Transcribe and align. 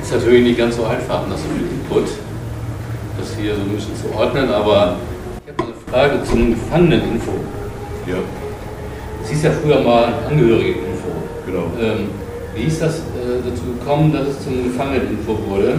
Ist 0.00 0.12
natürlich 0.12 0.44
nicht 0.44 0.58
ganz 0.58 0.76
so 0.76 0.84
einfach, 0.84 1.22
das 1.28 1.42
so 1.42 1.48
viel 1.48 1.66
Input, 1.66 2.10
das 3.18 3.36
hier 3.38 3.54
so 3.54 3.62
ein 3.62 3.68
bisschen 3.68 3.96
zu 3.96 4.16
ordnen, 4.16 4.50
aber 4.50 4.96
ich 5.44 5.52
habe 5.52 5.62
eine 5.62 5.74
Frage 5.90 6.24
zum 6.24 6.50
Gefangeneninfo. 6.50 7.32
Ja. 8.06 8.16
Es 9.22 9.30
hieß 9.30 9.42
ja 9.44 9.50
früher 9.50 9.80
mal 9.80 10.12
Angehörigeninfo. 10.28 11.08
Genau. 11.46 11.64
Ähm, 11.80 12.08
wie 12.54 12.64
ist 12.64 12.82
das 12.82 12.98
äh, 12.98 13.40
dazu 13.44 13.62
gekommen, 13.78 14.12
dass 14.12 14.28
es 14.28 14.44
zum 14.44 14.64
Gefangeneninfo 14.64 15.38
wurde? 15.48 15.78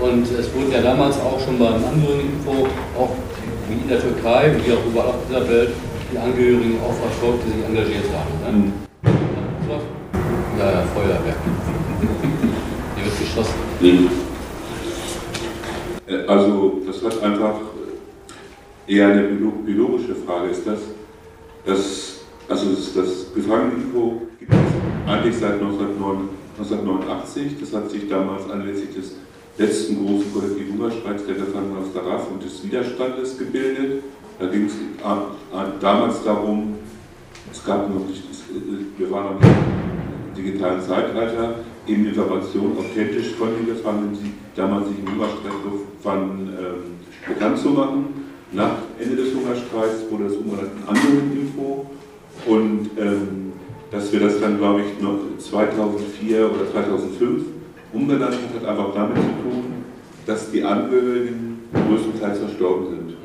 Und 0.00 0.22
es 0.22 0.54
wurden 0.54 0.72
ja 0.72 0.80
damals 0.80 1.16
auch 1.20 1.38
schon 1.44 1.58
beim 1.58 1.74
Angehörigeninfo, 1.74 2.66
auch 2.96 3.10
wie 3.68 3.82
in 3.82 3.88
der 3.88 4.00
Türkei, 4.00 4.54
wie 4.64 4.72
auch 4.72 4.86
überall 4.86 5.08
auf 5.08 5.26
dieser 5.28 5.46
Welt, 5.48 5.70
die 6.12 6.18
Angehörigen 6.18 6.78
auch 6.82 6.94
verfolgt, 6.94 7.44
die 7.46 7.52
sich 7.58 7.66
engagiert 7.66 8.06
haben. 8.14 8.32
Ne? 8.42 8.58
Mhm. 8.58 8.72
Ja, 10.58 10.66
ja, 10.72 10.82
Feuerwehr. 10.94 11.36
Geschossen. 13.30 13.54
Mhm. 13.80 14.08
Also, 16.28 16.80
das 16.86 17.04
hat 17.04 17.22
einfach 17.22 17.54
eher 18.86 19.08
eine 19.08 19.22
biolo- 19.28 19.64
biologische 19.64 20.16
Frage 20.16 20.50
ist 20.50 20.66
das. 20.66 20.80
das 21.64 22.20
also, 22.48 22.70
das, 22.70 22.92
das 22.94 23.32
Gefangeneninfo 23.34 24.22
gibt 24.40 24.52
es 24.52 24.58
eigentlich 25.08 25.36
seit 25.36 25.54
1989. 25.54 26.40
1989. 26.60 27.56
Das 27.60 27.72
hat 27.74 27.90
sich 27.90 28.08
damals 28.08 28.50
anlässlich 28.50 28.94
des 28.94 29.14
letzten 29.56 30.04
großen 30.04 30.32
kollektiven 30.32 30.74
Hungerstreiks 30.78 31.24
der 31.26 31.36
Gefangenen 31.36 31.78
aus 31.78 31.92
der 31.94 32.04
RAF 32.04 32.30
und 32.30 32.42
des 32.42 32.62
Widerstandes 32.62 33.38
gebildet. 33.38 34.02
Da 34.38 34.46
ging 34.46 34.66
es 34.66 34.74
damals 35.80 36.22
darum, 36.24 36.74
es 37.50 37.64
gab 37.64 37.88
noch 37.88 38.06
nicht, 38.06 38.22
äh, 38.24 38.98
wir 38.98 39.10
waren 39.10 39.34
noch 39.34 39.40
nicht 39.40 39.50
im 40.36 40.44
digitalen 40.44 40.80
Zeitalter, 40.80 41.54
eben 41.86 42.06
Informationen 42.06 42.76
authentisch 42.78 43.34
von 43.34 43.48
den 43.56 43.66
Gefangenen, 43.66 44.12
die 44.12 44.32
damals 44.54 44.88
sich 44.88 44.98
im 44.98 45.12
Hungerstreik 45.12 45.52
befanden, 45.98 46.48
ähm, 46.58 47.34
bekannt 47.34 47.58
zu 47.58 47.68
machen. 47.70 48.04
Nach 48.52 48.72
Ende 48.98 49.16
des 49.16 49.34
Hungerstreiks 49.34 50.10
wurde 50.10 50.24
das 50.24 50.36
umbenannt 50.36 50.70
in 50.76 50.88
Angehörigeninfo 50.88 51.86
und 52.46 52.90
ähm, 52.98 53.52
dass 53.90 54.12
wir 54.12 54.20
das 54.20 54.40
dann, 54.40 54.58
glaube 54.58 54.82
ich, 54.82 55.02
noch 55.02 55.18
2004 55.38 56.50
oder 56.50 56.70
2005 56.70 57.44
umbenannt 57.92 58.34
haben, 58.34 58.60
hat 58.60 58.68
einfach 58.68 58.94
damit 58.94 59.16
zu 59.16 59.22
tun, 59.22 59.64
dass 60.26 60.50
die 60.50 60.62
Angehörigen 60.62 61.58
größtenteils 61.72 62.38
verstorben 62.38 62.86
sind. 62.90 63.16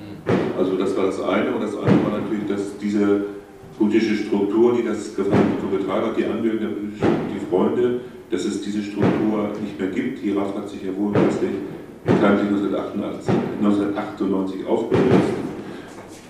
Also 0.58 0.76
das 0.78 0.96
war 0.98 1.06
das 1.06 1.22
eine 1.22 1.54
und 1.54 1.62
das 1.62 1.76
andere 1.76 2.12
war 2.12 2.20
natürlich, 2.20 2.48
dass 2.48 2.78
diese 2.82 3.26
politische 3.78 4.16
Struktur, 4.16 4.76
die 4.78 4.88
das 4.88 5.16
Gefangenentum 5.16 5.72
getragen 5.78 6.08
hat, 6.08 6.18
die 6.18 6.26
Angehörigen, 6.26 6.94
die 7.34 7.40
Freunde, 7.50 8.02
dass 8.32 8.46
es 8.46 8.62
diese 8.62 8.82
Struktur 8.84 9.50
nicht 9.62 9.80
mehr 9.80 9.90
gibt. 9.90 10.24
Die 10.24 10.32
RAF 10.32 10.56
hat 10.56 10.70
sich 10.70 10.84
ja 10.84 10.96
wohlweislich 10.96 11.52
bekanntlich 12.04 12.50
1988, 12.50 13.34
1998 13.62 14.66
aufgelöst. 14.66 15.34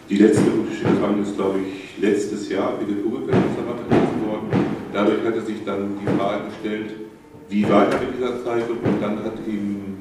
Die 0.09 0.17
letzte 0.17 0.43
politische 0.43 0.83
Gefangene 0.83 1.23
ist, 1.23 1.35
glaube 1.35 1.59
ich, 1.59 2.01
letztes 2.01 2.49
Jahr 2.49 2.73
wieder 2.79 3.03
Urbekannt 3.03 3.43
entlassen 3.57 4.21
worden. 4.27 4.49
Dadurch 4.93 5.25
hatte 5.25 5.41
sich 5.41 5.63
dann 5.65 5.97
die 5.99 6.17
Frage 6.17 6.45
gestellt, 6.45 6.93
wie 7.49 7.63
weiter 7.63 7.99
mit 7.99 8.15
dieser 8.17 8.43
Zeit 8.43 8.69
und 8.69 9.01
dann 9.01 9.23
hat 9.23 9.33
eben 9.47 9.94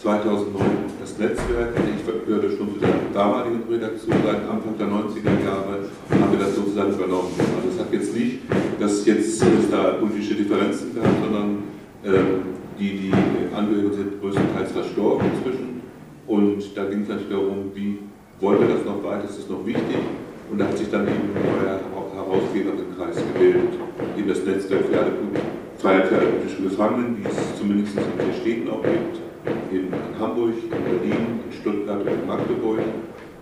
2009 0.00 0.64
das 0.98 1.18
Netzwerk, 1.18 1.76
ich 1.76 2.26
gehörte 2.26 2.56
schon 2.56 2.72
zu 2.72 2.80
der 2.80 2.88
damaligen 3.12 3.62
Redaktion 3.68 4.16
seit 4.24 4.48
Anfang 4.48 4.72
der 4.78 4.86
90er 4.88 5.44
Jahre, 5.44 5.84
haben 6.08 6.32
wir 6.32 6.38
das 6.38 6.56
sozusagen 6.56 6.94
übernommen. 6.94 7.28
Also 7.36 7.68
es 7.68 7.78
hat 7.78 7.92
jetzt 7.92 8.16
nicht, 8.16 8.38
dass 8.80 9.04
jetzt 9.04 9.42
es 9.42 9.70
da 9.70 10.00
politische 10.00 10.36
Differenzen 10.36 10.94
gab, 10.94 11.04
sondern 11.22 11.64
ähm, 12.04 12.56
die, 12.78 13.12
die 13.12 13.12
Angehörigen 13.54 13.92
sind 13.92 14.20
größtenteils 14.22 14.72
verstorben 14.72 15.26
inzwischen. 15.36 15.82
Und 16.26 16.64
da 16.74 16.84
ging 16.84 17.02
es 17.02 17.08
natürlich 17.08 17.30
darum, 17.30 17.70
wie 17.74 17.98
wollen 18.40 18.60
wir 18.60 18.68
das 18.68 18.84
noch 18.86 19.04
weiter, 19.04 19.24
ist 19.24 19.38
das 19.38 19.50
noch 19.50 19.66
wichtig? 19.66 20.00
Und 20.50 20.58
da 20.58 20.64
hat 20.64 20.78
sich 20.78 20.90
dann 20.90 21.02
eben 21.02 21.28
ein 21.36 21.44
neuer 21.44 21.78
Herausgeberin-Kreis 22.16 23.16
gebildet, 23.16 23.76
eben 24.16 24.28
das 24.28 24.44
Netzwerk 24.44 24.86
für 24.86 24.98
alle 24.98 25.12
für 25.76 25.88
alle 25.88 26.26
politischen 26.26 26.68
Gefangenen, 26.68 27.16
die 27.16 27.28
es 27.28 27.58
zumindest 27.58 27.96
in 27.96 28.02
vier 28.02 28.34
Städten 28.40 28.68
auch 28.68 28.82
gibt, 28.82 29.29
in 29.70 29.88
Hamburg, 30.18 30.54
in 30.62 30.70
Berlin, 30.70 31.40
in 31.46 31.52
Stuttgart 31.52 32.00
und 32.00 32.08
in 32.08 32.26
Magdeburg. 32.26 32.80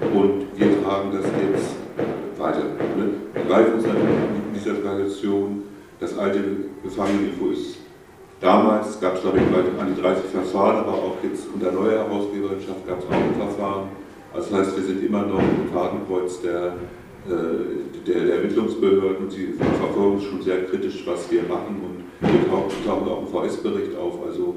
Und 0.00 0.46
wir 0.56 0.82
tragen 0.82 1.10
das 1.12 1.24
jetzt 1.24 1.76
weiter. 2.38 2.64
Ne? 2.96 3.42
Greifen 3.48 3.74
uns 3.74 3.84
in 3.84 4.54
dieser 4.54 4.82
Tradition. 4.82 5.62
Das 6.00 6.16
alte 6.16 6.38
Gefangeneninfo 6.84 7.50
ist 7.50 7.78
damals, 8.40 9.00
gab 9.00 9.16
es 9.16 9.22
glaube 9.22 9.38
ich 9.38 9.80
an 9.80 9.94
die 9.94 10.00
30 10.00 10.26
Verfahren, 10.30 10.76
aber 10.76 10.92
auch 10.92 11.16
jetzt 11.22 11.48
unter 11.52 11.72
neuer 11.72 12.04
Herausgeberschaft 12.04 12.86
gab 12.86 13.00
es 13.00 13.04
auch 13.06 13.12
ein 13.12 13.34
Verfahren. 13.34 13.88
Also 14.32 14.50
das 14.50 14.60
heißt, 14.60 14.76
wir 14.76 14.84
sind 14.84 15.04
immer 15.04 15.22
noch 15.22 15.40
im 15.40 15.72
Fadenkreuz 15.72 16.40
der, 16.42 16.74
äh, 17.26 18.06
der, 18.06 18.24
der 18.24 18.34
Ermittlungsbehörden 18.36 19.24
und 19.24 19.32
sie 19.32 19.54
verfolgen 19.54 20.20
schon 20.20 20.42
sehr 20.42 20.64
kritisch, 20.66 21.02
was 21.04 21.28
wir 21.32 21.42
machen 21.42 21.80
und 21.82 22.30
wir 22.30 22.48
tauchen, 22.48 23.08
auch 23.08 23.22
im 23.22 23.26
VS-Bericht 23.26 23.96
auf. 23.96 24.24
Also 24.24 24.54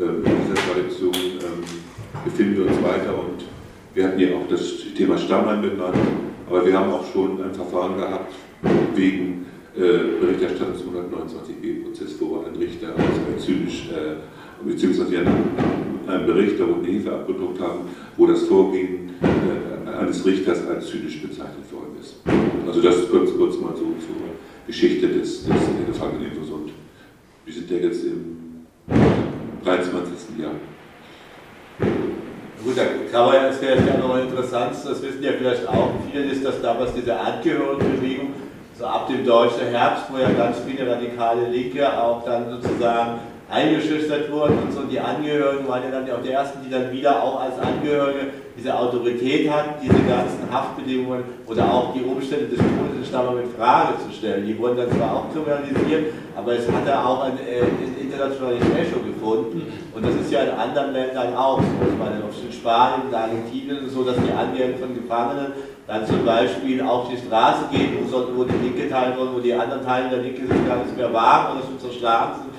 in 0.00 0.22
dieser 0.22 0.54
Tradition 0.54 1.14
ähm, 1.14 1.64
befinden 2.24 2.56
wir 2.56 2.66
uns 2.66 2.82
weiter 2.82 3.18
und 3.18 3.44
wir 3.94 4.04
hatten 4.04 4.20
ja 4.20 4.28
auch 4.36 4.48
das 4.48 4.62
Thema 4.96 5.18
Stammheim 5.18 5.62
benannt, 5.62 5.96
aber 6.48 6.64
wir 6.64 6.78
haben 6.78 6.92
auch 6.92 7.04
schon 7.12 7.42
ein 7.42 7.52
Verfahren 7.52 7.96
gehabt 7.96 8.32
wegen 8.94 9.46
äh, 9.76 10.20
Berichterstattung 10.20 10.76
zum 10.76 10.94
129b-Prozess, 10.94 12.14
wo 12.20 12.44
ein 12.46 12.56
Richter 12.56 12.88
also 12.96 13.44
zynisch, 13.44 13.90
äh, 13.90 14.68
beziehungsweise 14.68 15.18
einen 15.18 16.26
Bericht, 16.26 16.60
da 16.60 16.64
wo 16.68 16.80
wir 16.80 16.92
Hilfe 16.92 17.12
abgedruckt 17.12 17.60
haben, 17.60 17.80
wo 18.16 18.26
das 18.26 18.42
Vorgehen 18.42 19.10
äh, 19.20 19.98
eines 19.98 20.24
Richters 20.24 20.66
als 20.66 20.88
zynisch 20.88 21.20
bezeichnet 21.20 21.72
worden 21.72 21.96
ist. 22.00 22.16
Also 22.66 22.80
das 22.80 22.98
ist 22.98 23.10
kurz, 23.10 23.30
kurz 23.36 23.58
mal 23.58 23.74
so 23.74 23.82
zur 23.82 24.16
Geschichte 24.66 25.08
des, 25.08 25.44
des 25.44 25.56
Gefangeneninfos 25.86 26.50
und 26.50 26.70
wir 27.44 27.54
sind 27.54 27.70
ja 27.70 27.78
jetzt 27.78 28.04
im 28.04 28.38
23. 29.64 30.38
Jahr. 30.38 30.52
Gut, 32.64 32.76
da 32.76 32.82
kann 33.12 33.26
man, 33.26 33.42
das 33.44 33.62
wäre 33.62 33.76
ja 33.76 33.96
noch 33.96 34.18
interessant, 34.18 34.72
das 34.72 35.02
wissen 35.02 35.22
ja 35.22 35.30
vielleicht 35.38 35.68
auch 35.68 35.90
viele, 36.10 36.24
ist, 36.24 36.44
dass 36.44 36.60
damals 36.60 36.92
diese 36.92 37.18
Angehörigenbewegung, 37.18 38.34
so 38.76 38.84
ab 38.84 39.08
dem 39.08 39.24
deutschen 39.24 39.68
Herbst, 39.68 40.04
wo 40.10 40.18
ja 40.18 40.30
ganz 40.30 40.58
viele 40.66 40.90
radikale 40.90 41.48
Linke 41.48 41.86
auch 41.86 42.24
dann 42.24 42.50
sozusagen 42.50 43.20
eingeschüchtert 43.50 44.30
wurden 44.30 44.58
und 44.58 44.72
so, 44.72 44.82
die 44.82 45.00
Angehörigen 45.00 45.66
waren 45.68 45.82
ja 45.84 45.90
dann 45.90 46.10
auch 46.10 46.22
die 46.22 46.30
ersten, 46.30 46.64
die 46.64 46.70
dann 46.70 46.92
wieder 46.92 47.22
auch 47.22 47.40
als 47.40 47.58
Angehörige 47.58 48.26
diese 48.58 48.76
Autorität 48.76 49.48
hatten, 49.50 49.80
diese 49.80 50.02
ganzen 50.02 50.50
Haftbedingungen 50.50 51.22
oder 51.46 51.72
auch 51.72 51.94
die 51.94 52.02
Umstände 52.02 52.46
des 52.46 52.58
Todes 52.58 53.10
da 53.12 53.22
mal 53.22 53.36
mit 53.36 53.46
Frage 53.56 53.94
zu 54.04 54.12
stellen. 54.12 54.46
Die 54.46 54.58
wurden 54.58 54.76
dann 54.76 54.90
zwar 54.90 55.14
auch 55.14 55.32
kriminalisiert, 55.32 56.12
aber 56.36 56.52
es 56.54 56.66
hatte 56.70 56.98
auch 56.98 57.22
ein 57.24 57.38
äh, 57.38 58.02
internationales 58.02 58.62
Echo 58.76 58.98
gefunden 59.00 59.72
und 59.94 60.04
das 60.04 60.14
ist 60.16 60.32
ja 60.32 60.42
in 60.42 60.50
anderen 60.50 60.92
Ländern 60.92 61.34
auch 61.36 61.60
so. 61.60 61.66
Ich 61.86 61.98
meine, 61.98 62.18
in 62.18 62.52
Spanien, 62.52 63.08
in 63.08 63.14
Argentinien 63.14 63.88
so, 63.88 64.02
dass 64.02 64.16
die 64.16 64.32
Angehörigen 64.32 64.78
von 64.78 64.94
Gefangenen 64.94 65.52
dann 65.86 66.06
zum 66.06 66.24
Beispiel 66.24 66.82
auf 66.82 67.08
die 67.08 67.16
Straße 67.16 67.64
gehen 67.70 67.96
wo 68.10 68.44
die 68.44 68.58
Linke 68.62 68.90
wollen, 69.16 69.34
wo 69.34 69.40
die 69.40 69.54
anderen 69.54 69.84
Teile 69.84 70.10
der 70.10 70.18
Linke 70.18 70.42
sich 70.42 70.66
gar 70.66 70.82
nicht 70.82 70.96
mehr 70.96 71.12
wagen 71.12 71.56
oder 71.56 71.66
schon 71.66 71.78
zerschlagen 71.78 72.42
sind 72.42 72.57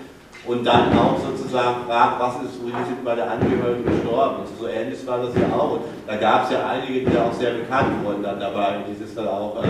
und 0.49 0.65
dann 0.65 0.91
auch 0.97 1.15
sozusagen 1.19 1.85
fragt, 1.87 2.19
was 2.19 2.35
ist, 2.43 2.65
wie 2.65 2.71
sind 2.71 3.03
meine 3.03 3.23
Angehörigen 3.23 3.85
gestorben. 3.85 4.37
Und 4.39 4.47
so 4.59 4.67
ähnlich 4.67 5.05
war 5.05 5.19
das 5.19 5.35
ja 5.35 5.55
auch. 5.55 5.73
Und 5.73 5.81
da 6.07 6.15
gab 6.15 6.45
es 6.45 6.51
ja 6.51 6.65
einige, 6.65 7.07
die 7.07 7.17
auch 7.17 7.33
sehr 7.33 7.51
bekannt 7.51 8.03
wurden 8.03 8.23
dann 8.23 8.39
dabei, 8.39 8.77
die 8.89 8.95
sich 8.95 9.13
dann 9.15 9.27
auch, 9.27 9.63
äh, 9.63 9.67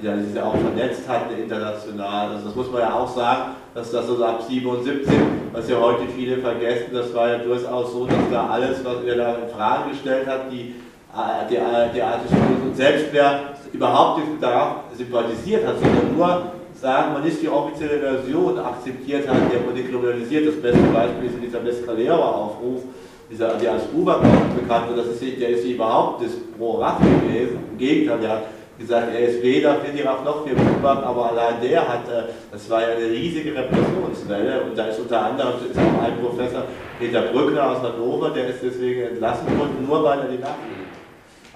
die 0.00 0.24
sich 0.24 0.34
ja 0.34 0.44
auch 0.44 0.56
vernetzt 0.56 1.06
hatten 1.06 1.36
international. 1.36 2.30
Also 2.30 2.46
das 2.46 2.54
muss 2.54 2.72
man 2.72 2.80
ja 2.80 2.94
auch 2.94 3.08
sagen, 3.14 3.56
dass 3.74 3.90
das 3.90 4.06
so 4.06 4.24
ab 4.24 4.42
77, 4.42 5.06
was 5.52 5.68
ja 5.68 5.78
heute 5.78 6.08
viele 6.16 6.38
vergessen, 6.38 6.94
das 6.94 7.14
war 7.14 7.28
ja 7.28 7.38
durchaus 7.38 7.92
so, 7.92 8.06
dass 8.06 8.30
da 8.30 8.48
alles, 8.48 8.82
was 8.82 9.04
er 9.04 9.16
da 9.16 9.34
in 9.34 9.54
Frage 9.54 9.90
gestellt 9.90 10.26
hat, 10.26 10.50
die 10.50 10.76
äh, 11.14 11.48
die, 11.50 11.58
die 11.94 12.02
Artische 12.02 12.34
und 12.64 12.74
selbst 12.76 13.06
wer 13.12 13.40
überhaupt 13.72 14.22
darauf 14.40 14.76
sympathisiert 14.96 15.66
hat, 15.66 15.74
sondern 15.78 16.16
nur 16.16 16.42
sagen, 16.80 17.14
man 17.14 17.26
ist 17.26 17.42
die 17.42 17.48
offizielle 17.48 17.98
Version 17.98 18.58
akzeptiert 18.58 19.28
hat, 19.28 19.36
der 19.52 19.64
wurde 19.66 19.82
kriminalisiert. 19.82 20.48
Das 20.48 20.60
beste 20.60 20.86
Beispiel 20.92 21.30
ist 21.30 21.42
dieser 21.42 21.60
Mescalera-Aufruf, 21.60 22.82
dieser, 23.30 23.54
der 23.54 23.72
als 23.72 23.84
Buber 23.84 24.20
bekannt 24.54 24.94
wird, 24.94 25.06
ist, 25.06 25.40
der 25.40 25.48
ist 25.50 25.64
überhaupt 25.64 26.22
das 26.22 26.32
pro 26.56 26.72
Rache 26.78 27.02
gewesen. 27.02 27.58
Im 27.72 27.78
Gegenteil, 27.78 28.18
der 28.20 28.30
hat 28.30 28.42
gesagt, 28.78 29.08
er 29.12 29.28
ist 29.28 29.42
weder 29.42 29.76
für 29.76 29.90
die 29.90 30.02
RAF 30.02 30.22
noch 30.22 30.46
für 30.46 30.54
Buber, 30.54 31.02
aber 31.02 31.30
allein 31.30 31.60
der 31.62 31.80
hat, 31.80 32.08
äh, 32.08 32.30
das 32.52 32.68
war 32.68 32.82
ja 32.82 32.88
eine 32.88 33.06
riesige 33.10 33.54
Repressionswelle 33.54 34.62
und 34.62 34.76
da 34.76 34.88
ist 34.88 35.00
unter 35.00 35.24
anderem 35.24 35.54
ist 35.70 35.78
auch 35.78 36.02
ein 36.02 36.18
Professor, 36.20 36.64
Peter 36.98 37.22
Brückner 37.22 37.70
aus 37.70 37.82
Hannover, 37.82 38.30
der 38.30 38.48
ist 38.48 38.62
deswegen 38.62 39.00
entlassen 39.02 39.46
worden, 39.58 39.86
nur 39.86 40.04
weil 40.04 40.18
er 40.20 40.28
die 40.28 40.38
Nacht 40.38 40.56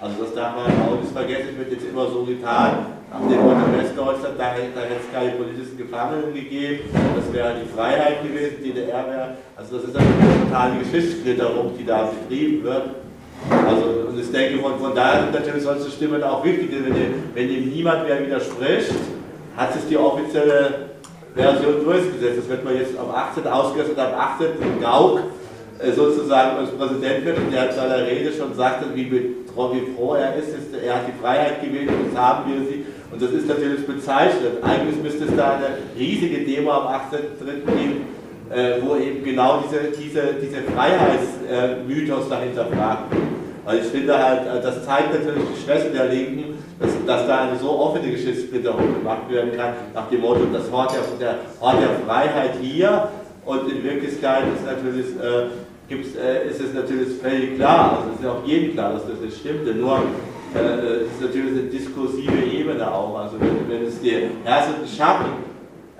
also 0.01 0.23
das 0.23 0.33
darf 0.33 0.55
man 0.55 0.65
auch 0.65 0.99
nicht 0.99 1.13
vergessen, 1.13 1.59
wird 1.59 1.73
jetzt 1.73 1.85
immer 1.85 2.09
so 2.09 2.23
getan, 2.23 3.00
nach 3.11 3.19
dem 3.27 3.41
Motto 3.43 3.67
Westdeutschland, 3.77 4.39
da, 4.39 4.55
da 4.73 4.81
hätte 4.81 4.95
es 5.03 5.13
keine 5.13 5.31
politischen 5.31 5.77
Gefangenen 5.77 6.33
gegeben, 6.33 6.79
das 7.15 7.33
wäre 7.33 7.55
die 7.59 7.67
Freiheit 7.75 8.23
gewesen, 8.23 8.63
DDR 8.63 9.05
wäre, 9.07 9.35
also 9.57 9.77
das 9.77 9.89
ist 9.89 9.95
eine 9.97 10.07
totale 10.45 10.79
Geschichtsklitterung, 10.79 11.73
die 11.77 11.85
da 11.85 12.09
betrieben 12.09 12.63
wird. 12.63 12.83
Also, 13.49 14.07
und 14.07 14.19
ich 14.19 14.31
denke, 14.31 14.59
von, 14.59 14.79
von 14.79 14.95
daher 14.95 15.23
sind 15.23 15.33
natürlich 15.33 15.63
solche 15.63 15.91
Stimmen 15.91 16.23
auch 16.23 16.43
wichtig, 16.45 16.69
wenn, 16.71 16.95
wenn 17.33 17.49
ihm 17.49 17.69
niemand 17.69 18.07
mehr 18.07 18.25
widerspricht, 18.25 18.93
hat 19.57 19.73
sich 19.73 19.83
die 19.89 19.97
offizielle 19.97 20.91
Version 21.35 21.83
durchgesetzt. 21.83 22.37
Das 22.39 22.49
wird 22.49 22.63
man 22.63 22.75
jetzt 22.75 22.97
am 22.97 23.09
18. 23.09 23.47
ausgerechnet, 23.47 23.97
am 23.97 24.13
18. 24.13 24.47
Gauck 24.79 25.19
äh, 25.79 25.91
sozusagen 25.91 26.57
als 26.57 26.69
Präsident 26.71 27.25
wird 27.25 27.37
und 27.39 27.51
der 27.51 27.69
in 27.69 27.75
seiner 27.75 28.05
Rede 28.05 28.31
schon 28.31 28.53
sagte, 28.53 28.85
wie, 28.93 29.11
wie 29.11 29.35
froh 29.95 30.13
er 30.13 30.35
ist, 30.35 30.49
ist, 30.49 30.73
er 30.81 30.95
hat 30.95 31.07
die 31.07 31.19
Freiheit 31.19 31.61
gewählt 31.61 31.89
und 31.89 32.05
jetzt 32.05 32.17
haben 32.17 32.49
wir 32.49 32.59
sie. 32.67 32.80
Und 33.11 33.21
das 33.21 33.31
ist 33.31 33.47
natürlich 33.47 33.85
bezeichnend. 33.85 34.63
Eigentlich 34.63 35.01
müsste 35.03 35.25
es 35.25 35.35
da 35.35 35.55
eine 35.55 35.77
riesige 35.97 36.45
Demo 36.45 36.71
am 36.71 36.87
18.03. 36.87 37.65
geben, 37.65 38.05
äh, 38.49 38.81
wo 38.81 38.95
eben 38.95 39.23
genau 39.23 39.63
diese, 39.63 39.91
diese, 39.97 40.21
diese 40.41 40.61
Freiheitsmythos 40.63 42.29
dahinter 42.29 42.65
fragt 42.65 43.13
Weil 43.65 43.79
ich 43.79 43.85
finde 43.85 44.17
halt, 44.17 44.41
äh, 44.41 44.61
das 44.61 44.85
zeigt 44.85 45.13
natürlich 45.13 45.43
die 45.55 45.61
Schwäche 45.63 45.89
der 45.89 46.05
Linken, 46.05 46.55
dass, 46.79 46.91
dass 47.05 47.27
da 47.27 47.47
eine 47.47 47.59
so 47.59 47.69
offene 47.69 48.11
Geschichtssplitterung 48.11 48.95
gemacht 48.95 49.29
werden 49.29 49.51
kann, 49.55 49.73
nach 49.93 50.09
dem 50.09 50.21
Motto, 50.21 50.41
das 50.51 50.71
Wort 50.71 50.93
der, 50.93 51.01
der, 51.19 51.39
Ort 51.59 51.77
der 51.81 52.05
Freiheit 52.05 52.55
hier 52.61 53.09
und 53.45 53.71
in 53.71 53.83
Wirklichkeit 53.83 54.43
ist 54.55 54.65
natürlich 54.65 55.07
äh, 55.21 55.49
gibt's, 55.91 56.15
äh, 56.15 56.47
ist 56.49 56.61
es 56.61 56.73
natürlich 56.73 57.19
völlig 57.21 57.57
klar, 57.57 57.99
also 57.99 58.13
ist 58.15 58.23
ja 58.23 58.31
auch 58.31 58.45
jedem 58.45 58.73
klar, 58.73 58.93
dass 58.93 59.07
das 59.07 59.19
nicht 59.19 59.37
stimmte, 59.37 59.75
nur 59.75 60.01
äh, 60.55 61.05
es 61.05 61.11
ist 61.13 61.21
natürlich 61.21 61.51
eine 61.51 61.69
diskursive 61.69 62.43
Ebene 62.43 62.91
auch, 62.91 63.17
also 63.17 63.37
wenn, 63.39 63.85
es 63.85 64.01
die 64.01 64.29
Herrschenden 64.43 64.87
schaffen, 64.87 65.31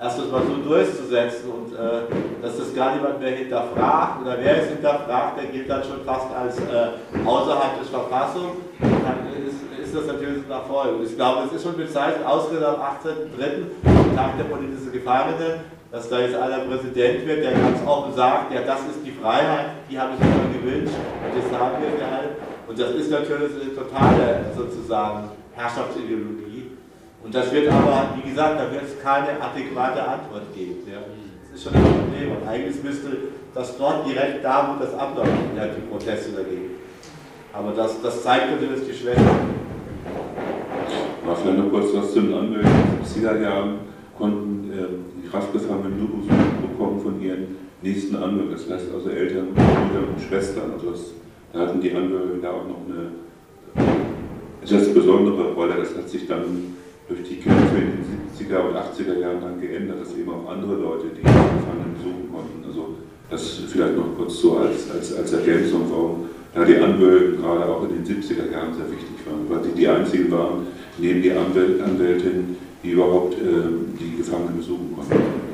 erst 0.00 0.18
das 0.18 0.30
mal 0.30 0.42
so 0.42 0.56
durchzusetzen 0.68 1.50
und 1.50 1.72
äh, 1.74 2.42
dass 2.42 2.58
das 2.58 2.74
gar 2.74 2.94
niemand 2.94 3.20
mehr 3.20 3.36
hinterfragt 3.36 4.22
oder 4.22 4.36
wer 4.40 4.62
es 4.62 4.68
hinterfragt, 4.68 5.38
der 5.38 5.46
gilt 5.46 5.70
dann 5.70 5.82
schon 5.82 6.04
fast 6.04 6.26
als 6.34 6.58
äh, 6.58 7.24
außerhalb 7.24 7.78
der 7.78 7.86
Verfassung, 7.86 8.56
dann 8.80 9.28
ist, 9.46 9.94
das 9.94 10.06
natürlich 10.06 10.42
ein 10.46 10.50
Erfolg. 10.50 11.04
Ich 11.04 11.16
glaube, 11.16 11.42
es 11.46 11.52
ist 11.52 11.64
schon 11.64 11.76
bezeichnet, 11.76 12.24
ausgenommen 12.24 12.80
am 12.80 12.96
18.03., 12.96 14.16
Tag 14.16 14.38
der 14.38 14.44
politischen 14.44 14.90
Gefangenen, 14.90 15.60
dass 15.90 16.08
da 16.08 16.20
jetzt 16.20 16.34
einer 16.34 16.60
Präsident 16.60 17.26
wird, 17.26 17.44
der 17.44 17.52
ganz 17.52 17.78
offen 17.86 18.14
sagt, 18.14 18.54
ja, 18.54 18.62
das 18.62 18.80
ist 18.80 19.04
die 19.04 19.10
Freiheit, 19.10 19.66
die 19.90 19.98
habe 19.98 20.12
ich 20.16 20.20
immer 20.20 20.48
gewünscht 20.48 20.96
und 20.96 21.32
das 21.36 21.60
haben 21.60 21.76
wir 21.82 21.92
gehalten. 21.98 22.36
Und 22.68 22.78
das 22.78 22.90
ist 22.92 23.10
natürlich 23.10 23.52
eine 23.60 23.74
totale 23.74 24.44
sozusagen 24.56 25.28
Herrschaftsideologie. 25.54 26.72
Und 27.24 27.34
das 27.34 27.52
wird 27.52 27.70
aber, 27.70 28.14
wie 28.16 28.30
gesagt, 28.30 28.58
da 28.58 28.72
wird 28.72 28.82
es 28.84 29.02
keine 29.02 29.40
adäquate 29.40 30.02
Antwort 30.02 30.54
geben. 30.54 30.76
Ja. 30.90 30.98
Das 31.50 31.58
ist 31.58 31.64
schon 31.64 31.74
ein 31.74 31.82
Problem. 31.82 32.32
Und 32.36 32.48
eigentlich 32.48 32.82
müsste 32.82 33.08
das 33.54 33.76
dort 33.76 34.06
direkt 34.06 34.44
da, 34.44 34.74
wo 34.74 34.82
das 34.82 34.94
abläuft, 34.94 35.30
ja, 35.56 35.66
die 35.66 35.82
Proteste 35.82 36.32
dagegen. 36.32 36.70
Aber 37.52 37.72
das, 37.72 38.00
das 38.02 38.22
zeigt 38.22 38.50
natürlich 38.50 38.86
die 38.88 38.94
Schwäche. 38.94 39.20
Mal 41.24 41.36
vielleicht 41.36 41.58
noch 41.58 41.70
kurz 41.70 41.94
was 41.94 42.12
zu 42.12 42.20
den 42.22 42.34
Anwälten. 42.34 42.70
Sie 43.04 43.22
Jahren 43.22 43.80
konnten 44.18 44.72
äh, 44.72 45.28
Strafgefangenen 45.28 45.98
nur 45.98 46.08
Besuch 46.08 46.68
bekommen 46.68 47.00
von 47.00 47.20
ihren 47.20 47.56
nächsten 47.82 48.16
Angehörigen, 48.16 48.52
das 48.52 48.70
heißt 48.70 48.92
also 48.94 49.08
Eltern, 49.10 49.54
Brüder 49.54 50.08
und 50.08 50.20
Schwestern. 50.20 50.72
Also 50.72 50.90
das, 50.90 51.00
da 51.52 51.60
hatten 51.60 51.80
die 51.80 51.92
Angehörigen 51.92 52.40
da 52.40 52.50
auch 52.50 52.66
noch 52.66 52.80
eine 52.88 53.12
etwas 54.62 54.94
besondere 54.94 55.52
Rolle. 55.52 55.74
Das 55.78 55.96
hat 55.96 56.08
sich 56.08 56.26
dann 56.26 56.74
durch 57.08 57.22
die 57.28 57.36
Kämpfe 57.36 57.76
in 57.76 57.92
den 57.92 58.04
70er 58.32 58.60
und 58.68 58.76
80er 58.76 59.18
Jahren 59.18 59.40
dann 59.40 59.60
geändert, 59.60 60.00
dass 60.00 60.16
eben 60.16 60.30
auch 60.30 60.48
andere 60.50 60.74
Leute 60.76 61.06
die 61.16 61.22
Gefangenen 61.22 61.94
besuchen 61.96 62.32
konnten. 62.32 62.64
Also 62.66 62.94
das 63.30 63.60
vielleicht 63.68 63.96
noch 63.96 64.16
kurz 64.16 64.40
so 64.40 64.58
als, 64.58 64.90
als, 64.90 65.16
als 65.16 65.32
Ergänzung, 65.32 65.82
warum 65.90 66.28
da 66.54 66.64
die 66.64 66.76
Angehörigen 66.76 67.40
gerade 67.40 67.66
auch 67.66 67.82
in 67.88 68.02
den 68.02 68.04
70er 68.04 68.50
Jahren 68.50 68.74
sehr 68.74 68.90
wichtig 68.90 69.26
waren, 69.26 69.48
weil 69.48 69.64
sie 69.64 69.72
die 69.72 69.88
einzigen 69.88 70.30
waren, 70.30 70.66
neben 70.98 71.22
die 71.22 71.32
Anwältin, 71.32 72.56
die 72.82 72.90
überhaupt 72.90 73.34
äh, 73.34 73.98
die 73.98 74.18
Gefangenen 74.18 74.56
besuchen 74.56 74.94
konnten. 74.94 75.51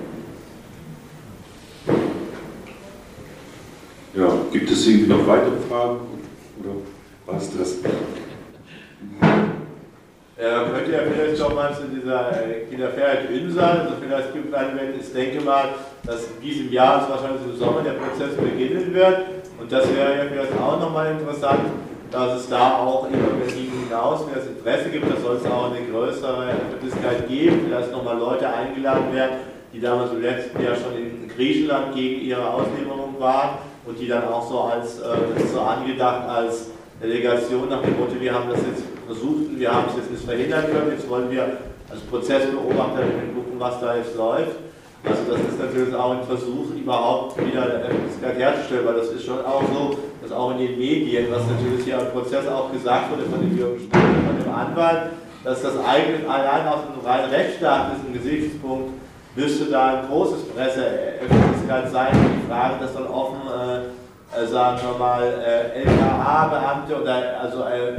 Ja, 4.15 4.33
gibt 4.51 4.71
es 4.71 4.87
irgendwie 4.87 5.11
noch 5.11 5.27
weitere 5.27 5.57
Fragen? 5.69 6.01
Oder 6.61 6.71
war 7.27 7.37
es 7.37 7.51
das? 7.57 7.77
Ja, 10.41 10.65
könnt 10.65 10.89
ihr 10.89 11.01
vielleicht 11.13 11.39
schon 11.39 11.55
mal 11.55 11.75
zu 11.75 11.83
dieser 11.89 12.31
äh, 12.31 12.65
Kinderfreiheit 12.71 13.31
in 13.31 13.53
sein? 13.53 13.81
Also 13.81 13.95
vielleicht 14.01 14.33
gibt 14.33 14.49
es 14.49 14.55
eine, 14.55 14.81
ich 14.99 15.13
denke 15.13 15.45
mal, 15.45 15.75
dass 16.05 16.29
in 16.29 16.41
diesem 16.41 16.73
Jahr, 16.73 17.01
also 17.01 17.11
wahrscheinlich 17.11 17.43
im 17.45 17.59
Sommer, 17.59 17.83
der 17.83 17.93
Prozess 17.93 18.35
beginnen 18.37 18.95
wird. 18.95 19.27
Und 19.61 19.71
das 19.71 19.95
wäre 19.95 20.17
ja 20.17 20.25
vielleicht 20.31 20.59
auch 20.59 20.81
nochmal 20.81 21.13
interessant, 21.13 21.61
dass 22.11 22.41
es 22.41 22.49
da 22.49 22.79
auch 22.79 23.11
über 23.11 23.45
Berlin 23.45 23.73
hinaus, 23.85 24.25
wenn 24.27 24.41
es 24.41 24.49
Interesse 24.49 24.89
gibt, 24.89 25.13
da 25.13 25.21
soll 25.21 25.37
es 25.37 25.45
auch 25.45 25.71
eine 25.71 25.85
größere 25.85 26.53
Öffentlichkeit 26.53 27.29
geben, 27.29 27.67
vielleicht 27.67 27.93
nochmal 27.93 28.17
Leute 28.17 28.49
eingeladen 28.49 29.13
werden, 29.13 29.37
die 29.75 29.81
damals 29.81 30.13
im 30.13 30.23
letzten 30.23 30.63
Jahr 30.63 30.77
schon 30.77 30.97
in 30.97 31.29
Griechenland 31.29 31.95
gegen 31.95 32.23
ihre 32.23 32.49
Auslieferung 32.49 33.17
waren 33.19 33.59
und 33.89 33.99
die 33.99 34.07
dann 34.07 34.29
auch 34.29 34.49
so 34.49 34.61
als, 34.61 35.01
äh, 35.01 35.47
so 35.51 35.61
angedacht 35.61 36.29
als 36.29 36.67
Delegation 37.03 37.69
nach 37.71 37.81
dem 37.81 37.99
Motto, 37.99 38.21
wir 38.21 38.35
haben 38.35 38.51
das 38.51 38.59
jetzt 38.59 38.85
versucht 39.07 39.49
und 39.49 39.59
wir 39.59 39.73
haben 39.73 39.87
es 39.89 39.97
jetzt 39.97 40.11
nicht 40.11 40.25
verhindern 40.25 40.65
können, 40.71 40.93
jetzt 40.93 41.09
wollen 41.09 41.31
wir 41.31 41.57
als 41.91 42.01
Prozessbeobachter 42.11 43.01
gucken, 43.35 43.59
was 43.59 43.81
da 43.81 43.97
jetzt 43.97 44.15
läuft. 44.15 44.57
Also 45.05 45.23
das 45.31 45.41
ist 45.41 45.59
natürlich 45.59 45.95
auch 45.95 46.11
ein 46.11 46.25
Versuch, 46.25 46.75
überhaupt 46.77 47.39
wieder 47.39 47.63
eine 47.63 47.85
Öffentlichkeit 47.85 48.37
herzustellen, 48.37 48.85
weil 48.85 48.95
das 48.95 49.09
ist 49.09 49.25
schon 49.25 49.41
auch 49.45 49.63
so, 49.63 49.97
dass 50.21 50.33
auch 50.33 50.51
in 50.51 50.59
den 50.59 50.79
Medien, 50.79 51.27
was 51.31 51.43
natürlich 51.47 51.85
hier 51.85 52.01
im 52.01 52.11
Prozess 52.11 52.47
auch 52.47 52.71
gesagt 52.73 53.11
wurde 53.11 53.23
von 53.23 53.41
dem 53.41 53.57
Jürgen 53.57 53.79
Stuhl, 53.79 54.01
von 54.01 54.45
dem 54.45 54.53
Anwalt, 54.53 55.13
dass 55.45 55.63
das 55.63 55.79
eigentlich 55.79 56.29
allein 56.29 56.67
aus 56.67 56.81
einem 56.83 57.07
rein 57.07 57.31
rechtsstaatlichen 57.31 58.13
Gesichtspunkt 58.13 58.91
müsste 59.39 59.67
da 59.67 60.01
ein 60.01 60.09
großes 60.09 60.49
Presseöffentlichkeit 60.49 61.91
sein. 61.93 62.13
Die 62.13 62.51
Frage, 62.51 62.75
dass 62.81 62.95
dann 62.95 63.07
äh 63.07 63.28
sagen 64.47 64.79
wir 64.83 64.99
mal, 64.99 65.23
äh, 65.23 65.81
LKA-Beamte 65.81 67.01
oder 67.01 67.41
also 67.41 67.63
äh, 67.63 67.93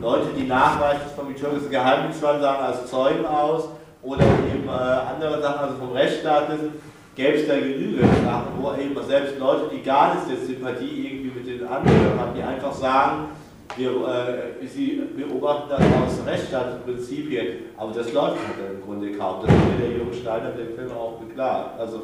Leute, 0.00 0.26
die 0.36 0.46
nachweislich 0.46 1.12
vom 1.16 1.34
türkischen 1.34 1.70
Geheimdienst 1.70 2.22
waren, 2.22 2.40
sagen 2.40 2.64
als 2.64 2.86
Zeugen 2.86 3.26
aus 3.26 3.68
oder 4.02 4.22
eben 4.22 4.68
äh, 4.68 4.70
andere 4.70 5.40
Sachen, 5.42 5.60
also 5.60 5.76
vom 5.76 5.92
Rechtsstaatlichen, 5.92 6.72
gäbe 7.14 7.38
es 7.38 7.48
da 7.48 7.54
genügend 7.54 8.12
Sachen, 8.24 8.48
wo 8.60 8.72
eben 8.74 8.94
selbst 9.06 9.38
Leute, 9.38 9.70
die 9.74 9.82
gar 9.82 10.14
nicht 10.14 10.30
der 10.30 10.46
Sympathie 10.46 11.06
irgendwie 11.06 11.38
mit 11.38 11.46
den 11.46 11.66
Angehörigen 11.66 12.20
haben, 12.20 12.34
die 12.34 12.42
einfach 12.42 12.72
sagen, 12.72 13.28
wir, 13.76 13.90
äh, 13.90 14.66
sie 14.66 15.02
beobachten 15.16 15.68
das 15.70 15.80
aus 15.80 16.26
rechtsstaatlichen 16.26 16.82
Prinzipien, 16.84 17.46
aber 17.76 17.92
das 17.92 18.12
läuft 18.12 18.38
halt 18.38 18.74
im 18.74 18.82
Grunde 18.82 19.12
kaum. 19.12 19.42
Das 19.42 19.50
hat 19.50 19.80
der 19.80 19.98
Junge 19.98 20.14
Schneider 20.14 20.52
im 20.58 20.76
Film 20.76 20.92
auch 20.92 21.18
beklagt. 21.18 21.80
Also, 21.80 22.02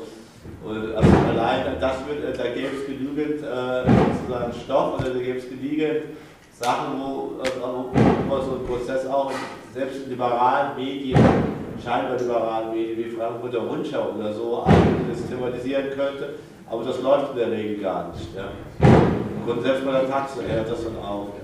also 0.64 1.10
allein 1.28 1.64
das 1.80 1.96
wird, 2.06 2.24
äh, 2.24 2.36
da 2.36 2.44
gäbe 2.54 2.76
es 2.76 2.86
genügend 2.86 3.42
äh, 3.42 3.84
sozusagen 3.84 4.52
Stoff 4.64 4.98
oder 4.98 5.10
da 5.10 5.18
gäbe 5.18 5.38
es 5.38 5.48
genügend 5.48 6.04
Sachen, 6.58 7.00
wo, 7.00 7.42
äh, 7.42 7.48
wo, 8.28 8.40
so 8.40 8.58
ein 8.58 8.66
Prozess 8.66 9.06
auch 9.06 9.32
selbst 9.74 10.04
in 10.04 10.10
liberalen 10.10 10.76
Medien 10.76 11.18
scheinbar 11.82 12.16
liberalen 12.16 12.70
Medien 12.70 12.98
wie 12.98 13.16
Frankfurter 13.16 13.58
Rundschau 13.58 14.12
oder 14.16 14.32
so 14.32 14.64
das 15.10 15.26
thematisieren 15.26 15.90
könnte, 15.90 16.34
aber 16.70 16.84
das 16.84 17.00
läuft 17.00 17.32
in 17.32 17.38
der 17.38 17.50
Regel 17.50 17.82
gar 17.82 18.12
nicht. 18.12 18.28
Ja. 18.36 18.48
Und 19.46 19.62
selbst 19.62 19.84
bei 19.84 19.92
der 19.92 20.08
Taxe 20.08 20.40
hört 20.46 20.70
das 20.70 20.84
dann 20.84 20.96
auf. 20.98 21.28
Ja. 21.28 21.42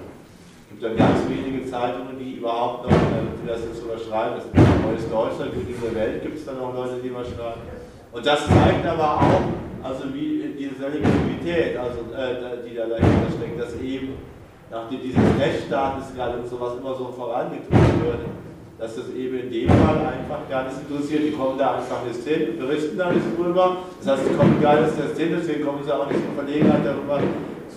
Es 0.63 0.69
gibt 0.71 0.83
dann 0.85 0.97
ganz 0.97 1.29
wenige 1.29 1.69
Zeitungen, 1.69 2.19
die 2.19 2.37
überhaupt 2.37 2.85
noch, 2.85 2.93
äh, 2.93 3.27
die 3.43 3.49
das 3.49 3.61
jetzt 3.65 3.83
überschreiben. 3.83 4.39
Das 4.39 4.83
Neues 4.83 5.11
Deutschland, 5.11 5.53
in 5.55 5.67
dieser 5.67 5.95
Welt 5.95 6.23
gibt 6.23 6.39
es 6.39 6.45
dann 6.45 6.59
noch 6.59 6.75
Leute, 6.75 7.01
die 7.03 7.09
überschreiben. 7.09 7.78
Und 8.13 8.27
das 8.27 8.47
zeigt 8.47 8.87
aber 8.87 9.17
auch, 9.17 9.43
also 9.83 10.05
wie 10.13 10.55
diese 10.59 10.89
Legitimität, 10.89 11.77
also, 11.77 12.01
äh, 12.15 12.69
die 12.69 12.75
da 12.75 12.87
dahinter 12.87 13.31
steckt, 13.37 13.61
dass 13.61 13.75
eben, 13.81 14.15
nachdem 14.71 15.01
dieses 15.03 15.23
Rechtsstaat 15.39 16.15
gerade 16.15 16.39
und 16.39 16.49
sowas 16.49 16.75
immer 16.81 16.95
so 16.95 17.13
vorangetrieben 17.17 18.05
wird, 18.05 18.21
dass 18.79 18.95
das 18.95 19.09
eben 19.11 19.39
in 19.41 19.51
dem 19.51 19.69
Fall 19.69 19.99
einfach 19.99 20.49
gar 20.49 20.65
nicht 20.65 20.77
interessiert. 20.89 21.23
Die 21.25 21.33
kommen 21.33 21.59
da 21.59 21.77
einfach 21.77 22.05
nicht 22.07 22.23
hin, 22.27 22.59
berichten 22.59 22.97
da 22.97 23.11
nicht 23.13 23.27
drüber. 23.37 23.79
Das 23.99 24.19
heißt, 24.19 24.29
sie 24.29 24.35
kommen 24.35 24.61
gar 24.63 24.81
nicht 24.81 24.99
erst 24.99 25.19
hin, 25.19 25.35
deswegen 25.37 25.65
kommen 25.65 25.83
sie 25.85 25.93
auch 25.93 26.07
nicht 26.07 26.21
in 26.21 26.35
Verlegenheit 26.35 26.85
darüber 26.85 27.21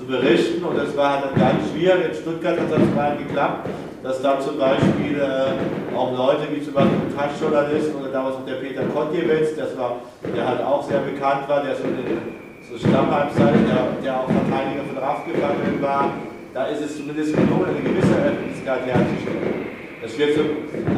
zu 0.02 0.08
berichten. 0.08 0.64
Und 0.64 0.78
das 0.78 0.96
war 0.98 1.14
halt 1.14 1.26
dann 1.26 1.40
ganz 1.40 1.70
schwierig. 1.72 2.10
In 2.10 2.16
Stuttgart 2.16 2.60
hat 2.60 2.72
das 2.72 2.96
mal 2.96 3.18
geklappt, 3.18 3.70
dass 4.04 4.22
da 4.22 4.40
zum 4.40 4.58
Beispiel 4.58 5.20
äh, 5.20 5.96
auch 5.96 6.12
Leute 6.18 6.50
wie 6.52 6.62
zum 6.62 6.74
Beispiel 6.74 6.98
ein 6.98 7.14
Taschjournalist 7.16 7.94
oder 7.96 8.10
damals 8.10 8.36
auch 8.36 8.46
der 8.46 8.56
Peter 8.56 8.84
Kontjewitz, 8.94 9.56
das 9.56 9.78
war, 9.78 10.02
der 10.36 10.48
halt 10.48 10.62
auch 10.62 10.84
sehr 10.84 11.00
bekannt 11.00 11.48
war, 11.48 11.64
der 11.64 11.76
so 11.76 11.84
in 11.84 12.42
so 12.66 12.78
Stammheimzeit, 12.78 13.54
der, 13.68 14.02
der 14.04 14.20
auch 14.20 14.26
Verteidiger 14.26 14.84
von 14.88 14.98
Raffgefangenen 14.98 15.82
war, 15.82 16.10
da 16.54 16.66
ist 16.66 16.82
es 16.82 16.98
zumindest 16.98 17.36
gelungen, 17.36 17.66
eine 17.70 17.82
gewisse 17.82 18.16
Öffentlichkeit 18.16 18.86
herzustellen. 18.86 19.66
Das 20.02 20.18
wird 20.18 20.36
so 20.36 20.42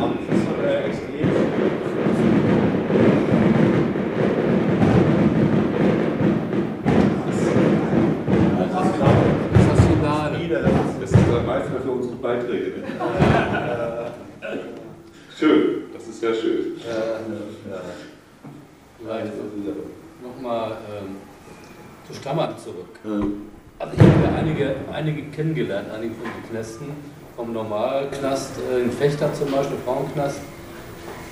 am 0.01 0.17
äh, 0.63 0.87
extrem. 0.87 1.32
Stammern 22.23 22.55
zurück. 22.57 22.95
Also 23.79 23.93
ich 23.97 23.99
habe 23.99 24.23
ja 24.23 24.39
einige, 24.39 24.75
einige 24.93 25.23
kennengelernt, 25.23 25.89
einige 25.93 26.13
von 26.13 26.23
den 26.23 26.49
Knästen, 26.49 26.87
vom 27.35 27.51
Normalknast 27.51 28.51
äh, 28.71 28.79
in 28.81 28.91
Fechter 28.93 29.33
zum 29.33 29.51
Beispiel, 29.51 29.75
Frauenknast, 29.83 30.39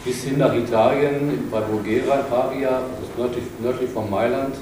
bis 0.03 0.23
hin 0.25 0.37
nach 0.37 0.53
Italien, 0.53 1.47
bei 1.49 1.61
Voghera, 1.61 2.17
Pavia, 2.29 2.81
das 2.81 3.07
ist 3.07 3.17
nördlich, 3.17 3.43
nördlich 3.63 3.89
von 3.89 4.09
Mailand, 4.09 4.55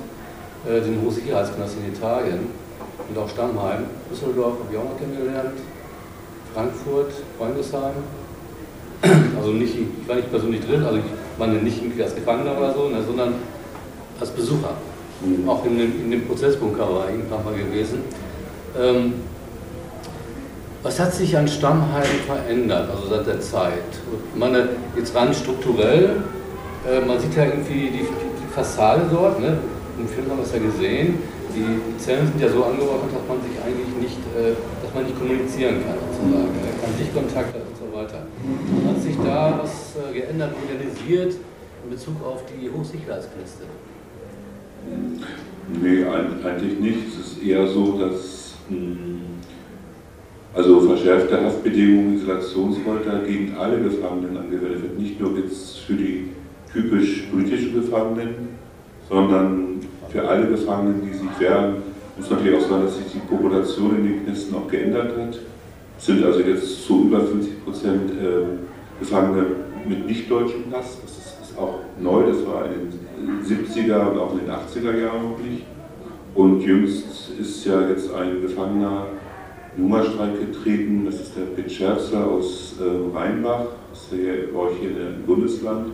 äh, 0.67 0.79
den 0.79 1.01
Hochsicherheitsknast 1.01 1.77
in 1.77 1.95
Italien 1.95 2.51
und 3.09 3.17
auch 3.17 3.27
Stammheim. 3.27 3.85
Düsseldorf 4.11 4.59
habe 4.59 4.71
ich 4.71 4.77
auch 4.77 4.83
noch 4.83 4.99
kennengelernt, 4.99 5.57
Frankfurt, 6.53 7.11
Freundesheim. 7.39 8.03
Also 9.35 9.53
nicht, 9.53 9.73
ich 9.75 10.07
war 10.07 10.17
nicht 10.17 10.29
persönlich 10.29 10.63
drin, 10.63 10.83
also 10.83 10.97
ich 10.97 11.05
meine 11.39 11.53
nicht 11.53 11.81
irgendwie 11.81 12.03
als 12.03 12.13
Gefangener 12.13 12.55
oder 12.55 12.71
so, 12.71 12.87
ne, 12.87 13.01
sondern 13.01 13.33
als 14.19 14.29
Besucher. 14.29 14.75
Auch 15.47 15.65
in 15.65 15.77
dem, 15.77 16.03
in 16.03 16.11
dem 16.11 16.27
Prozessbunker 16.27 16.81
war 16.81 17.09
ich 17.09 17.15
irgendwann 17.15 17.43
mal 17.43 17.53
gewesen. 17.53 17.99
Ähm, 18.79 19.13
was 20.81 20.97
hat 20.99 21.13
sich 21.13 21.35
an 21.35 21.47
Stammheim 21.47 22.05
verändert, 22.25 22.89
also 22.89 23.09
seit 23.09 23.27
der 23.27 23.41
Zeit? 23.41 23.83
Ich 24.33 24.39
meine, 24.39 24.69
jetzt 24.95 25.13
rein 25.13 25.33
strukturell, 25.33 26.23
äh, 26.87 27.05
man 27.05 27.19
sieht 27.19 27.35
ja 27.35 27.43
irgendwie 27.43 27.89
die, 27.91 27.99
die 27.99 28.53
Fassade 28.53 29.01
dort, 29.11 29.41
ne? 29.41 29.57
im 29.99 30.07
Film 30.07 30.29
haben 30.29 30.37
wir 30.37 30.45
es 30.45 30.53
ja 30.53 30.59
gesehen, 30.59 31.19
die 31.51 31.99
Zellen 31.99 32.27
sind 32.27 32.39
ja 32.39 32.47
so 32.47 32.63
angeordnet, 32.63 33.11
dass 33.11 33.27
man 33.27 33.43
sich 33.43 33.59
eigentlich 33.59 33.91
nicht, 33.99 34.21
äh, 34.31 34.55
dass 34.81 34.93
man 34.93 35.03
nicht 35.03 35.19
kommunizieren 35.19 35.83
kann, 35.83 35.99
sozusagen. 35.99 36.55
Er 36.63 36.75
kann 36.79 36.91
Sichtkontakt 36.95 37.53
hat 37.53 37.65
und 37.67 37.75
so 37.75 37.87
weiter. 37.91 38.23
Hat 38.87 39.01
sich 39.01 39.17
da 39.19 39.59
was 39.61 39.99
äh, 39.99 40.13
geändert, 40.13 40.55
modernisiert 40.55 41.35
in 41.83 41.89
Bezug 41.89 42.23
auf 42.23 42.43
die 42.47 42.69
Hochsicherheitskniste? 42.69 43.67
Nee, 45.81 46.03
eigentlich 46.03 46.79
nicht. 46.79 46.97
Es 47.09 47.27
ist 47.27 47.43
eher 47.43 47.67
so, 47.67 47.97
dass 47.99 48.55
hm, 48.69 49.19
also 50.53 50.81
verschärfte 50.81 51.43
Haftbedingungen, 51.43 52.15
Isolationsfolter 52.15 53.19
gegen 53.19 53.55
alle 53.55 53.79
Gefangenen 53.81 54.37
angewendet 54.37 54.81
wird. 54.81 54.99
Nicht 54.99 55.19
nur 55.19 55.37
jetzt 55.37 55.79
für 55.79 55.93
die 55.93 56.29
typisch 56.73 57.27
politischen 57.31 57.75
Gefangenen, 57.75 58.49
sondern 59.07 59.79
für 60.09 60.27
alle 60.27 60.47
Gefangenen, 60.47 61.01
die 61.05 61.17
sich 61.17 61.39
wehren, 61.39 61.75
muss 62.17 62.29
natürlich 62.29 62.57
auch 62.57 62.67
sagen, 62.67 62.83
dass 62.83 62.97
sich 62.97 63.05
die 63.13 63.19
Population 63.19 63.97
in 63.97 64.03
den 64.03 64.25
Knisten 64.25 64.55
auch 64.55 64.67
geändert 64.67 65.17
hat. 65.17 65.39
Es 65.97 66.05
sind 66.05 66.23
also 66.23 66.39
jetzt 66.41 66.85
so 66.85 67.03
über 67.03 67.21
50 67.21 67.63
Prozent 67.63 68.11
äh, 68.11 68.99
Gefangene 68.99 69.45
mit 69.87 70.05
nicht-deutschem 70.05 70.63
Pass. 70.71 70.97
Das 71.01 71.11
ist, 71.11 71.51
ist, 71.51 71.57
auch 71.57 71.79
neu, 71.99 72.23
das 72.27 72.45
war 72.45 72.65
in 72.65 72.91
den 72.91 72.98
70er 73.43 74.11
und 74.11 74.17
auch 74.17 74.33
in 74.33 74.39
den 74.39 74.49
80er 74.49 74.97
Jahren 74.97 75.33
nicht. 75.43 75.65
Und 76.35 76.61
jüngst 76.61 77.31
ist 77.39 77.65
ja 77.65 77.89
jetzt 77.89 78.13
ein 78.13 78.41
Gefangener 78.41 79.07
in 79.77 79.89
getreten, 79.89 81.05
das 81.05 81.15
ist 81.15 81.37
der 81.37 81.43
Pitt 81.55 81.71
Scherzler 81.71 82.25
aus 82.25 82.75
äh, 82.79 83.17
Rheinbach, 83.17 83.65
das 83.91 84.03
ist 84.03 84.11
ja 84.11 84.33
bei 84.53 84.59
euch 84.59 84.77
hier 84.79 84.89
im 84.89 85.23
Bundesland 85.25 85.87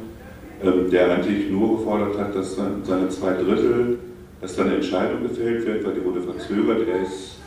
ähm, 0.63 0.89
der 0.89 1.11
eigentlich 1.11 1.49
nur 1.51 1.77
gefordert 1.77 2.17
hat, 2.17 2.35
dass 2.35 2.55
dann 2.55 2.81
seine 2.83 3.09
zwei 3.09 3.33
Drittel, 3.33 3.99
dass 4.39 4.55
dann 4.55 4.67
eine 4.67 4.75
Entscheidung 4.75 5.23
gefällt 5.23 5.65
wird, 5.65 5.85
weil 5.85 5.93
die 5.93 6.05
wurde 6.05 6.21
verzögert. 6.21 6.87
Er 6.87 7.03
ist 7.03 7.39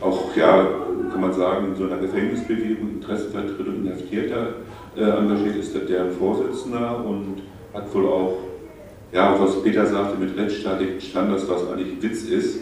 auch, 0.00 0.36
ja, 0.36 0.68
kann 1.10 1.20
man 1.20 1.32
sagen, 1.32 1.68
in 1.68 1.76
so 1.76 1.84
einer 1.84 1.96
Gefängnisbewegung, 1.96 2.90
Interessenvertretung 2.96 3.76
Inhaftierter 3.84 4.54
äh, 4.96 5.00
engagiert, 5.00 5.56
ist 5.56 5.74
der 5.74 5.82
deren 5.82 6.12
Vorsitzender 6.12 7.02
und 7.04 7.42
hat 7.72 7.92
wohl 7.94 8.06
auch, 8.06 8.36
ja, 9.12 9.36
was 9.40 9.62
Peter 9.62 9.86
sagte, 9.86 10.18
mit 10.18 10.36
rechtsstaatlichen 10.36 11.00
Standards, 11.00 11.48
was 11.48 11.68
eigentlich 11.68 12.02
Witz 12.02 12.24
ist, 12.24 12.60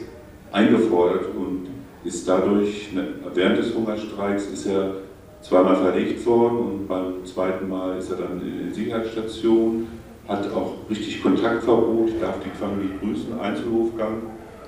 eingefordert 0.52 1.26
und 1.36 1.66
ist 2.04 2.28
dadurch, 2.28 2.92
ne, 2.92 3.08
während 3.34 3.58
des 3.58 3.74
Hungerstreiks 3.74 4.46
ist 4.46 4.66
er 4.66 4.94
zweimal 5.42 5.76
verlegt 5.76 6.24
worden 6.24 6.58
und 6.58 6.88
beim 6.88 7.24
zweiten 7.24 7.68
Mal 7.68 7.98
ist 7.98 8.10
er 8.10 8.18
dann 8.18 8.40
in 8.40 8.68
die 8.68 8.74
Sicherheitsstation, 8.74 9.88
hat 10.28 10.52
auch 10.52 10.74
richtig 10.88 11.22
Kontaktverbot, 11.22 12.10
darf 12.20 12.36
die 12.40 12.84
nicht 12.84 13.00
grüßen, 13.00 13.38
Einzelhofgang. 13.38 14.22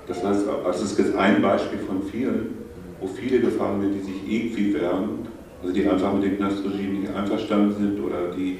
Das 0.07 0.25
heißt, 0.25 0.47
das 0.65 0.83
ist 0.83 0.99
jetzt 0.99 1.17
ein 1.17 1.43
Beispiel 1.43 1.81
von 1.81 2.03
vielen, 2.03 2.59
wo 3.01 3.07
viele 3.07 3.41
Gefangene, 3.41 3.91
die 3.91 4.01
sich 4.01 4.17
irgendwie 4.27 4.75
wehren, 4.75 5.27
also 5.61 5.75
die 5.75 5.89
einfach 5.89 6.13
mit 6.15 6.25
dem 6.25 6.37
Knastregime 6.37 7.01
nicht 7.01 7.15
einverstanden 7.15 7.75
sind 7.77 8.05
oder 8.05 8.33
die 8.37 8.59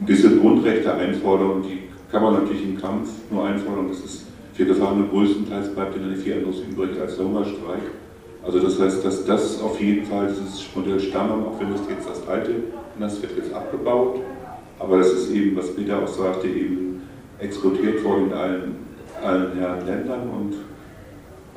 gewisse 0.00 0.36
Grundrechte 0.36 0.92
einfordern, 0.92 1.62
die 1.62 1.93
kann 2.14 2.22
man 2.22 2.34
natürlich 2.34 2.62
im 2.62 2.80
Kampf 2.80 3.10
nur 3.28 3.44
einfordern, 3.44 3.88
das 3.88 3.98
ist 3.98 4.26
für 4.52 4.64
Gefangene 4.64 5.08
größtenteils 5.08 5.74
bleibt 5.74 5.96
ihnen 5.96 6.12
nicht 6.12 6.22
viel 6.22 6.34
anderes 6.34 6.60
übrig 6.60 6.90
als 7.00 7.16
der 7.16 7.26
Hungerstreik. 7.26 7.82
Also 8.46 8.60
das 8.60 8.78
heißt, 8.78 9.04
dass 9.04 9.24
das 9.24 9.60
auf 9.60 9.80
jeden 9.80 10.06
Fall 10.06 10.28
dieses 10.28 10.64
Modell 10.76 11.00
Stammern, 11.00 11.44
auch 11.44 11.58
wenn 11.58 11.72
das 11.72 11.80
jetzt 11.88 12.08
das 12.08 12.28
alte, 12.28 12.52
das 13.00 13.20
wird 13.20 13.36
jetzt 13.36 13.52
abgebaut, 13.52 14.20
aber 14.78 14.98
das 14.98 15.08
ist 15.08 15.32
eben, 15.32 15.56
was 15.56 15.74
Peter 15.74 16.00
auch 16.00 16.06
sagte, 16.06 16.46
eben 16.46 17.02
exportiert 17.40 18.04
worden 18.04 18.26
in 18.26 18.32
allen, 18.32 18.74
allen 19.20 19.58
Herren 19.58 19.84
Ländern 19.84 20.30
und 20.30 20.54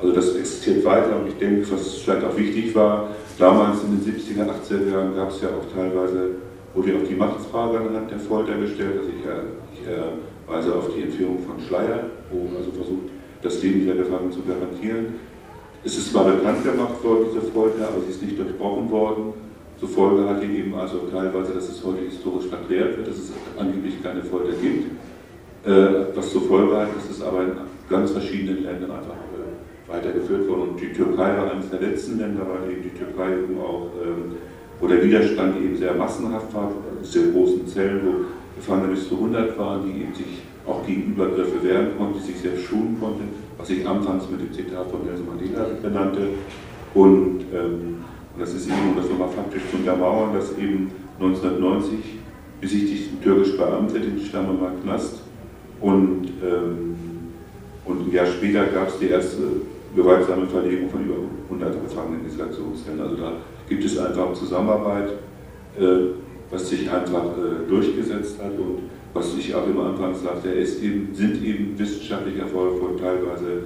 also 0.00 0.12
das 0.12 0.34
existiert 0.34 0.84
weiter 0.84 1.20
und 1.20 1.28
ich 1.28 1.38
denke, 1.38 1.70
was 1.70 1.98
vielleicht 1.98 2.24
auch 2.24 2.36
wichtig 2.36 2.74
war, 2.74 3.10
damals 3.38 3.84
in 3.84 3.96
den 3.96 4.12
70er, 4.12 4.42
80er 4.42 4.90
Jahren 4.90 5.14
gab 5.14 5.30
es 5.30 5.40
ja 5.40 5.50
auch 5.50 5.72
teilweise, 5.72 6.30
wurde 6.74 6.96
auch 6.96 7.08
die 7.08 7.14
Machtfrage 7.14 7.78
anhand 7.78 8.10
der 8.10 8.18
Folter 8.18 8.56
gestellt, 8.56 8.98
also 8.98 9.08
ich, 9.08 9.80
ich 9.80 9.88
äh, 10.48 10.52
weise 10.52 10.74
auf 10.74 10.90
die 10.94 11.02
Entführung 11.02 11.38
von 11.46 11.60
Schleier, 11.60 12.04
wo 12.30 12.56
also 12.56 12.70
versucht, 12.72 13.10
das 13.42 13.62
Leben 13.62 13.86
der 13.86 13.96
Gefangenen 13.96 14.32
zu 14.32 14.40
garantieren. 14.42 15.14
Es 15.84 15.96
ist 15.96 16.10
zwar 16.10 16.24
bekannt 16.24 16.64
gemacht 16.64 17.02
worden, 17.04 17.26
diese 17.30 17.52
Folter, 17.52 17.88
aber 17.88 18.02
sie 18.04 18.10
ist 18.10 18.22
nicht 18.22 18.38
durchbrochen 18.38 18.90
worden. 18.90 19.32
Zur 19.78 19.88
Folge 19.88 20.28
hat 20.28 20.42
die 20.42 20.58
eben 20.58 20.74
also 20.74 21.06
teilweise, 21.12 21.52
dass 21.52 21.68
es 21.68 21.84
heute 21.84 22.04
historisch 22.04 22.46
verklärt 22.46 22.96
wird, 22.96 23.06
dass 23.06 23.16
es 23.16 23.32
angeblich 23.56 24.02
keine 24.02 24.24
Folter 24.24 24.52
gibt. 24.60 24.90
Äh, 25.64 26.16
was 26.16 26.32
zur 26.32 26.42
Folge 26.42 26.76
hat, 26.76 26.88
dass 26.96 27.10
es 27.10 27.22
aber 27.22 27.42
in 27.42 27.52
ganz 27.88 28.10
verschiedenen 28.10 28.64
Ländern 28.64 28.90
einfach 28.90 29.14
äh, 29.14 29.92
weitergeführt 29.92 30.48
worden. 30.48 30.70
Und 30.70 30.80
die 30.80 30.92
Türkei 30.92 31.36
war 31.36 31.52
eines 31.52 31.70
der 31.70 31.80
letzten 31.80 32.18
Länder, 32.18 32.42
weil 32.48 32.72
eben 32.72 32.82
die 32.82 32.98
Türkei 32.98 33.32
eben 33.32 33.60
auch, 33.60 33.90
ähm, 34.04 34.36
wo 34.80 34.86
der 34.88 35.02
Widerstand 35.02 35.56
eben 35.56 35.76
sehr 35.76 35.94
massenhaft 35.94 36.52
war, 36.54 36.72
sehr 37.02 37.28
großen 37.28 37.66
Zellen, 37.68 38.00
wo 38.04 38.37
Gefangene 38.58 38.94
bis 38.94 39.08
zu 39.08 39.14
100 39.14 39.58
waren, 39.58 39.82
die 39.84 40.02
eben 40.02 40.14
sich 40.14 40.42
auch 40.66 40.86
gegen 40.86 41.12
Übergriffe 41.12 41.62
wehren 41.62 41.96
konnten, 41.96 42.18
die 42.18 42.26
sich 42.26 42.40
selbst 42.40 42.64
schulen 42.64 42.96
konnten 43.00 43.28
was 43.58 43.70
ich 43.70 43.86
anfangs 43.86 44.30
mit 44.30 44.40
dem 44.40 44.52
Zitat 44.52 44.88
von 44.88 45.04
Nelson 45.04 45.26
Mandela 45.26 45.66
benannte. 45.82 46.28
Und, 46.94 47.40
ähm, 47.52 48.04
und 48.34 48.40
das 48.40 48.54
ist 48.54 48.68
eben, 48.68 48.90
um 48.90 48.96
das 48.96 49.10
nochmal 49.10 49.28
faktisch 49.28 49.62
zu 49.70 49.76
untermauern, 49.78 50.32
dass 50.34 50.56
eben 50.56 50.90
1990 51.18 51.98
besichtigt 52.60 53.12
ein 53.12 53.22
türkisch 53.22 53.56
Beamter 53.56 53.98
den 53.98 54.20
Stammermark 54.20 54.82
Knast 54.82 55.22
und, 55.80 56.28
ähm, 56.42 56.96
und 57.84 58.08
ein 58.08 58.12
Jahr 58.12 58.26
später 58.26 58.64
gab 58.66 58.88
es 58.88 58.98
die 58.98 59.08
erste 59.08 59.42
gewaltsame 59.94 60.46
Verlegung 60.46 60.88
von 60.90 61.04
über 61.04 61.16
100 61.50 61.82
Gefangenen 61.82 62.20
in 62.20 62.26
Isolationszellen. 62.26 63.00
Also 63.00 63.16
da 63.16 63.32
gibt 63.68 63.84
es 63.84 63.98
einfach 63.98 64.32
Zusammenarbeit, 64.34 65.10
äh, 65.78 65.98
was 66.50 66.68
sich 66.68 66.90
einfach 66.90 67.24
äh, 67.36 67.68
durchgesetzt 67.68 68.38
hat 68.42 68.52
und 68.52 68.90
was 69.14 69.36
ich 69.36 69.54
auch 69.54 69.66
immer 69.66 69.86
anfangs 69.86 70.22
sagte, 70.22 70.52
es 70.52 70.80
eben, 70.80 71.14
sind 71.14 71.42
eben 71.42 71.78
wissenschaftliche 71.78 72.40
Erfolge 72.40 72.78
von 72.78 72.96
teilweise 72.96 73.62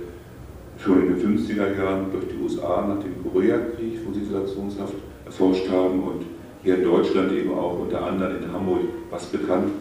schon 0.78 1.02
in 1.02 1.14
den 1.14 1.38
50er 1.38 1.76
Jahren 1.76 2.06
durch 2.12 2.24
die 2.28 2.42
USA 2.42 2.86
nach 2.86 3.02
dem 3.02 3.22
Koreakrieg, 3.22 4.00
wo 4.06 4.12
sie 4.12 4.22
Isolationshaft 4.22 4.94
erforscht 5.24 5.68
haben 5.70 6.02
und 6.02 6.24
hier 6.62 6.76
in 6.78 6.84
Deutschland 6.84 7.32
eben 7.32 7.52
auch 7.52 7.78
unter 7.80 8.04
anderem 8.04 8.42
in 8.42 8.52
Hamburg, 8.52 8.82
was 9.10 9.26
bekannt 9.26 9.72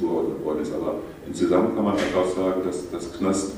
worden 0.00 0.62
ist. 0.62 0.74
Aber 0.74 0.96
insgesamt 1.26 1.74
kann 1.74 1.84
man 1.84 1.94
einfach 1.94 2.26
sagen, 2.26 2.62
dass 2.64 2.90
das 2.90 3.12
Knast 3.16 3.52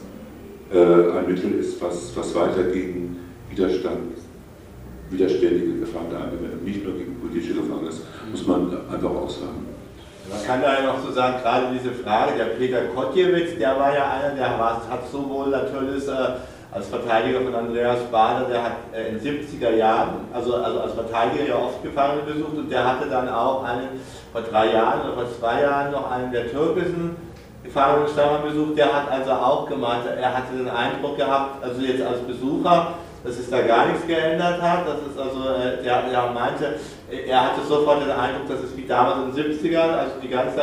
äh, 0.73 0.79
ein 0.79 1.27
Mittel 1.27 1.59
ist, 1.59 1.81
was, 1.81 2.15
was 2.17 2.35
weiter 2.35 2.65
gegen 2.65 3.17
Widerstand, 3.51 4.13
widerständige 5.15 5.81
Gefangene 5.81 6.17
angewendet, 6.19 6.63
nicht 6.65 6.85
nur 6.85 6.95
gegen 6.95 7.19
politische 7.21 7.55
Gefangene. 7.55 7.89
Das 7.89 8.01
muss 8.31 8.47
man 8.47 8.71
einfach 8.93 9.11
auch 9.11 9.31
sagen. 9.31 9.67
Man 10.29 10.45
kann 10.47 10.63
da 10.63 10.81
ja 10.81 10.87
noch 10.87 11.05
so 11.05 11.13
sagen, 11.13 11.37
gerade 11.43 11.67
diese 11.73 11.93
Frage, 11.93 12.33
der 12.37 12.57
Peter 12.57 12.81
Kotjewitz, 12.95 13.59
der 13.59 13.79
war 13.79 13.95
ja 13.95 14.11
einer, 14.11 14.35
der 14.35 14.59
hat 14.59 15.11
sowohl 15.13 15.51
natürlich 15.51 16.09
äh, 16.09 16.41
als 16.73 16.89
Verteidiger 16.89 17.43
von 17.43 17.55
Andreas 17.55 18.01
Bader, 18.11 18.47
der 18.47 18.63
hat 18.65 18.73
äh, 18.93 19.11
in 19.11 19.21
den 19.21 19.39
70er 19.43 19.77
Jahren, 19.77 20.27
also, 20.33 20.57
also 20.57 20.81
als 20.81 20.95
Verteidiger 20.95 21.49
ja 21.49 21.57
oft 21.57 21.83
Gefangene 21.83 22.23
besucht 22.23 22.57
und 22.57 22.71
der 22.71 22.85
hatte 22.85 23.09
dann 23.09 23.29
auch 23.29 23.65
einen, 23.65 24.01
vor 24.33 24.41
drei 24.41 24.73
Jahren 24.73 25.03
oder 25.03 25.15
vor 25.15 25.39
zwei 25.39 25.61
Jahren 25.61 25.93
noch 25.93 26.11
einen 26.11 26.33
der 26.33 26.51
türkischen 26.51 27.17
Gefangenenstamm 27.63 28.43
besucht, 28.43 28.77
der 28.77 28.93
hat 28.93 29.11
also 29.11 29.31
auch 29.31 29.69
gemeint, 29.69 30.07
er 30.07 30.37
hatte 30.37 30.57
den 30.57 30.69
Eindruck 30.69 31.17
gehabt, 31.17 31.63
also 31.63 31.81
jetzt 31.83 32.03
als 32.03 32.21
Besucher, 32.21 32.95
dass 33.25 33.39
es 33.39 33.51
da 33.51 33.63
gar 33.63 33.87
nichts 33.87 34.07
geändert 34.07 34.61
hat. 34.61 34.87
Das 34.87 34.99
ist 34.99 35.19
also, 35.19 35.49
äh, 35.55 35.83
der, 35.83 36.03
der 36.11 36.31
meinte, 36.31 36.75
er 37.27 37.45
hatte 37.45 37.67
sofort 37.67 38.03
den 38.03 38.11
Eindruck, 38.11 38.49
dass 38.49 38.61
es 38.61 38.77
wie 38.77 38.87
damals 38.87 39.37
in 39.37 39.43
den 39.43 39.59
70ern, 39.59 39.97
also 39.97 40.13
die 40.23 40.29
ganze 40.29 40.61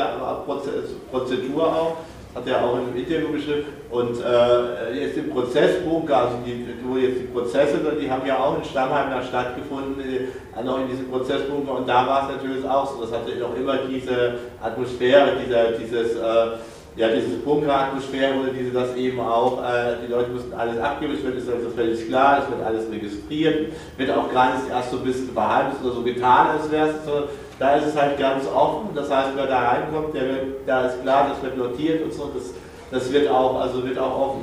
Prozedur 1.12 1.68
auch, 1.68 1.98
hat 2.34 2.48
er 2.48 2.64
auch 2.64 2.76
in 2.76 2.82
einem 2.84 2.96
Interview 2.96 3.32
geschrieben. 3.32 3.66
Und 3.90 4.22
äh, 4.22 4.94
jetzt 4.94 5.18
im 5.18 5.32
Prozessbunker, 5.32 6.18
also 6.18 6.38
die, 6.46 6.66
wo 6.86 6.96
jetzt 6.98 7.20
die 7.20 7.28
Prozesse, 7.28 7.80
die 8.00 8.10
haben 8.10 8.26
ja 8.26 8.38
auch 8.38 8.58
in 8.58 8.64
Stammheim 8.64 9.10
da 9.10 9.22
stattgefunden, 9.22 10.00
äh, 10.00 10.64
noch 10.64 10.80
in 10.80 10.88
diesem 10.88 11.10
Prozessbunker. 11.10 11.74
Und 11.74 11.90
da 11.90 12.08
war 12.08 12.30
es 12.30 12.36
natürlich 12.36 12.64
auch 12.64 12.90
so, 12.90 13.02
das 13.02 13.12
hatte 13.12 13.38
noch 13.38 13.56
immer 13.56 13.80
diese 13.90 14.36
Atmosphäre, 14.62 15.36
dieser, 15.44 15.72
dieses 15.72 16.16
äh, 16.16 16.58
ja, 16.96 17.08
diese 17.08 17.38
Bunkeratmosphäre 17.38 18.40
oder 18.40 18.52
diese, 18.52 18.72
dass 18.72 18.96
eben 18.96 19.20
auch, 19.20 19.64
äh, 19.64 19.96
die 20.06 20.12
Leute 20.12 20.32
mussten 20.32 20.54
alles 20.54 20.78
abgeben, 20.78 21.14
es 21.14 21.24
wird 21.24 21.38
ist 21.38 21.50
also 21.50 21.70
völlig 21.70 22.08
klar, 22.08 22.44
es 22.44 22.50
wird 22.50 22.66
alles 22.66 22.92
registriert, 22.92 23.72
wird 23.98 24.12
auch 24.12 24.32
gar 24.34 24.56
nicht 24.56 24.70
erst 24.70 24.92
so 24.92 24.98
ein 24.98 25.04
bisschen 25.04 25.30
verhalten 25.30 25.78
oder 25.84 25.94
so 25.96 26.02
getan, 26.02 26.48
als 26.48 26.70
wäre 26.70 26.90
es 26.90 27.06
so. 27.06 27.24
Da 27.60 27.76
ist 27.76 27.88
es 27.88 27.96
halt 27.96 28.20
ganz 28.20 28.46
offen, 28.48 28.90
das 28.94 29.10
heißt, 29.10 29.30
wer 29.36 29.46
da 29.46 29.70
reinkommt, 29.70 30.14
der 30.16 30.24
wird, 30.24 30.46
da 30.66 30.88
ist 30.88 31.02
klar, 31.02 31.30
das 31.30 31.42
wird 31.44 31.58
notiert 31.58 32.04
und 32.04 32.12
so, 32.12 32.32
das, 32.34 32.54
das 32.90 33.14
wird 33.14 33.30
auch, 33.30 33.62
also 33.62 33.86
wird 33.86 33.98
auch 33.98 34.20
offen, 34.20 34.42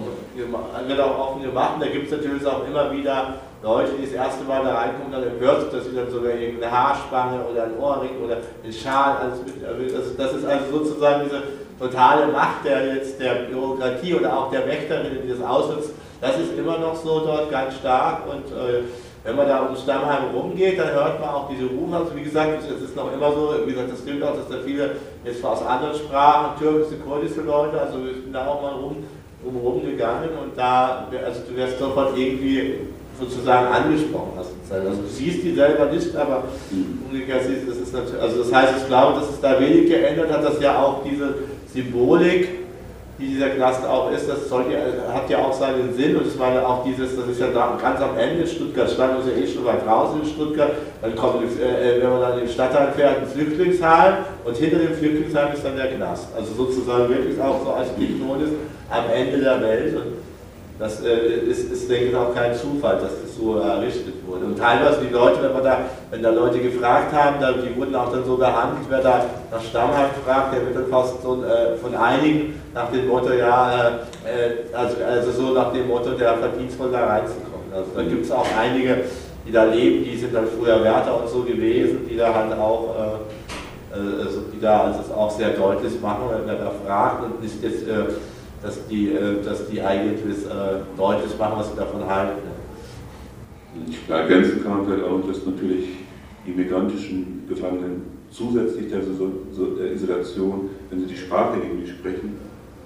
wird 0.86 1.00
auch 1.00 1.18
offen 1.18 1.42
gemacht. 1.42 1.74
Und 1.74 1.82
da 1.82 1.88
gibt 1.88 2.06
es 2.06 2.12
natürlich 2.12 2.46
auch 2.46 2.66
immer 2.66 2.90
wieder 2.92 3.34
Leute, 3.62 3.90
die 3.98 4.06
das 4.06 4.14
erste 4.14 4.44
Mal 4.44 4.62
da 4.64 4.72
reinkommen, 4.72 5.10
dann 5.10 5.24
hört 5.40 5.74
dass 5.74 5.84
sie 5.84 5.94
dann 5.94 6.08
sogar 6.10 6.32
irgendeine 6.32 6.72
Haarspange 6.72 7.40
oder 7.44 7.64
ein 7.64 7.76
Ohrring 7.78 8.22
oder 8.24 8.36
ein 8.64 8.72
Schal, 8.72 9.16
alles 9.18 9.40
mit, 9.44 9.66
also 9.66 10.14
das 10.16 10.32
ist 10.32 10.46
also 10.46 10.78
sozusagen 10.78 11.24
diese 11.24 11.42
totale 11.78 12.32
Macht 12.32 12.64
der, 12.64 12.94
jetzt 12.94 13.20
der 13.20 13.46
Bürokratie 13.50 14.14
oder 14.14 14.36
auch 14.36 14.50
der 14.50 14.66
Wächterin, 14.66 15.18
die 15.24 15.28
das 15.28 15.42
ausnutzt, 15.42 15.90
das 16.20 16.38
ist 16.38 16.58
immer 16.58 16.78
noch 16.78 16.96
so 16.96 17.20
dort 17.20 17.50
ganz 17.50 17.76
stark 17.76 18.22
und 18.26 18.46
äh, 18.46 18.82
wenn 19.24 19.36
man 19.36 19.48
da 19.48 19.60
um 19.60 19.76
Stammheim 19.76 20.34
rumgeht, 20.34 20.78
dann 20.78 20.92
hört 20.92 21.20
man 21.20 21.28
auch 21.28 21.50
diese 21.50 21.66
Rufe. 21.66 21.94
Also 21.94 22.16
wie 22.16 22.22
gesagt, 22.22 22.62
es 22.62 22.82
ist 22.82 22.96
noch 22.96 23.12
immer 23.12 23.30
so, 23.32 23.54
wie 23.66 23.72
gesagt, 23.72 23.92
das 23.92 24.00
stimmt 24.00 24.22
auch, 24.22 24.34
dass 24.34 24.48
da 24.48 24.56
viele 24.64 24.96
jetzt 25.24 25.44
aus 25.44 25.64
anderen 25.66 25.94
Sprachen, 25.94 26.58
türkische, 26.58 26.96
kurdische 26.98 27.42
Leute, 27.42 27.80
also 27.80 28.02
wir 28.04 28.14
sind 28.14 28.32
da 28.32 28.46
auch 28.46 28.62
mal 28.62 28.72
rum, 28.72 29.04
rum 29.44 29.82
gegangen 29.84 30.30
und 30.42 30.56
da, 30.56 31.08
also 31.24 31.40
du 31.48 31.56
wirst 31.56 31.78
sofort 31.78 32.16
irgendwie 32.16 32.74
sozusagen 33.18 33.66
angesprochen 33.66 34.32
hast. 34.36 34.50
Also 34.70 35.02
du 35.02 35.08
siehst 35.08 35.42
die 35.42 35.54
selber 35.54 35.86
nicht, 35.86 36.14
aber 36.14 36.44
umgekehrt 37.10 37.42
siehst 37.44 37.62
du, 37.62 37.70
das 37.70 37.78
ist 37.78 37.92
natürlich, 37.92 38.22
also 38.22 38.42
das 38.44 38.52
heißt, 38.52 38.74
ich 38.78 38.86
glaube, 38.86 39.20
dass 39.20 39.30
es 39.30 39.40
da 39.40 39.60
wenig 39.60 39.88
geändert 39.90 40.32
hat, 40.32 40.44
dass 40.44 40.60
ja 40.60 40.80
auch 40.80 41.02
diese 41.04 41.34
Symbolik, 41.72 42.48
die 43.18 43.26
dieser 43.26 43.50
Knast 43.50 43.84
auch 43.84 44.12
ist, 44.12 44.28
das 44.28 44.48
sollte, 44.48 44.76
hat 45.12 45.28
ja 45.28 45.38
auch 45.38 45.52
seinen 45.52 45.92
Sinn. 45.94 46.16
Und 46.16 46.26
es 46.26 46.38
war 46.38 46.54
ja 46.54 46.64
auch 46.64 46.84
dieses, 46.84 47.16
das 47.16 47.26
ist 47.26 47.40
ja 47.40 47.48
ganz 47.48 48.00
am 48.00 48.16
Ende, 48.16 48.46
Stuttgart 48.46 48.88
stand 48.88 49.18
uns 49.18 49.26
ja 49.26 49.42
eh 49.42 49.46
schon 49.46 49.64
weit 49.64 49.84
draußen 49.84 50.20
in 50.22 50.26
Stuttgart, 50.26 50.70
dann 51.02 51.16
kommt, 51.16 51.42
äh, 51.42 52.00
wenn 52.00 52.10
man 52.10 52.20
dann 52.20 52.32
in 52.34 52.46
den 52.46 52.48
Stadtteil 52.48 52.92
fährt, 52.92 53.18
ein 53.18 53.26
Flüchtlingsheim. 53.26 54.14
Und 54.44 54.56
hinter 54.56 54.78
dem 54.78 54.94
Flüchtlingsheim 54.94 55.52
ist 55.52 55.64
dann 55.64 55.76
der 55.76 55.88
Knast. 55.88 56.28
Also 56.36 56.54
sozusagen 56.54 57.08
wirklich 57.08 57.40
auch 57.40 57.64
so 57.64 57.72
als 57.72 57.94
Dichnonis 57.96 58.50
am 58.88 59.04
Ende 59.12 59.38
der 59.38 59.60
Welt. 59.62 59.96
Und 59.96 60.27
das 60.78 61.02
äh, 61.02 61.40
ist, 61.50 61.72
ist, 61.72 61.90
denke 61.90 62.06
ich, 62.06 62.16
auch 62.16 62.32
kein 62.32 62.54
Zufall, 62.54 62.96
dass 62.96 63.10
das 63.22 63.36
so 63.36 63.58
errichtet 63.58 64.14
wurde. 64.24 64.46
Und 64.46 64.58
teilweise 64.58 65.00
die 65.00 65.12
Leute, 65.12 65.42
wenn, 65.42 65.52
man 65.52 65.64
da, 65.64 65.78
wenn 66.10 66.22
da 66.22 66.30
Leute 66.30 66.60
gefragt 66.60 67.12
haben, 67.12 67.40
da, 67.40 67.52
die 67.52 67.76
wurden 67.76 67.94
auch 67.96 68.12
dann 68.12 68.24
so 68.24 68.36
behandelt, 68.36 68.86
wer 68.88 69.00
da 69.00 69.24
nach 69.50 69.60
Stammheim 69.60 70.10
fragt, 70.24 70.54
der 70.54 70.64
wird 70.64 70.76
dann 70.76 70.86
fast 70.86 71.20
so 71.20 71.42
äh, 71.42 71.76
von 71.78 71.96
einigen 71.96 72.60
nach 72.74 72.92
dem 72.92 73.08
Motto, 73.08 73.32
ja, 73.32 73.98
äh, 74.24 74.74
also, 74.74 74.96
also 75.04 75.32
so 75.32 75.52
nach 75.52 75.72
dem 75.72 75.88
Motto, 75.88 76.10
der 76.10 76.34
verdienstvoll 76.34 76.92
da 76.92 77.06
reinzukommen. 77.06 77.72
Also 77.74 77.90
da 77.96 78.02
gibt 78.02 78.24
es 78.24 78.30
auch 78.30 78.46
einige, 78.56 78.98
die 79.46 79.52
da 79.52 79.64
leben, 79.64 80.04
die 80.04 80.16
sind 80.16 80.32
dann 80.32 80.46
früher 80.46 80.82
Wärter 80.84 81.20
und 81.20 81.28
so 81.28 81.42
gewesen, 81.42 82.06
die 82.08 82.16
da 82.16 82.32
halt 82.32 82.52
auch, 82.56 82.94
äh, 83.94 83.98
äh, 83.98 84.22
also 84.24 84.42
die 84.54 84.60
da 84.60 84.84
also 84.84 85.00
es 85.00 85.10
auch 85.10 85.30
sehr 85.30 85.50
deutlich 85.50 86.00
machen, 86.00 86.22
wenn 86.30 86.48
er 86.48 86.62
da 86.62 86.70
fragt 86.86 87.24
und 87.24 87.42
nicht 87.42 87.60
jetzt 87.64 87.84
dass 88.62 88.86
die, 88.88 89.10
äh, 89.10 89.42
dass 89.42 89.68
die 89.68 89.80
eigentlich 89.80 90.20
äh, 90.46 90.80
deutlich 90.96 91.38
machen, 91.38 91.58
was 91.58 91.70
sie 91.70 91.76
davon 91.76 92.04
halten. 92.06 92.42
Ich 93.88 94.10
ergänzen 94.10 94.62
kann 94.62 94.78
man 94.78 94.86
vielleicht 94.86 95.04
auch, 95.04 95.20
dass 95.26 95.46
natürlich 95.46 95.88
die 96.46 96.52
migrantischen 96.52 97.44
Gefangenen 97.48 98.02
zusätzlich 98.30 98.90
der 98.90 99.00
Isolation, 99.92 100.70
wenn 100.90 101.00
sie 101.00 101.06
die 101.06 101.16
Sprache 101.16 101.58
irgendwie 101.62 101.88
sprechen, 101.88 102.36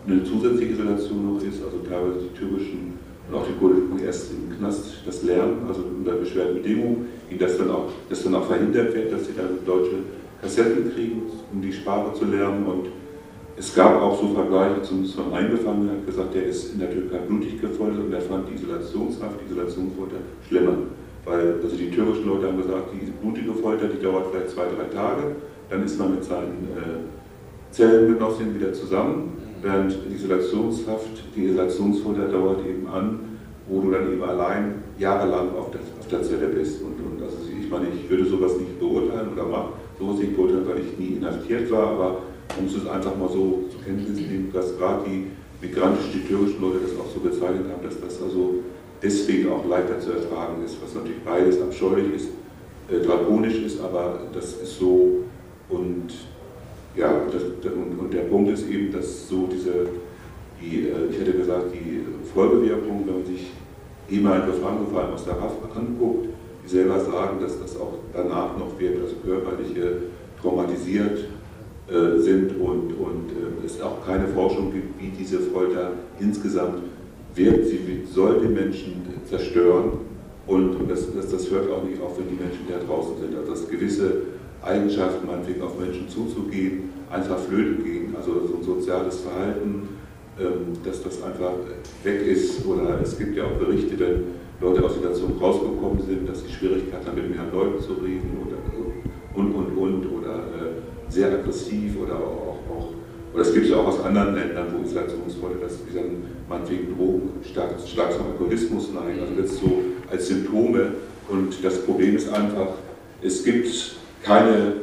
eine 0.06 0.24
zusätzliche 0.24 0.72
Isolation 0.72 1.34
noch 1.34 1.42
ist, 1.42 1.62
also 1.62 1.78
teilweise 1.88 2.26
die 2.26 2.38
türkischen 2.38 2.98
und 3.28 3.36
auch 3.36 3.46
die 3.46 3.54
kurdischen 3.58 4.04
erst 4.04 4.32
im 4.32 4.56
Knast 4.56 4.94
das 5.06 5.22
lernen, 5.22 5.58
also 5.68 5.82
unter 5.82 6.12
beschwerten 6.12 6.54
Bedingungen, 6.54 7.06
ihnen 7.30 7.38
das 7.38 7.56
dann 7.56 7.70
auch, 7.70 7.88
das 8.08 8.24
dann 8.24 8.34
auch 8.34 8.46
verhindert 8.46 8.94
wird, 8.94 9.12
dass 9.12 9.26
sie 9.26 9.32
dann 9.36 9.64
deutsche 9.64 9.96
Kassetten 10.40 10.92
kriegen, 10.92 11.22
um 11.52 11.62
die 11.62 11.72
Sprache 11.72 12.12
zu 12.14 12.24
lernen 12.24 12.66
und 12.66 12.88
es 13.62 13.72
gab 13.76 14.02
auch 14.02 14.20
so 14.20 14.34
Vergleiche, 14.34 14.82
zumindest 14.82 15.14
von 15.14 15.32
einem 15.32 15.52
Gefangenen, 15.52 15.90
hat 15.90 16.06
gesagt, 16.06 16.34
der 16.34 16.46
ist 16.46 16.74
in 16.74 16.80
der 16.80 16.90
Türkei 16.90 17.18
blutig 17.18 17.60
gefoltert 17.60 18.00
und 18.00 18.12
er 18.12 18.20
fand 18.20 18.48
die 18.48 18.54
Isolationshaft, 18.54 19.36
die 19.40 19.52
Isolationsfolter 19.52 20.16
schlimmer. 20.48 20.74
Weil 21.24 21.60
also 21.62 21.76
die 21.76 21.88
türkischen 21.88 22.26
Leute 22.26 22.48
haben 22.48 22.56
gesagt, 22.56 22.90
die 22.92 23.08
blutige 23.22 23.54
Folter, 23.54 23.86
die 23.86 24.02
dauert 24.02 24.26
vielleicht 24.32 24.50
zwei, 24.50 24.64
drei 24.64 24.92
Tage, 24.92 25.36
dann 25.70 25.84
ist 25.84 25.96
man 25.96 26.16
mit 26.16 26.24
seinen 26.24 26.66
äh, 26.74 27.70
Zellengenossinnen 27.70 28.56
wieder 28.56 28.72
zusammen, 28.72 29.38
während 29.62 29.96
die 30.10 30.16
Isolationshaft, 30.16 31.22
die 31.36 31.44
Isolationsfolter 31.44 32.26
dauert 32.26 32.66
eben 32.66 32.88
an, 32.88 33.20
wo 33.68 33.80
du 33.80 33.92
dann 33.92 34.12
eben 34.12 34.24
allein 34.24 34.82
jahrelang 34.98 35.54
auf 35.56 35.70
der, 35.70 35.82
auf 36.00 36.08
der 36.10 36.22
Zelle 36.24 36.48
bist. 36.48 36.82
Und, 36.82 36.98
und 36.98 37.22
also 37.22 37.36
ich 37.46 37.70
meine, 37.70 37.86
ich 37.94 38.10
würde 38.10 38.24
sowas 38.24 38.58
nicht 38.58 38.80
beurteilen 38.80 39.28
oder 39.32 39.44
mache 39.44 39.68
sowas 40.00 40.18
nicht 40.18 40.34
beurteilen, 40.34 40.66
weil 40.66 40.80
ich 40.80 40.98
nie 40.98 41.16
inhaftiert 41.18 41.70
war, 41.70 41.86
aber 41.86 42.16
muss 42.60 42.74
es 42.76 42.86
einfach 42.86 43.16
mal 43.16 43.28
so 43.28 43.64
zur 43.70 43.82
Kenntnis 43.84 44.16
nehmen, 44.16 44.50
dass 44.52 44.76
gerade 44.76 45.04
die 45.08 45.26
migrantischen, 45.60 46.12
die 46.12 46.26
türkischen 46.26 46.60
Leute 46.60 46.80
das 46.82 46.98
auch 46.98 47.10
so 47.12 47.20
bezeichnet 47.20 47.66
haben, 47.70 47.82
dass 47.82 48.00
das 48.00 48.22
also 48.22 48.54
deswegen 49.02 49.50
auch 49.50 49.66
leichter 49.68 50.00
zu 50.00 50.12
ertragen 50.12 50.62
ist, 50.64 50.76
was 50.82 50.94
natürlich 50.94 51.22
beides 51.24 51.60
abscheulich 51.60 52.14
ist, 52.14 52.28
äh, 52.90 53.04
drakonisch 53.04 53.58
ist, 53.62 53.80
aber 53.80 54.20
das 54.32 54.54
ist 54.54 54.78
so 54.78 55.24
und 55.68 56.12
ja, 56.94 57.22
das, 57.32 57.42
und, 57.72 57.98
und, 57.98 58.12
der 58.12 58.22
Punkt 58.22 58.50
ist 58.50 58.68
eben, 58.68 58.92
dass 58.92 59.28
so 59.28 59.48
diese, 59.50 59.88
die, 60.60 60.88
äh, 60.88 61.10
ich 61.10 61.18
hätte 61.18 61.32
gesagt, 61.32 61.72
die 61.72 62.02
Folgewirkung, 62.34 63.04
wenn 63.06 63.14
man 63.14 63.24
sich 63.24 63.50
ehemalige 64.10 64.52
Gefangene, 64.52 65.14
aus 65.14 65.24
der 65.24 65.34
RAF 65.34 65.54
anguckt, 65.74 66.28
die 66.64 66.68
selber 66.68 67.00
sagen, 67.00 67.40
dass 67.40 67.58
das 67.58 67.76
auch 67.76 67.94
danach 68.12 68.58
noch 68.58 68.78
wird, 68.78 69.00
also 69.00 69.14
körperliche 69.24 70.02
traumatisiert 70.40 71.18
äh, 71.92 72.18
sind 72.18 72.58
und, 72.58 72.94
und 72.94 73.30
äh, 73.32 73.66
es 73.66 73.80
auch 73.82 74.04
keine 74.06 74.26
Forschung 74.28 74.72
gibt, 74.72 74.98
wie 74.98 75.08
diese 75.08 75.40
Folter 75.40 75.92
insgesamt 76.18 76.82
wirkt. 77.34 77.66
Sie 77.66 77.78
soll 78.10 78.40
den 78.40 78.54
Menschen 78.54 79.02
zerstören 79.28 79.92
und, 80.46 80.88
das, 80.88 81.14
das, 81.14 81.30
das, 81.30 81.50
hört 81.50 81.70
auch 81.70 81.84
nicht 81.84 82.00
auf, 82.00 82.18
wenn 82.18 82.28
die 82.28 82.42
Menschen 82.42 82.64
da 82.68 82.78
draußen 82.82 83.20
sind. 83.20 83.36
Also 83.36 83.50
dass 83.50 83.68
gewisse 83.68 84.22
Eigenschaften, 84.62 85.26
meinetwegen 85.26 85.60
auf 85.60 85.78
Menschen 85.78 86.08
zuzugehen, 86.08 86.90
einfach 87.10 87.38
flöten 87.38 87.84
gehen, 87.84 88.16
also 88.16 88.46
so 88.46 88.56
ein 88.56 88.62
soziales 88.62 89.20
Verhalten, 89.20 89.88
ähm, 90.40 90.72
dass 90.84 91.02
das 91.02 91.22
einfach 91.22 91.52
weg 92.04 92.26
ist. 92.26 92.64
Oder 92.64 93.00
es 93.02 93.18
gibt 93.18 93.36
ja 93.36 93.44
auch 93.44 93.58
Berichte, 93.58 93.98
wenn 93.98 94.24
Leute 94.62 94.82
aus 94.82 94.94
Situationen 94.94 95.36
rausgekommen 95.36 96.00
sind, 96.06 96.26
dass 96.26 96.42
sie 96.42 96.50
Schwierigkeiten 96.50 97.06
haben, 97.06 97.16
mit 97.16 97.30
mehreren 97.30 97.52
Leuten 97.52 97.82
zu 97.82 97.92
reden 97.94 98.38
oder 98.40 98.56
und, 99.34 99.54
und, 99.54 99.76
und, 99.76 100.06
oder 100.12 100.34
äh, 100.36 100.61
sehr 101.12 101.32
aggressiv 101.32 101.96
oder 102.02 102.14
auch, 102.14 102.58
auch 102.70 102.88
oder 103.32 103.42
es 103.42 103.54
gibt 103.54 103.66
ja 103.66 103.76
auch 103.76 103.86
aus 103.86 104.04
anderen 104.04 104.34
Ländern, 104.34 104.66
wo 104.76 104.84
Isolationsfolge, 104.84 105.60
dass 105.62 105.72
sie 105.72 105.94
dann 105.94 106.22
meinetwegen 106.48 106.94
Drogen 106.94 107.30
stark, 107.50 107.70
stark 107.86 108.12
zum 108.12 108.26
Alkoholismus 108.32 108.90
neigen, 108.92 109.20
also 109.20 109.40
das 109.40 109.56
so 109.58 109.82
als 110.10 110.28
Symptome. 110.28 110.92
Und 111.30 111.64
das 111.64 111.78
Problem 111.84 112.16
ist 112.16 112.28
einfach, 112.32 112.68
es 113.22 113.42
gibt 113.42 113.96
keine 114.22 114.74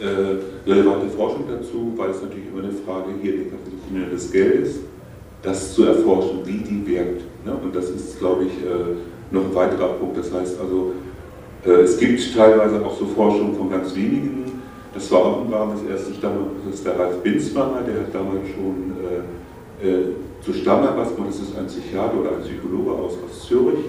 äh, 0.00 0.68
relevante 0.68 1.08
Forschung 1.10 1.44
dazu, 1.48 1.92
weil 1.96 2.10
es 2.10 2.22
natürlich 2.22 2.46
immer 2.52 2.64
eine 2.64 2.72
Frage 2.72 3.10
hier 3.22 3.34
des 4.10 4.32
Geldes, 4.32 4.80
das 5.42 5.74
zu 5.74 5.84
erforschen, 5.84 6.40
wie 6.44 6.58
die 6.58 6.84
wirkt. 6.86 7.22
Ne? 7.44 7.54
Und 7.62 7.74
das 7.74 7.90
ist, 7.90 8.18
glaube 8.18 8.44
ich, 8.44 8.52
äh, 8.64 8.96
noch 9.30 9.44
ein 9.44 9.54
weiterer 9.54 9.94
Punkt. 9.94 10.16
Das 10.16 10.32
heißt 10.32 10.58
also, 10.60 10.92
äh, 11.64 11.82
es 11.82 11.98
gibt 11.98 12.34
teilweise 12.34 12.84
auch 12.84 12.98
so 12.98 13.06
Forschung 13.06 13.54
von 13.56 13.70
ganz 13.70 13.94
wenigen 13.94 14.41
Das 14.94 15.10
war 15.10 15.24
offenbar 15.24 15.72
das 15.72 15.90
erste 15.90 16.14
Stammer, 16.14 16.46
das 16.64 16.74
ist 16.74 16.86
der 16.86 16.98
Ralf 16.98 17.16
Binswanger, 17.22 17.80
der 17.80 18.02
hat 18.02 18.14
damals 18.14 18.46
schon 18.48 18.92
äh, 19.00 19.88
äh, 19.88 20.04
zu 20.44 20.52
Stammer, 20.52 20.94
was 20.96 21.16
man, 21.16 21.28
das 21.28 21.40
ist 21.40 21.56
ein 21.56 21.66
Psychiater 21.66 22.20
oder 22.20 22.36
ein 22.36 22.42
Psychologe 22.42 22.90
aus, 22.90 23.12
aus 23.24 23.46
Zürich, 23.46 23.84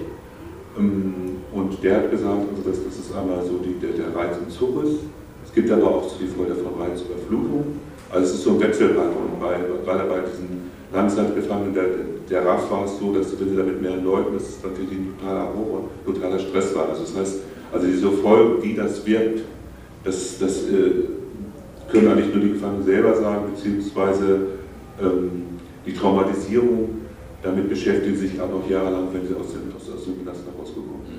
ähm, 0.77 1.37
und 1.51 1.83
der 1.83 1.97
hat 1.97 2.11
gesagt, 2.11 2.49
also 2.49 2.69
das, 2.69 2.83
das 2.83 2.97
ist 2.97 3.15
einmal 3.15 3.43
so 3.45 3.59
die, 3.59 3.77
der, 3.79 3.91
der 3.93 4.49
Zug 4.49 4.83
ist. 4.83 4.99
Es 5.45 5.53
gibt 5.53 5.69
aber 5.69 5.85
auch 5.85 6.09
so 6.09 6.15
die 6.19 6.27
Folge 6.27 6.55
von 6.55 6.81
Reizüberflutung. 6.81 7.79
Also 8.09 8.25
es 8.25 8.33
ist 8.35 8.43
so 8.43 8.51
ein 8.51 8.61
Wechselbalkon, 8.61 9.37
weil 9.39 9.59
gerade 9.85 10.09
bei 10.09 10.19
diesen 10.21 10.71
Langzeitgefangenen, 10.91 11.73
der, 11.73 11.85
der 12.29 12.45
RAF 12.45 12.71
war 12.71 12.85
es 12.85 12.97
so, 12.97 13.13
dass 13.13 13.39
wenn 13.39 13.49
sie 13.49 13.55
da 13.55 13.63
mit 13.63 13.81
mehreren 13.81 14.03
Leuten, 14.03 14.33
das 14.33 14.49
ist 14.49 14.63
natürlich 14.63 14.91
ein 14.91 15.13
totaler 15.19 15.49
Horror, 15.53 15.89
totaler 16.05 16.39
Stress 16.39 16.75
war. 16.75 16.89
Also 16.89 17.03
das 17.03 17.15
heißt, 17.15 17.39
also 17.71 17.87
diese 17.87 18.11
Folge, 18.11 18.63
wie 18.63 18.73
das 18.73 19.05
wirkt, 19.05 19.41
das, 20.03 20.37
das 20.39 20.63
äh, 20.63 21.09
können 21.91 22.07
eigentlich 22.09 22.33
nur 22.33 22.43
die 22.43 22.53
Gefangenen 22.53 22.83
selber 22.83 23.15
sagen, 23.15 23.53
beziehungsweise 23.53 24.39
ähm, 25.01 25.59
die 25.85 25.93
Traumatisierung, 25.93 26.89
damit 27.41 27.69
beschäftigen 27.69 28.15
sie 28.15 28.27
sich 28.27 28.41
auch 28.41 28.49
noch 28.49 28.69
jahrelang, 28.69 29.07
wenn 29.13 29.27
sie 29.27 29.35
aus 29.35 29.51
dem, 29.53 29.71
aus, 29.75 29.83
aus 29.93 30.05
dem 30.05 30.23
Knast 30.23 30.41
herausgekommen 30.45 31.05
sind. 31.05 31.13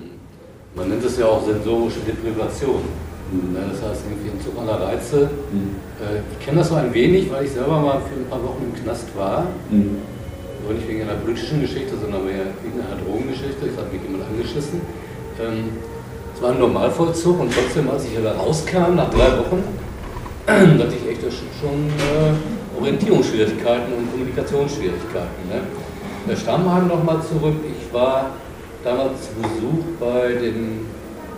Man 0.75 0.89
nennt 0.89 1.05
es 1.05 1.19
ja 1.19 1.27
auch 1.27 1.45
sensorische 1.47 2.01
Deprivation. 2.01 2.83
Mhm. 3.31 3.55
Das 3.55 3.83
heißt, 3.83 4.03
irgendwie 4.11 4.31
Entzug 4.31 4.59
aller 4.59 4.81
Reize. 4.81 5.31
Mhm. 5.53 5.77
Äh, 6.01 6.21
ich 6.33 6.45
kenne 6.45 6.59
das 6.59 6.69
so 6.69 6.75
ein 6.75 6.93
wenig, 6.93 7.31
weil 7.31 7.45
ich 7.45 7.53
selber 7.53 7.81
mal 7.81 8.01
für 8.01 8.21
ein 8.21 8.27
paar 8.29 8.43
Wochen 8.43 8.65
im 8.65 8.83
Knast 8.83 9.09
war. 9.17 9.47
Mhm. 9.71 10.03
Aber 10.65 10.75
nicht 10.75 10.89
wegen 10.89 11.03
einer 11.03 11.15
politischen 11.15 11.61
Geschichte, 11.61 11.93
sondern 12.01 12.23
wegen 12.27 12.81
einer 12.81 13.01
Drogengeschichte. 13.05 13.69
Ich 13.69 13.77
habe 13.77 13.93
mich 13.93 14.03
jemand 14.03 14.25
angeschissen. 14.25 14.81
Es 16.35 16.43
war 16.43 16.51
ein 16.51 16.59
Normalvollzug 16.59 17.41
und 17.41 17.53
trotzdem, 17.55 17.89
als 17.91 18.05
ich 18.07 18.19
wieder 18.19 18.35
rauskam, 18.35 18.97
nach 18.97 19.09
drei 19.11 19.39
Wochen, 19.39 19.63
hatte 20.47 20.95
ich 21.01 21.09
echt 21.09 21.23
schon 21.61 21.89
äh, 21.89 22.79
Orientierungsschwierigkeiten 22.79 23.93
und 23.95 24.11
Kommunikationsschwierigkeiten. 24.11 25.49
Ne? 25.49 25.61
Der 26.29 26.37
Stammheim 26.37 26.89
nochmal 26.89 27.21
zurück. 27.23 27.55
Ich 27.65 27.93
war 27.93 28.31
damals 28.83 29.13
zu 29.23 29.35
Besuch 29.41 29.85
bei 30.01 30.33
dem 30.33 30.87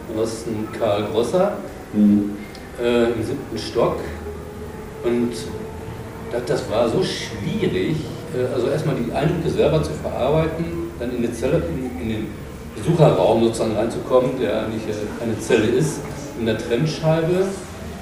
Genossen 0.08 0.68
Karl 0.78 1.04
Grosser 1.12 1.52
mhm. 1.92 2.36
äh, 2.82 3.12
im 3.12 3.22
siebten 3.22 3.58
Stock. 3.58 3.98
Und 5.04 5.32
das, 6.32 6.44
das 6.46 6.70
war 6.70 6.88
so 6.88 7.02
schwierig, 7.02 7.96
äh, 8.34 8.52
also 8.54 8.68
erstmal 8.68 8.96
die 8.96 9.12
Eindrücke 9.12 9.50
selber 9.50 9.82
zu 9.82 9.90
verarbeiten, 9.92 10.64
dann 10.98 11.14
in, 11.14 11.22
die 11.22 11.32
Zelle, 11.32 11.62
in, 11.68 12.02
in 12.02 12.08
den 12.08 12.45
Besucherraum 12.76 13.42
sozusagen 13.44 13.76
reinzukommen, 13.76 14.38
der 14.40 14.64
eigentlich 14.64 14.82
äh, 14.82 15.22
eine 15.22 15.38
Zelle 15.40 15.66
ist, 15.66 16.00
in 16.38 16.46
der 16.46 16.58
Trennscheibe, 16.58 17.46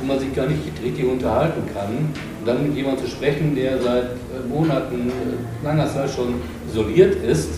wo 0.01 0.07
man 0.07 0.19
sich 0.19 0.35
gar 0.35 0.47
nicht 0.47 0.61
richtig 0.83 1.07
unterhalten 1.07 1.63
kann. 1.73 2.13
Und 2.41 2.47
dann 2.47 2.67
mit 2.67 2.77
jemandem 2.77 3.05
zu 3.05 3.11
sprechen, 3.11 3.55
der 3.55 3.81
seit 3.81 4.05
äh, 4.05 4.49
Monaten, 4.49 5.09
äh, 5.09 5.65
langer 5.65 5.89
Zeit 5.89 6.11
schon 6.11 6.35
isoliert 6.71 7.23
ist. 7.25 7.51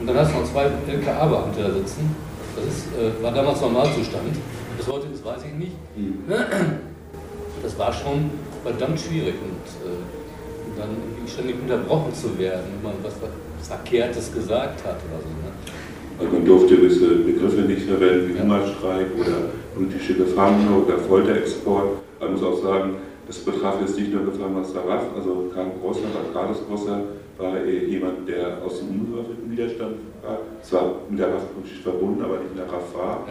Und 0.00 0.06
dann 0.06 0.16
hast 0.16 0.32
du 0.32 0.38
noch 0.38 0.50
zwei 0.50 0.64
LKA-Beamte 0.64 1.62
da 1.62 1.72
sitzen. 1.72 2.14
Das 2.56 2.64
ist, 2.66 3.22
war 3.22 3.32
damals 3.32 3.60
Normalzustand. 3.60 4.36
Bis 4.76 4.86
heute, 4.86 5.06
das 5.10 5.24
weiß 5.24 5.42
ich 5.44 5.54
nicht. 5.58 5.72
Mhm. 5.96 6.24
Das 7.62 7.78
war 7.78 7.92
schon 7.92 8.30
verdammt 8.62 9.00
schwierig. 9.00 9.34
Und, 9.42 9.90
und 9.90 10.78
dann 10.78 10.90
ständig 11.26 11.56
unterbrochen 11.60 12.14
zu 12.14 12.38
werden, 12.38 12.64
wenn 12.76 12.92
man 12.92 13.02
was 13.02 13.14
Verkehrtes 13.66 14.32
gesagt 14.32 14.84
hat 14.84 14.96
oder 15.08 15.20
so. 15.20 15.43
Also 16.18 16.32
man 16.32 16.44
durfte 16.44 16.76
gewisse 16.76 17.16
Begriffe 17.16 17.62
nicht 17.62 17.82
verwenden, 17.82 18.34
wie 18.34 18.40
Hungerstreik 18.40 19.06
oder 19.18 19.50
politische 19.74 20.14
Gefangene 20.14 20.70
oder 20.84 20.98
Folterexport. 20.98 21.98
Man 22.20 22.32
muss 22.32 22.42
auch 22.42 22.62
sagen, 22.62 22.96
das 23.26 23.38
betraf 23.38 23.80
jetzt 23.80 23.98
nicht 23.98 24.12
nur 24.12 24.24
Gefangene 24.24 24.60
aus 24.60 24.72
der 24.72 24.86
RAF, 24.86 25.02
also 25.16 25.50
Karl 25.52 25.72
Grosser, 25.80 26.02
Carlos 26.32 26.58
Grosser 26.68 27.00
war 27.38 27.64
jemand, 27.64 28.28
der 28.28 28.58
aus 28.64 28.78
dem 28.78 28.90
unbewaffneten 28.90 29.50
Widerstand 29.50 29.96
war, 30.22 30.38
zwar 30.62 30.94
mit 31.08 31.18
der 31.18 31.28
RAF 31.28 31.52
politisch 31.52 31.80
verbunden, 31.80 32.22
aber 32.22 32.38
nicht 32.38 32.50
in 32.52 32.58
der 32.58 32.66
RAF 32.66 32.94
war. 32.94 33.26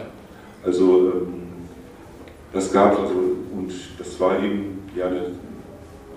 Also 0.64 1.12
ähm, 1.12 1.44
das 2.52 2.72
gab 2.72 2.98
also, 2.98 3.14
und 3.56 3.72
das 3.98 4.20
war 4.20 4.42
eben 4.42 4.82
ja 4.96 5.06
eine, 5.06 5.22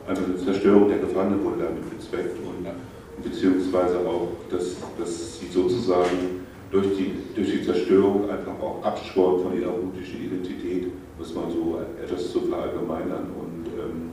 also 0.08 0.22
eine 0.24 0.38
Zerstörung 0.38 0.90
der 0.90 1.00
Gefangenen 1.00 1.44
wurde 1.44 1.64
damit 1.64 1.90
bezweckt. 1.98 2.38
Und 2.38 3.24
beziehungsweise 3.24 3.98
auch, 4.00 4.30
dass, 4.50 4.76
dass 5.00 5.40
sie 5.40 5.48
sozusagen 5.48 6.46
durch 6.72 6.98
die, 6.98 7.14
durch 7.36 7.52
die 7.52 7.64
Zerstörung 7.64 8.30
einfach 8.30 8.60
auch 8.62 8.84
abschworen 8.84 9.44
von 9.44 9.60
ihrer 9.60 9.72
politischen 9.72 10.24
Identität, 10.26 10.88
muss 11.18 11.34
man 11.34 11.46
so 11.50 11.80
etwas 12.04 12.32
zu 12.32 12.42
verallgemeinern. 12.42 13.32
Und 13.40 13.68
ähm, 13.68 14.10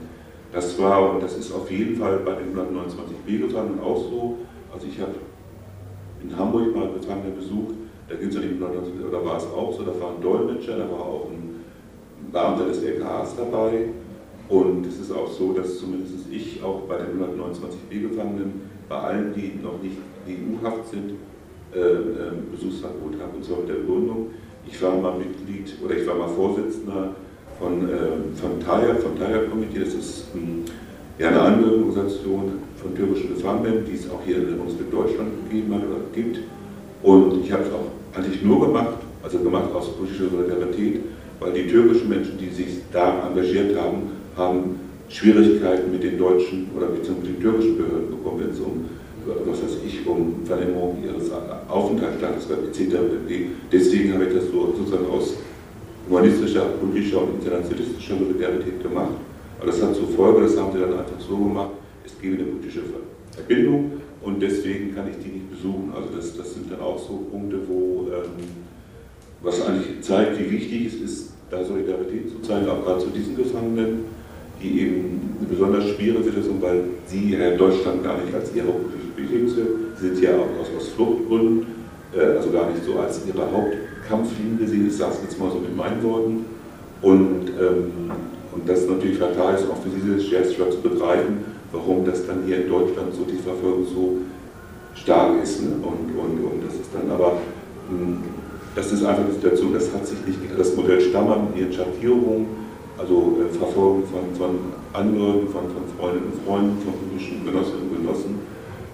das 0.51 0.79
war, 0.79 1.13
und 1.13 1.21
das 1.21 1.37
ist 1.37 1.51
auf 1.51 1.69
jeden 1.69 1.97
Fall 1.97 2.19
bei 2.19 2.35
den 2.35 2.55
129b 2.55 3.47
Gefangenen 3.47 3.79
auch 3.81 3.97
so. 3.97 4.37
Also 4.73 4.87
ich 4.87 4.99
habe 4.99 5.15
in 6.23 6.35
Hamburg 6.37 6.75
mal 6.75 6.89
Gefangene 6.93 7.31
besucht, 7.31 7.75
da 8.07 8.15
ging 8.15 8.29
es 8.29 8.35
ja 8.35 8.41
nicht 8.41 8.61
oder 8.61 9.25
war 9.25 9.37
es 9.37 9.45
auch 9.45 9.73
so, 9.73 9.83
da 9.83 9.99
war 9.99 10.11
ein 10.15 10.21
Dolmetscher, 10.21 10.77
da 10.77 10.89
war 10.89 10.99
auch 10.99 11.27
ein 11.31 11.63
Beamter 12.31 12.65
des 12.67 12.83
LKAs 12.83 13.35
dabei. 13.35 13.89
Und 14.47 14.85
es 14.85 14.99
ist 14.99 15.11
auch 15.11 15.27
so, 15.27 15.53
dass 15.53 15.79
zumindest 15.79 16.13
ich 16.31 16.61
auch 16.63 16.81
bei 16.81 16.97
den 16.97 17.19
129b 17.19 18.09
Gefangenen, 18.09 18.61
bei 18.87 18.95
allen, 18.95 19.33
die 19.33 19.59
noch 19.61 19.81
nicht 19.81 19.97
EU-haft 20.27 20.91
sind, 20.91 21.13
Besuchsverbot 22.51 23.19
habe. 23.19 23.35
Und 23.35 23.45
zwar 23.45 23.59
mit 23.59 23.69
der 23.69 23.75
Begründung, 23.75 24.27
ich 24.67 24.81
war 24.81 24.95
mal 24.95 25.17
Mitglied 25.17 25.73
oder 25.83 25.95
ich 25.95 26.07
war 26.07 26.15
mal 26.15 26.27
Vorsitzender 26.27 27.15
von, 27.59 27.89
äh, 27.89 28.39
von 28.39 28.59
TAIA, 28.59 28.95
vom 28.95 29.17
TAIA-Komitee. 29.17 29.79
Das 29.79 29.93
ist 29.93 30.25
ähm, 30.35 30.63
ja, 31.19 31.29
eine 31.29 31.41
andere 31.41 31.71
Organisation 31.77 32.53
von 32.75 32.95
türkischen 32.95 33.35
Gefangenen, 33.35 33.85
die 33.85 33.95
es 33.95 34.09
auch 34.09 34.21
hier 34.25 34.37
in 34.37 34.57
Bundesrepublik 34.57 34.91
Deutschland 34.91 35.29
gegeben 35.49 35.73
hat 35.75 35.81
oder 35.81 36.01
gibt. 36.13 36.39
Und 37.03 37.43
ich 37.43 37.51
habe 37.51 37.63
es 37.63 37.69
auch 37.71 38.17
eigentlich 38.17 38.43
nur 38.43 38.67
gemacht, 38.67 38.97
also 39.23 39.39
gemacht 39.39 39.73
aus 39.73 39.95
politischer 39.95 40.29
Solidarität, 40.29 41.01
weil 41.39 41.53
die 41.53 41.67
türkischen 41.67 42.09
Menschen, 42.09 42.37
die 42.37 42.49
sich 42.49 42.81
da 42.91 43.27
engagiert 43.27 43.77
haben, 43.79 44.11
haben 44.35 44.79
Schwierigkeiten 45.09 45.91
mit 45.91 46.03
den 46.03 46.17
deutschen 46.17 46.69
oder 46.75 46.87
beziehungsweise 46.87 47.31
mit 47.31 47.37
den 47.37 47.41
türkischen 47.41 47.77
Behörden 47.77 48.09
bekommen, 48.09 48.39
wenn 48.41 48.49
es 48.49 48.59
um 48.59 48.85
was 49.25 49.63
weiß 49.63 49.77
ich, 49.85 50.05
um 50.07 50.45
Verlängerung 50.45 51.03
ihres 51.03 51.31
Aufenthaltsstatus 51.67 52.47
etc. 52.49 52.95
Deswegen 53.71 54.13
habe 54.13 54.25
ich 54.25 54.33
das 54.33 54.45
so 54.51 54.73
sozusagen 54.77 55.07
aus 55.09 55.35
humanistischer, 56.07 56.65
politischer 56.79 57.23
und 57.23 57.35
internationalistischer 57.35 58.17
Solidarität 58.17 58.81
gemacht. 58.81 59.13
Aber 59.57 59.67
das 59.67 59.81
hat 59.81 59.95
zur 59.95 60.07
Folge, 60.09 60.41
das 60.41 60.57
haben 60.57 60.71
sie 60.73 60.79
dann 60.79 60.93
einfach 60.93 61.19
so 61.19 61.37
gemacht, 61.37 61.71
es 62.05 62.19
gebe 62.21 62.35
eine 62.35 62.45
politische 62.45 62.81
Verbindung 63.31 63.93
und 64.21 64.41
deswegen 64.41 64.93
kann 64.93 65.07
ich 65.09 65.23
die 65.23 65.31
nicht 65.31 65.51
besuchen. 65.51 65.91
Also 65.95 66.09
das, 66.15 66.37
das 66.37 66.53
sind 66.53 66.71
dann 66.71 66.81
auch 66.81 66.99
so 66.99 67.25
Punkte, 67.31 67.57
wo 67.67 68.07
ähm, 68.11 68.65
was 69.41 69.65
eigentlich 69.65 70.01
zeigt, 70.01 70.39
wie 70.39 70.51
wichtig 70.51 70.87
es 70.87 70.93
ist, 70.95 71.33
da 71.49 71.63
Solidarität 71.63 72.29
zu 72.29 72.41
zeigen, 72.41 72.67
auch 72.67 72.83
gerade 72.83 73.01
zu 73.01 73.09
diesen 73.09 73.35
Gefangenen, 73.35 74.05
die 74.61 74.81
eben 74.81 75.37
eine 75.39 75.47
besonders 75.49 75.85
schwierige 75.89 76.23
Situation, 76.23 76.61
weil 76.61 76.83
sie 77.07 77.33
in 77.33 77.57
Deutschland 77.57 78.03
gar 78.03 78.17
nicht 78.19 78.33
als 78.33 78.53
ihre 78.55 78.73
sie 79.17 80.07
sind 80.09 80.21
ja 80.21 80.31
auch 80.31 80.61
aus, 80.61 80.69
aus 80.77 80.89
Fluchtgründen, 80.89 81.65
äh, 82.15 82.37
also 82.37 82.51
gar 82.51 82.69
nicht 82.69 82.83
so 82.83 82.99
als 82.99 83.21
ihre 83.27 83.43
Hauptkampflinie 83.51 84.57
gesehen, 84.57 84.87
ich 84.87 84.97
sage 84.97 85.13
es 85.15 85.21
jetzt 85.23 85.39
mal 85.39 85.51
so 85.51 85.59
mit 85.59 85.75
meinen 85.75 86.03
Worten. 86.03 86.45
Und, 87.01 87.49
ähm, 87.59 88.11
und 88.51 88.67
das 88.67 88.87
natürlich 88.87 89.17
fatal 89.17 89.55
ist, 89.55 89.69
auch 89.69 89.81
für 89.83 89.89
diese 89.89 90.19
schwer 90.21 90.43
zu 90.71 90.79
begreifen, 90.81 91.37
warum 91.71 92.05
das 92.05 92.25
dann 92.25 92.43
hier 92.45 92.63
in 92.63 92.69
Deutschland 92.69 93.13
so 93.13 93.23
die 93.23 93.37
Verfolgung 93.37 93.85
so 93.85 94.17
stark 94.95 95.41
ist. 95.43 95.61
Ne? 95.61 95.75
Und, 95.81 96.15
und, 96.17 96.43
und 96.43 96.63
das 96.65 96.75
ist 96.75 96.89
dann 96.93 97.11
aber, 97.11 97.33
mh, 97.89 97.97
hm, 97.97 98.17
das 98.75 98.91
ist 98.91 99.05
einfach 99.05 99.23
eine 99.23 99.33
Situation, 99.33 99.73
das 99.73 99.93
hat 99.93 100.05
sich 100.05 100.17
nicht, 100.25 100.39
das 100.57 100.75
Modell 100.75 100.99
Stammer 100.99 101.37
mit 101.37 101.61
ihren 101.61 101.71
Schattierungen, 101.71 102.64
also 102.97 103.37
äh, 103.39 103.53
Verfolgung 103.53 104.03
von, 104.07 104.35
von 104.37 104.59
Angehörigen, 104.93 105.49
von, 105.49 105.63
von 105.63 105.83
Freundinnen 105.97 106.31
und 106.31 106.45
Freunden, 106.45 106.77
von 106.81 106.93
politischen 106.93 107.45
Genossinnen 107.45 107.89
und 107.89 108.01
Genossen, 108.01 108.39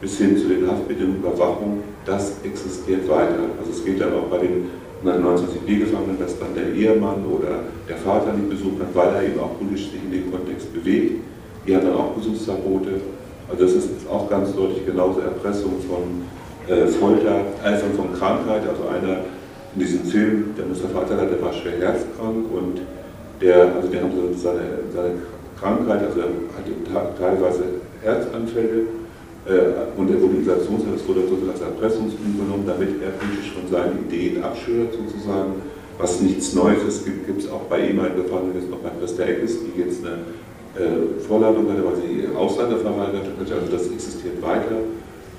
bis 0.01 0.17
hin 0.17 0.37
zu 0.37 0.47
den 0.47 0.67
Haftbedingungen 0.67 1.17
Überwachung, 1.17 1.83
das 2.05 2.37
existiert 2.43 3.07
weiter. 3.07 3.53
Also 3.59 3.71
es 3.71 3.85
geht 3.85 4.01
dann 4.01 4.13
auch 4.13 4.27
bei 4.29 4.39
den 4.39 4.69
19b 5.03 5.79
Gefangenen, 5.79 6.19
dass 6.19 6.37
dann 6.39 6.53
der 6.55 6.73
Ehemann 6.73 7.25
oder 7.25 7.65
der 7.87 7.97
Vater 7.97 8.33
nicht 8.33 8.49
besucht 8.49 8.79
hat, 8.81 8.93
weil 8.93 9.15
er 9.15 9.23
eben 9.23 9.39
auch 9.39 9.57
politisch 9.57 9.91
sich 9.91 10.03
in 10.03 10.11
dem 10.11 10.31
Kontext 10.31 10.73
bewegt. 10.73 11.21
Die 11.67 11.75
haben 11.75 11.85
dann 11.85 11.95
auch 11.95 12.11
Besuchsverbote. 12.13 13.01
Also 13.49 13.63
das 13.63 13.73
ist 13.73 13.89
auch 14.09 14.29
ganz 14.29 14.55
deutlich 14.55 14.85
genauso 14.85 15.21
Erpressung 15.21 15.73
von 15.87 16.25
äh, 16.67 16.87
Folter, 16.87 17.41
also 17.63 17.85
von 17.95 18.13
Krankheit. 18.13 18.61
Also 18.67 18.87
einer 18.87 19.21
in 19.75 19.81
diesem 19.81 20.03
Film, 20.05 20.53
der 20.57 20.65
Mr. 20.65 20.89
Vater, 20.93 21.15
der 21.15 21.41
war 21.41 21.53
schwer 21.53 21.79
herzkrank 21.79 22.45
und 22.51 22.81
der, 23.41 23.75
also 23.75 23.87
der 23.87 24.03
hat 24.03 24.11
seine, 24.35 24.61
seine 24.93 25.13
Krankheit, 25.59 26.01
also 26.07 26.19
er 26.19 26.27
hatte 26.27 27.17
teilweise 27.19 27.63
Herzanfälle 28.01 28.87
äh, 29.45 29.97
und 29.97 30.09
der 30.09 30.17
Mobilisationsrecht 30.17 31.07
wurde 31.07 31.21
sozusagen 31.21 31.49
als 31.51 31.61
Erpressungsmittel 31.61 32.45
genommen, 32.45 32.65
damit 32.65 33.01
er 33.01 33.11
politisch 33.17 33.51
von 33.53 33.65
seinen 33.69 34.05
Ideen 34.05 34.43
abschwört 34.43 34.93
sozusagen. 34.93 35.53
was 35.97 36.21
nichts 36.21 36.53
Neues 36.53 36.83
ist, 36.87 37.05
gibt 37.05 37.41
es 37.41 37.49
auch 37.49 37.61
bei 37.69 37.89
ehemaligen 37.89 38.23
Gefangenen, 38.23 38.55
jetzt 38.55 38.69
noch 38.69 38.79
bei 38.79 38.89
Christa 38.99 39.23
Eckes, 39.23 39.57
die 39.61 39.81
jetzt 39.81 40.01
eine 40.05 40.25
äh, 40.77 41.19
Vorladung 41.27 41.69
hatte, 41.69 41.83
weil 41.85 41.97
sie 41.97 42.27
Ausländer 42.35 42.77
verweigert 42.77 43.25
hat. 43.25 43.51
Also 43.51 43.71
das 43.71 43.87
existiert 43.87 44.41
weiter. 44.41 44.81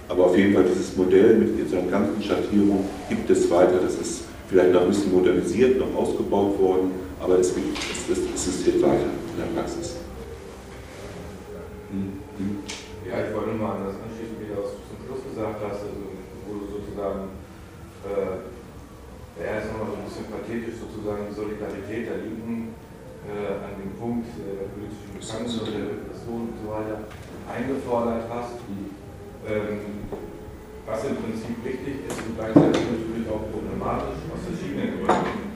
Aber 0.09 0.27
auf 0.27 0.37
jeden 0.37 0.53
Fall 0.55 0.65
dieses 0.69 0.97
Modell 0.97 1.37
mit 1.38 1.71
seiner 1.71 1.91
ganzen 1.91 2.23
Schattierung 2.23 2.85
gibt 3.09 3.31
es 3.31 3.51
weiter. 3.51 3.81
Das 3.83 3.95
ist 3.95 4.25
vielleicht 4.49 4.73
noch 4.73 4.83
ein 4.83 4.88
bisschen 4.88 5.12
modernisiert, 5.12 5.79
noch 5.79 5.95
ausgebaut 5.97 6.61
worden, 6.61 6.91
aber 7.23 7.39
es, 7.39 7.55
es 7.55 8.19
existiert 8.31 8.83
weiter 8.83 9.15
in 9.31 9.39
der 9.39 9.55
Praxis. 9.55 10.03
Hm, 11.91 12.19
hm. 12.37 12.59
Ja, 13.07 13.23
ich 13.23 13.35
wollte 13.35 13.55
nur 13.55 13.63
mal 13.63 13.77
an 13.79 13.87
das 13.87 13.99
anschließen, 14.03 14.43
wie 14.43 14.51
du 14.51 14.59
das 14.59 14.75
zum 14.91 14.99
Schluss 15.07 15.23
gesagt 15.31 15.63
hast, 15.63 15.87
also, 15.87 16.03
wo 16.47 16.51
du 16.59 16.65
sozusagen 16.67 17.31
äh, 18.03 18.43
ja, 19.39 19.63
ist 19.63 19.71
nochmal 19.71 19.95
so 19.95 19.97
ein 20.03 20.07
bisschen 20.11 20.29
pathetisch 20.35 20.77
sozusagen 20.83 21.31
die 21.31 21.37
Solidarität 21.39 22.11
der 22.11 22.27
Linken 22.27 22.75
äh, 23.23 23.71
an 23.71 23.79
dem 23.79 23.95
Punkt 23.95 24.27
äh, 24.43 24.59
der 24.59 24.69
politischen 24.75 25.15
Gefangenen 25.15 25.63
und 25.63 25.71
der 25.71 25.87
Repression 25.95 26.43
und 26.51 26.59
so 26.59 26.67
weiter 26.75 27.07
eingefordert 27.47 28.27
hast, 28.27 28.59
ähm, 29.47 30.11
was 30.87 31.07
im 31.07 31.17
Prinzip 31.23 31.55
richtig 31.63 32.03
ist 32.03 32.19
und 32.27 32.35
gleichzeitig 32.35 32.83
natürlich 32.83 33.27
auch 33.31 33.47
problematisch 33.55 34.27
aus 34.27 34.43
verschiedenen 34.43 34.99
Gründen. 34.99 35.52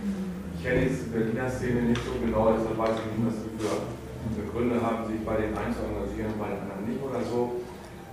Kenne 0.67 0.83
jetzt 0.83 1.07
die 1.07 1.15
Berliner 1.15 1.47
Szene 1.47 1.95
nicht 1.95 2.03
so 2.03 2.19
genau, 2.19 2.51
deshalb 2.51 2.75
weiß 2.75 2.99
ich 2.99 3.07
nicht, 3.15 3.23
was 3.23 3.39
sie 3.39 3.55
für 3.55 4.51
Gründe 4.51 4.83
haben, 4.83 5.07
sich 5.07 5.23
bei 5.23 5.39
den 5.39 5.55
einen 5.55 5.71
zu 5.71 5.87
engagieren, 5.87 6.35
bei 6.43 6.51
den 6.51 6.67
anderen 6.67 6.83
nicht 6.91 6.99
oder 6.99 7.23
so. 7.23 7.63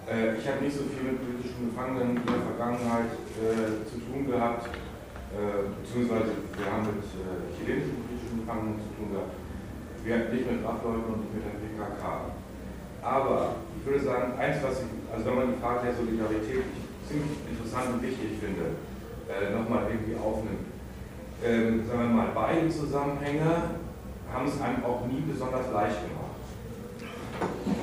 Äh, 0.06 0.38
ich 0.38 0.46
habe 0.46 0.62
nicht 0.62 0.78
so 0.78 0.86
viel 0.86 1.02
mit 1.02 1.18
politischen 1.18 1.74
Gefangenen 1.74 2.22
in 2.22 2.30
der 2.30 2.46
Vergangenheit 2.54 3.10
äh, 3.42 3.82
zu 3.89 3.98
tun 4.06 4.30
gehabt 4.30 4.70
äh, 4.70 5.66
beziehungsweise 5.82 6.30
wir 6.54 6.68
haben 6.70 6.94
mit 6.94 7.02
äh, 7.02 7.50
chilenischen 7.58 7.98
politischen 8.06 8.46
Gefangenen 8.46 8.78
zu 8.86 8.89
tun 9.02 9.18
gehabt. 9.18 9.34
Wir 10.06 10.13
haben 10.13 10.30
nicht 10.30 10.46
mit 10.46 10.62
Wachleuten 10.62 11.10
und 11.10 11.20
nicht 11.26 11.34
mit 11.34 11.50
der 11.50 11.58
PKK. 11.58 12.38
Aber 13.02 13.66
ich 13.74 13.82
würde 13.82 14.06
sagen, 14.06 14.38
eins, 14.38 14.62
was 14.62 14.86
ich, 14.86 14.94
also 15.10 15.26
wenn 15.26 15.38
man 15.42 15.50
die 15.58 15.60
Frage 15.60 15.89
der 15.89 15.98
Solidarität 15.98 16.70
ziemlich 17.10 17.34
interessant 17.50 17.98
und 17.98 18.06
wichtig 18.06 18.38
finde, 18.38 18.78
äh, 19.26 19.58
nochmal 19.58 19.89
irgendwie 19.89 20.22
aufnimmt. 20.22 20.72
Ähm, 21.45 21.86
sagen 21.86 21.99
wir 21.99 22.10
mal, 22.10 22.27
beide 22.34 22.69
Zusammenhänge 22.69 23.75
haben 24.34 24.47
es 24.47 24.62
einem 24.62 24.84
auch 24.86 25.06
nie 25.08 25.21
besonders 25.21 25.71
leicht 25.73 25.97
gemacht. 26.08 26.23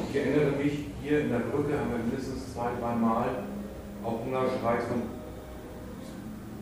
Ich 0.09 0.17
erinnere 0.17 0.57
mich, 0.57 0.87
hier 1.03 1.21
in 1.21 1.31
der 1.31 1.41
Brücke 1.41 1.79
haben 1.79 1.91
wir 1.91 1.99
mindestens 1.99 2.55
zwei, 2.55 2.71
drei 2.81 2.95
Mal 2.95 3.45
auch 4.03 4.25
Hungerstreiks 4.25 4.87
von 4.87 5.03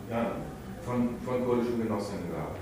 ja, 0.09 0.31
von, 0.81 1.15
von 1.23 1.45
kurdischen 1.45 1.81
Genossinnen 1.81 2.31
gehabt. 2.31 2.57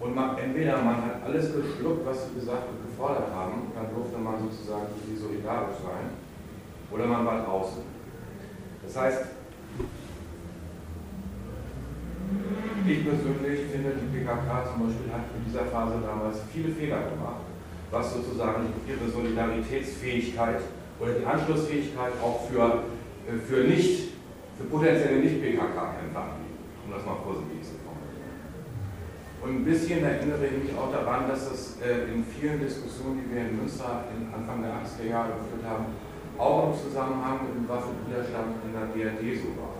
Und 0.00 0.14
man, 0.14 0.36
entweder 0.38 0.82
man 0.82 0.96
hat 0.96 1.22
alles 1.24 1.52
geschluckt, 1.54 2.06
was 2.06 2.28
sie 2.28 2.34
gesagt 2.34 2.68
und 2.68 2.90
gefordert 2.90 3.32
haben, 3.34 3.72
dann 3.74 3.94
durfte 3.94 4.18
man 4.18 4.34
sozusagen 4.38 4.86
für 4.94 5.10
sie 5.10 5.16
solidarisch 5.16 5.78
sein, 5.82 6.10
oder 6.90 7.06
man 7.06 7.26
war 7.26 7.44
draußen. 7.44 7.82
Das 8.84 8.96
heißt, 8.96 9.24
ich 12.86 13.04
persönlich 13.04 13.68
finde, 13.70 13.92
die 14.00 14.18
PKK 14.18 14.72
zum 14.72 14.86
Beispiel 14.86 15.12
hat 15.12 15.28
in 15.36 15.44
dieser 15.44 15.66
Phase 15.66 16.00
damals 16.04 16.38
viele 16.52 16.72
Fehler 16.72 17.10
gemacht, 17.10 17.44
was 17.90 18.14
sozusagen 18.14 18.72
ihre 18.86 19.10
Solidaritätsfähigkeit 19.10 20.60
oder 21.00 21.12
die 21.12 21.26
Anschlussfähigkeit 21.26 22.12
auch 22.22 22.48
für, 22.48 22.84
äh, 23.28 23.38
für 23.38 23.64
nicht, 23.64 24.14
für 24.56 24.64
potenzielle 24.64 25.20
Nicht-PKK-Kämpfer 25.20 26.20
angeht 26.20 26.48
um 26.88 26.96
das 26.96 27.04
mal 27.04 27.20
positiv 27.20 27.60
zu 27.60 27.76
formulieren. 27.84 28.32
Und 29.44 29.50
ein 29.60 29.64
bisschen 29.64 30.00
erinnere 30.02 30.40
ich 30.48 30.56
mich 30.64 30.72
auch 30.72 30.90
daran, 30.90 31.28
dass 31.28 31.44
es 31.52 31.76
äh, 31.84 32.08
in 32.08 32.24
vielen 32.24 32.58
Diskussionen, 32.64 33.20
die 33.20 33.28
wir 33.28 33.44
in 33.44 33.60
Münster 33.60 34.08
Anfang 34.32 34.64
der 34.64 34.80
80er 34.80 35.04
Jahre 35.04 35.36
geführt 35.36 35.68
haben, 35.68 35.92
auch 36.38 36.72
im 36.72 36.74
Zusammenhang 36.80 37.44
mit 37.44 37.54
dem 37.60 37.68
Waffenwiderstand 37.68 38.64
in 38.64 38.72
der 38.72 38.88
BRD 38.88 39.36
so 39.36 39.52
war. 39.60 39.77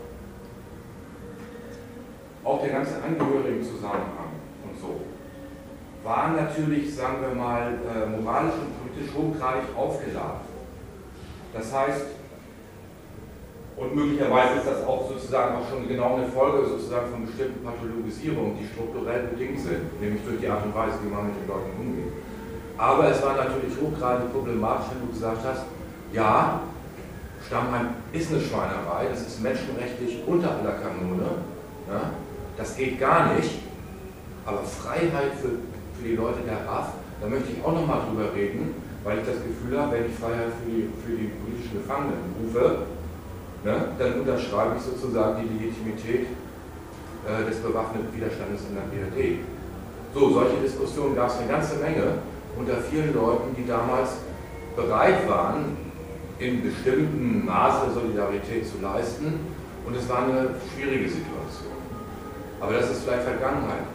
Auch 2.49 2.63
der 2.63 2.71
ganze 2.71 2.95
Angehörigen-Zusammenhang 3.05 4.33
und 4.65 4.81
so 4.81 5.05
war 6.03 6.33
natürlich, 6.33 6.97
sagen 6.97 7.19
wir 7.21 7.35
mal, 7.37 7.77
äh, 7.85 8.09
moralisch 8.09 8.55
und 8.57 8.73
politisch 8.81 9.13
hochgradig 9.13 9.69
aufgeladen. 9.77 10.49
Das 11.53 11.71
heißt, 11.71 12.07
und 13.77 13.95
möglicherweise 13.95 14.65
ist 14.65 14.67
das 14.67 14.83
auch 14.87 15.11
sozusagen 15.11 15.57
auch 15.57 15.69
schon 15.69 15.87
genau 15.87 16.17
eine 16.17 16.27
Folge 16.27 16.67
sozusagen 16.67 17.11
von 17.11 17.27
bestimmten 17.27 17.63
Pathologisierungen, 17.63 18.57
die 18.57 18.67
strukturell 18.67 19.29
bedingt 19.29 19.61
sind, 19.61 20.01
nämlich 20.01 20.25
durch 20.25 20.41
die 20.41 20.49
Art 20.49 20.65
und 20.65 20.75
Weise, 20.75 20.97
wie 21.05 21.13
man 21.13 21.27
mit 21.27 21.37
den 21.37 21.49
Leuten 21.49 21.77
umgeht. 21.79 22.13
Aber 22.79 23.11
es 23.11 23.23
war 23.23 23.37
natürlich 23.37 23.77
hochgradig 23.77 24.33
problematisch, 24.33 24.87
wenn 24.97 25.07
du 25.07 25.13
gesagt 25.13 25.45
hast, 25.45 25.65
ja, 26.15 26.63
Stammheim 27.47 27.89
ist 28.15 28.33
eine 28.33 28.41
Schweinerei, 28.41 29.05
das 29.11 29.21
ist 29.27 29.43
menschenrechtlich 29.43 30.25
unter 30.27 30.49
aller 30.49 30.81
Kanone, 30.81 31.45
ja, 31.87 32.01
das 32.59 32.77
geht 32.77 32.99
gar 32.99 33.35
nicht, 33.35 33.63
aber 34.45 34.63
Freiheit 34.65 35.33
für, 35.41 35.63
für 35.97 36.09
die 36.09 36.17
Leute 36.17 36.41
der 36.45 36.67
RAF, 36.67 36.93
da 37.21 37.29
möchte 37.29 37.53
ich 37.53 37.65
auch 37.65 37.73
nochmal 37.73 38.03
drüber 38.09 38.35
reden, 38.35 38.75
weil 39.05 39.19
ich 39.19 39.25
das 39.25 39.39
Gefühl 39.43 39.79
habe, 39.79 39.93
wenn 39.93 40.07
ich 40.07 40.19
Freiheit 40.19 40.53
für 40.59 40.71
die, 40.71 40.91
für 41.07 41.17
die 41.17 41.31
politischen 41.39 41.79
Gefangenen 41.79 42.35
rufe, 42.43 42.83
ne, 43.65 43.95
dann 43.99 44.21
unterschreibe 44.21 44.75
ich 44.77 44.83
sozusagen 44.83 45.41
die 45.41 45.49
Legitimität 45.55 46.27
äh, 47.25 47.47
des 47.49 47.59
bewaffneten 47.59 48.13
Widerstandes 48.15 48.63
in 48.69 48.75
der 48.75 48.91
BRD. 48.91 49.39
So, 50.15 50.31
solche 50.31 50.57
Diskussionen 50.59 51.15
gab 51.15 51.29
es 51.29 51.39
eine 51.39 51.49
ganze 51.49 51.77
Menge 51.77 52.19
unter 52.59 52.79
vielen 52.91 53.15
Leuten, 53.15 53.55
die 53.57 53.67
damals 53.67 54.19
bereit 54.75 55.29
waren, 55.29 55.77
in 56.39 56.63
bestimmten 56.63 57.45
Maße 57.45 57.93
Solidarität 57.95 58.67
zu 58.67 58.81
leisten. 58.83 59.47
Und 59.85 59.97
es 59.97 60.09
war 60.09 60.25
eine 60.25 60.51
schwierige 60.75 61.09
Situation. 61.09 61.68
Aber 62.61 62.73
das 62.73 62.91
ist 62.91 63.03
vielleicht 63.05 63.23
Vergangenheit. 63.23 63.87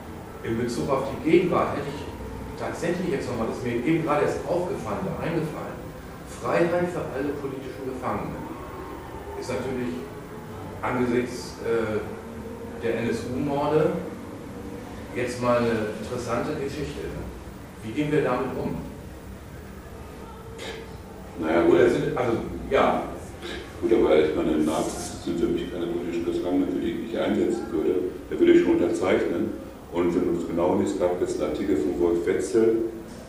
In 0.43 0.57
Bezug 0.57 0.89
auf 0.89 1.03
die 1.11 1.29
Gegenwart 1.29 1.77
hätte 1.77 1.87
ich 1.87 2.59
tatsächlich 2.59 3.09
jetzt 3.09 3.29
nochmal, 3.29 3.47
das 3.47 3.57
ist 3.57 3.65
mir 3.65 3.75
eben 3.75 4.03
gerade 4.03 4.25
erst 4.25 4.39
aufgefallen, 4.47 5.07
eingefallen, 5.21 5.77
Freiheit 6.41 6.89
für 6.91 7.03
alle 7.15 7.33
politischen 7.39 7.85
Gefangenen 7.85 8.43
ist 9.43 9.49
natürlich 9.49 9.95
angesichts 10.81 11.55
äh, 11.65 11.99
der 12.81 12.99
NSU-Morde 12.99 13.91
jetzt 15.15 15.41
mal 15.41 15.57
eine 15.57 15.93
interessante 16.01 16.53
Geschichte. 16.63 17.11
Wie 17.83 17.91
gehen 17.91 18.11
wir 18.11 18.23
damit 18.23 18.57
um? 18.57 18.75
Naja, 21.39 21.65
Oder 21.65 21.89
sind, 21.89 22.17
also, 22.17 22.31
ja. 22.69 23.03
Gut, 23.81 23.93
aber 23.93 24.17
ich 24.17 24.35
meine, 24.35 24.57
Nazis 24.59 25.23
sind 25.25 25.39
für 25.39 25.47
mich 25.47 25.71
keine 25.71 25.87
politischen 25.87 26.25
Gefangenen, 26.25 26.71
für 26.71 26.79
die 26.79 27.07
ich 27.09 27.19
einsetzen 27.19 27.65
würde. 27.69 27.95
Der 28.33 28.39
würde 28.39 28.53
ich 28.53 28.63
schon 28.63 28.73
unterzeichnen. 28.73 29.51
Und 29.93 30.15
wenn 30.15 30.33
du 30.33 30.41
es 30.41 30.47
genau 30.47 30.79
liest, 30.81 30.99
gab 30.99 31.21
es 31.21 31.39
einen 31.39 31.51
Artikel 31.51 31.77
von 31.77 32.01
Wolf 32.01 32.25
Wetzel, 32.25 32.77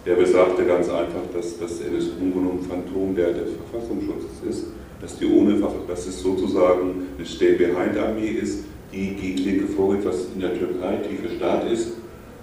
der 0.06 0.14
besagte 0.14 0.64
ganz 0.64 0.88
einfach, 0.88 1.28
dass 1.34 1.58
das 1.58 1.80
NSU 1.80 2.24
ein 2.24 2.60
Phantom 2.66 3.14
der, 3.14 3.32
des 3.32 3.50
Verfassungsschutzes 3.70 4.48
ist 4.48 4.64
dass 5.04 5.18
die 5.18 5.26
ohne 5.26 5.60
dass 5.86 6.06
es 6.06 6.22
sozusagen 6.22 7.08
eine 7.16 7.26
Stay-Behind-Armee 7.26 8.38
ist, 8.40 8.64
die 8.92 9.14
gegen 9.14 9.44
Linke 9.44 9.66
vorgeht, 9.66 10.04
was 10.06 10.28
in 10.34 10.40
der 10.40 10.58
Türkei 10.58 10.96
tiefe 10.96 11.34
Staat 11.36 11.70
ist. 11.70 11.92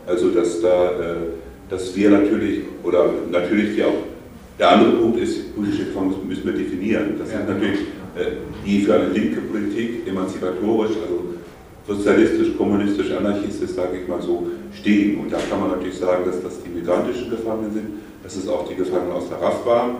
Also 0.05 0.29
dass 0.29 0.61
da, 0.61 0.91
äh, 0.91 1.15
dass 1.69 1.95
wir 1.95 2.11
natürlich, 2.11 2.61
oder 2.83 3.09
natürlich 3.31 3.77
ja 3.77 3.87
auch, 3.87 4.03
der 4.59 4.69
andere 4.69 4.91
Punkt 4.91 5.19
ist, 5.19 5.55
politische 5.55 5.85
Gefangene 5.85 6.17
müssen 6.27 6.45
wir 6.45 6.53
definieren. 6.53 7.15
Das 7.17 7.29
sind 7.29 7.47
natürlich 7.47 7.79
äh, 8.15 8.37
die 8.63 8.81
für 8.81 8.93
eine 8.93 9.09
linke 9.09 9.41
Politik 9.41 10.07
emanzipatorisch, 10.07 10.91
also 11.01 11.20
sozialistisch, 11.87 12.55
kommunistisch, 12.57 13.11
anarchistisch, 13.11 13.71
sage 13.71 13.97
ich 14.01 14.07
mal 14.07 14.21
so, 14.21 14.47
stehen. 14.73 15.19
Und 15.19 15.31
da 15.31 15.37
kann 15.49 15.59
man 15.59 15.71
natürlich 15.71 15.97
sagen, 15.97 16.23
dass 16.25 16.41
das 16.41 16.61
die 16.63 16.69
migrantischen 16.69 17.29
Gefangenen 17.29 17.73
sind, 17.73 17.85
dass 18.23 18.35
es 18.35 18.47
auch 18.47 18.67
die 18.67 18.75
Gefangenen 18.75 19.13
aus 19.13 19.29
der 19.29 19.41
RAF 19.41 19.65
waren, 19.65 19.91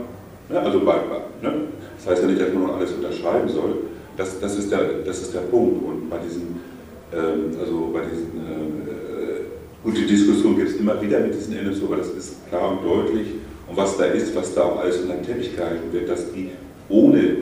ne? 0.50 0.60
also 0.60 0.80
bei, 0.82 0.96
ne? 1.42 1.54
Das 1.98 2.14
heißt 2.14 2.24
ja 2.24 2.30
nicht, 2.30 2.42
dass 2.42 2.54
man 2.54 2.70
alles 2.72 2.92
unterschreiben 2.94 3.48
soll. 3.50 3.76
Das, 4.18 4.40
das, 4.40 4.58
ist, 4.58 4.72
der, 4.72 5.04
das 5.06 5.22
ist 5.22 5.34
der 5.34 5.42
Punkt. 5.42 5.86
Und 5.86 6.10
bei 6.10 6.18
diesen, 6.18 6.60
ähm, 7.14 7.58
also 7.60 7.92
bei 7.94 8.02
diesen, 8.02 8.38
äh, 8.38 9.42
gut, 9.84 9.98
die 9.98 10.06
Diskussion 10.06 10.56
gibt 10.56 10.70
es 10.70 10.76
immer 10.78 11.00
wieder 11.02 11.20
mit 11.20 11.36
diesen 11.36 11.54
NSO, 11.54 11.90
weil 11.90 12.00
das 12.00 12.10
ist 12.10 12.48
klar 12.50 12.72
und 12.72 12.84
deutlich. 12.84 13.28
Und 13.68 13.78
was 13.78 13.98
da 13.98 14.06
ist, 14.06 14.36
was 14.36 14.54
da 14.54 14.64
auch 14.64 14.80
alles 14.80 15.00
unter 15.00 15.14
den 15.14 15.24
Teppich 15.24 15.56
gehalten 15.56 15.94
wird, 15.94 16.10
dass 16.10 16.32
die 16.34 16.50
ohne 16.90 17.36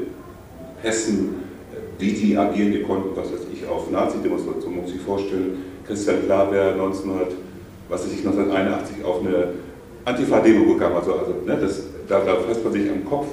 Hessen, 0.82 1.36
wie 1.99 2.13
die 2.13 2.38
agieren, 2.38 2.71
die 2.71 2.81
konnten, 2.81 3.15
was 3.15 3.31
weiß 3.31 3.41
ich, 3.53 3.67
auf 3.67 3.91
Nazi-Demonstrationen, 3.91 4.81
muss 4.81 4.93
ich 4.93 5.01
vorstellen, 5.01 5.63
Christian 5.85 6.25
Klar 6.25 6.49
1900, 6.49 7.31
was 7.89 8.05
weiß 8.05 8.13
ich, 8.13 8.19
1981 8.25 9.03
auf 9.03 9.19
eine 9.19 9.49
Antifa-Demo 10.05 10.73
gegangen, 10.73 10.95
also, 10.95 11.13
also 11.13 11.33
ne, 11.45 11.57
das, 11.59 11.83
da, 12.07 12.21
da 12.21 12.35
fasst 12.35 12.63
man 12.63 12.73
sich 12.73 12.89
am 12.89 13.05
Kopf, 13.05 13.27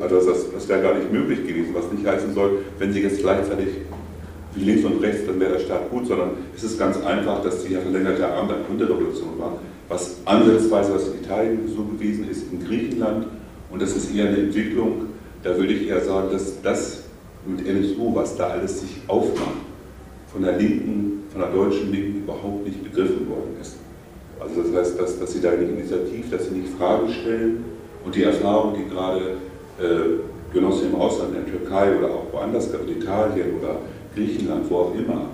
also 0.00 0.16
das, 0.16 0.52
das 0.52 0.68
wäre 0.68 0.82
gar 0.82 0.94
nicht 0.94 1.12
möglich 1.12 1.46
gewesen, 1.46 1.72
was 1.72 1.90
nicht 1.92 2.04
heißen 2.04 2.34
soll, 2.34 2.58
wenn 2.78 2.92
sie 2.92 3.02
jetzt 3.02 3.20
gleichzeitig 3.20 3.68
wie 4.54 4.64
links 4.64 4.84
und 4.84 5.00
rechts, 5.00 5.26
dann 5.26 5.38
wäre 5.38 5.52
der 5.52 5.60
Staat 5.60 5.90
gut, 5.90 6.06
sondern 6.06 6.30
es 6.56 6.64
ist 6.64 6.78
ganz 6.78 7.00
einfach, 7.04 7.42
dass 7.42 7.64
die 7.64 7.74
ja 7.74 7.80
verlängerte 7.80 8.26
Arm 8.26 8.48
der 8.48 8.58
Konterrevolution 8.66 9.38
war, 9.38 9.58
was 9.88 10.16
ansatzweise 10.24 10.94
was 10.94 11.08
in 11.08 11.22
Italien 11.22 11.60
so 11.68 11.84
gewesen 11.84 12.28
ist, 12.28 12.50
in 12.52 12.64
Griechenland. 12.66 13.26
Und 13.70 13.82
das 13.82 13.94
ist 13.94 14.14
eher 14.14 14.28
eine 14.28 14.38
Entwicklung, 14.38 15.06
da 15.42 15.56
würde 15.56 15.72
ich 15.74 15.88
eher 15.88 16.00
sagen, 16.00 16.28
dass 16.32 16.60
das 16.62 17.04
mit 17.46 17.66
NSU, 17.66 18.14
was 18.14 18.36
da 18.36 18.48
alles 18.48 18.80
sich 18.80 18.96
aufmacht, 19.06 19.62
von 20.32 20.42
der 20.42 20.56
Linken, 20.58 21.24
von 21.30 21.40
der 21.40 21.50
deutschen 21.50 21.90
Linken 21.90 22.18
überhaupt 22.18 22.64
nicht 22.64 22.82
begriffen 22.82 23.28
worden 23.28 23.56
ist. 23.60 23.76
Also 24.40 24.62
das 24.62 24.74
heißt, 24.74 25.00
dass, 25.00 25.18
dass 25.18 25.32
sie 25.32 25.40
da 25.40 25.52
nicht 25.52 25.70
initiativ, 25.70 26.30
dass 26.30 26.48
sie 26.48 26.56
nicht 26.56 26.72
Fragen 26.78 27.08
stellen 27.08 27.64
und 28.04 28.14
die 28.14 28.22
Erfahrung, 28.22 28.74
die 28.74 28.88
gerade 28.88 29.36
äh, 29.80 30.52
Genossen 30.52 30.90
im 30.90 31.00
Ausland, 31.00 31.34
in 31.34 31.44
der 31.44 31.52
Türkei 31.52 31.96
oder 31.96 32.08
auch 32.08 32.32
woanders, 32.32 32.68
in 32.72 33.00
Italien 33.00 33.58
oder 33.58 33.76
Griechenland, 34.14 34.70
wo 34.70 34.76
auch 34.76 34.94
immer, 34.94 35.26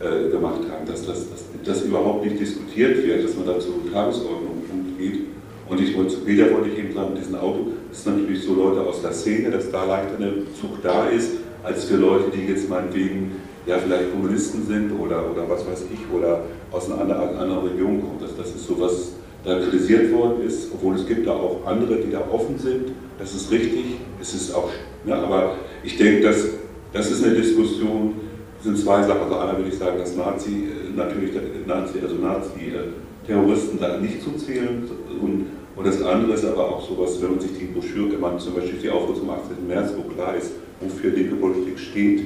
äh, 0.00 0.30
gemacht 0.30 0.60
haben, 0.70 0.86
dass 0.86 1.06
das, 1.06 1.30
dass 1.30 1.44
das 1.64 1.82
überhaupt 1.82 2.24
nicht 2.24 2.40
diskutiert 2.40 3.06
wird, 3.06 3.24
dass 3.24 3.36
man 3.36 3.46
da 3.46 3.58
zur 3.58 3.74
Tagesordnung 3.92 4.60
geht. 4.98 5.20
Und 5.68 5.80
ich 5.80 5.96
wollte 5.96 6.14
zu 6.14 6.20
Peter 6.20 6.52
wollte 6.52 6.70
ich 6.70 6.78
eben 6.78 6.92
sagen, 6.92 7.12
mit 7.12 7.22
diesem 7.22 7.36
Auto, 7.36 7.68
das 7.88 8.02
sind 8.02 8.20
natürlich 8.20 8.42
so 8.42 8.54
Leute 8.54 8.80
aus 8.80 9.02
der 9.02 9.12
Szene, 9.12 9.50
dass 9.50 9.70
da 9.70 9.84
leichter 9.84 10.16
eine 10.16 10.32
Zug 10.60 10.82
da 10.82 11.08
ist, 11.08 11.32
als 11.62 11.84
für 11.84 11.96
Leute, 11.96 12.30
die 12.34 12.46
jetzt 12.46 12.68
meinetwegen 12.68 13.32
ja 13.66 13.78
vielleicht 13.78 14.12
Kommunisten 14.12 14.66
sind 14.66 14.92
oder, 14.98 15.30
oder 15.30 15.48
was 15.48 15.66
weiß 15.66 15.84
ich, 15.92 16.00
oder 16.14 16.42
aus 16.70 16.90
einer 16.90 17.02
anderen, 17.02 17.36
anderen 17.36 17.68
Region 17.68 18.00
kommen. 18.00 18.18
Das, 18.20 18.36
das 18.36 18.54
ist 18.54 18.66
so 18.66 18.80
was 18.80 19.12
da 19.44 19.58
kritisiert 19.58 20.12
worden 20.12 20.42
ist, 20.46 20.70
obwohl 20.72 20.96
es 20.96 21.06
gibt 21.06 21.26
da 21.26 21.32
auch 21.32 21.60
andere, 21.64 21.96
die 21.96 22.10
da 22.10 22.22
offen 22.30 22.58
sind. 22.58 22.92
Das 23.18 23.34
ist 23.34 23.50
richtig, 23.50 23.96
es 24.20 24.34
ist 24.34 24.54
auch, 24.54 24.70
ja, 25.06 25.22
aber 25.22 25.56
ich 25.82 25.96
denke, 25.96 26.22
dass, 26.22 26.46
das 26.92 27.10
ist 27.10 27.24
eine 27.24 27.34
Diskussion, 27.34 28.14
das 28.56 28.64
sind 28.64 28.78
zwei 28.78 29.02
Sachen. 29.02 29.22
Also 29.22 29.36
einmal 29.36 29.56
würde 29.56 29.70
ich 29.70 29.78
sagen, 29.78 29.98
dass 29.98 30.14
Nazi, 30.14 30.68
äh, 30.68 30.96
natürlich 30.96 31.30
Nazi, 31.66 32.00
also 32.02 32.16
Nazi-Terroristen 32.16 33.78
da 33.80 33.96
nicht 33.98 34.22
zu 34.22 34.32
zählen 34.32 34.88
und, 35.22 35.46
und 35.76 35.86
das 35.86 36.02
andere 36.02 36.34
ist 36.34 36.44
aber 36.44 36.68
auch 36.68 36.86
sowas, 36.86 37.20
wenn 37.22 37.30
man 37.32 37.40
sich 37.40 37.52
die 37.58 37.66
Broschüre, 37.66 38.12
wenn 38.12 38.20
man 38.20 38.38
zum 38.38 38.54
Beispiel 38.54 38.78
die 38.78 38.90
Aufruf 38.90 39.18
zum 39.18 39.30
18. 39.30 39.66
März, 39.66 39.92
wo 39.96 40.02
klar 40.02 40.36
ist, 40.36 40.52
wofür 40.80 41.10
linke 41.12 41.36
Politik 41.36 41.78
steht, 41.78 42.24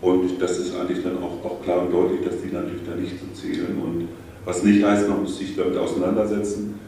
und 0.00 0.40
das 0.40 0.58
ist 0.58 0.76
eigentlich 0.76 1.02
dann 1.02 1.18
auch, 1.18 1.44
auch 1.44 1.62
klar 1.62 1.82
und 1.82 1.92
deutlich, 1.92 2.20
dass 2.24 2.40
die 2.40 2.52
natürlich 2.54 2.82
da 2.86 2.94
nicht 2.94 3.18
zu 3.18 3.26
zählen. 3.40 3.80
Und 3.82 4.08
was 4.44 4.62
nicht 4.62 4.84
heißt, 4.84 5.08
man 5.08 5.22
muss 5.22 5.38
sich 5.38 5.56
damit 5.56 5.76
auseinandersetzen. 5.76 6.78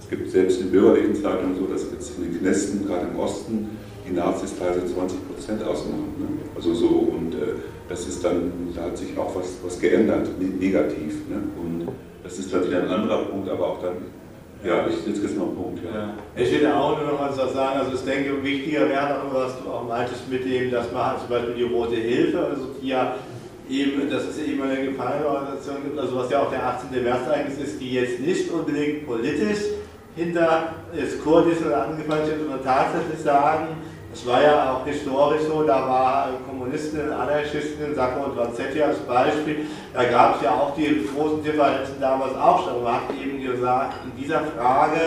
Es 0.00 0.08
gibt 0.08 0.30
selbst 0.30 0.60
in 0.60 0.70
bürgerlichen 0.70 1.14
Zeitungen 1.14 1.56
so, 1.58 1.66
dass 1.66 1.90
jetzt 1.92 2.16
in 2.18 2.24
den 2.24 2.40
Knästen, 2.40 2.86
gerade 2.86 3.06
im 3.12 3.18
Osten, 3.18 3.70
die 4.08 4.12
Nazis 4.12 4.54
teilweise 4.58 4.92
20 4.94 5.28
Prozent 5.28 5.62
ausmachen. 5.62 6.14
Ne? 6.18 6.26
Also 6.56 6.74
so, 6.74 6.88
und 6.88 7.34
äh, 7.34 7.54
das 7.88 8.06
ist 8.06 8.24
dann, 8.24 8.52
da 8.74 8.84
hat 8.84 8.98
sich 8.98 9.16
auch 9.16 9.34
was, 9.36 9.56
was 9.62 9.78
geändert, 9.80 10.28
negativ. 10.38 11.28
Ne? 11.28 11.36
Und 11.62 11.88
das 12.22 12.38
ist 12.38 12.52
dann 12.52 12.66
wieder 12.66 12.82
ein 12.82 12.88
anderer 12.88 13.24
Punkt, 13.24 13.48
aber 13.48 13.66
auch 13.66 13.82
dann 13.82 13.96
ja, 14.64 14.86
ich, 14.86 15.06
jetzt 15.06 15.22
ist 15.22 15.36
noch 15.36 15.48
ein 15.48 15.56
Punkt. 15.56 15.84
Ja. 15.84 16.00
ja. 16.00 16.14
Ich 16.36 16.52
will 16.52 16.66
auch 16.66 16.98
nur 16.98 17.12
noch 17.12 17.20
was 17.20 17.36
sagen. 17.36 17.80
Also 17.80 17.94
ich 17.94 18.04
denke, 18.04 18.42
wichtiger 18.42 18.88
wäre 18.88 19.20
noch, 19.24 19.34
was 19.34 19.62
du 19.62 19.70
auch 19.70 19.86
meintest 19.86 20.28
mit 20.30 20.44
dem, 20.44 20.70
dass 20.70 20.90
man 20.92 21.06
halt 21.06 21.20
zum 21.20 21.28
Beispiel 21.28 21.54
die 21.54 21.62
Rote 21.62 21.96
Hilfe, 21.96 22.38
also 22.38 22.68
die 22.80 22.88
ja 22.88 23.16
eben, 23.68 24.10
das 24.10 24.24
ist 24.24 24.38
ja 24.38 24.52
eben 24.52 24.62
eine 24.62 24.84
Gefallenorganisation 24.84 25.76
gibt, 25.84 25.98
also 25.98 26.16
was 26.16 26.30
ja 26.30 26.42
auch 26.42 26.50
der 26.50 26.66
18. 26.66 27.02
März 27.02 27.28
eigentlich 27.32 27.60
ist, 27.64 27.80
die 27.80 27.92
jetzt 27.92 28.20
nicht 28.20 28.50
unbedingt 28.50 29.06
politisch 29.06 29.60
hinter 30.16 30.74
das 30.94 31.20
Kurdisch 31.22 31.60
oder 31.64 31.86
angefallen 31.86 32.26
sind, 32.26 32.38
sondern 32.40 32.62
tatsächlich 32.62 33.18
sagen, 33.18 33.76
es 34.14 34.24
war 34.26 34.40
ja 34.40 34.72
auch 34.72 34.86
historisch 34.86 35.42
so, 35.42 35.64
da 35.64 35.88
war 35.88 36.28
Kommunisten, 36.46 37.12
Anarchisten, 37.12 37.94
Sacco 37.96 38.26
und 38.26 38.36
Vanzetti 38.36 38.80
als 38.80 38.98
Beispiel, 39.00 39.66
da 39.92 40.04
gab 40.04 40.36
es 40.36 40.42
ja 40.42 40.52
auch 40.52 40.74
die 40.76 41.04
großen 41.12 41.42
Differenzen 41.42 42.00
damals 42.00 42.36
auch 42.36 42.64
schon. 42.64 42.84
Man 42.84 42.94
hat 42.94 43.02
eben 43.20 43.42
gesagt, 43.42 43.94
in 44.04 44.22
dieser 44.22 44.40
Frage 44.56 45.00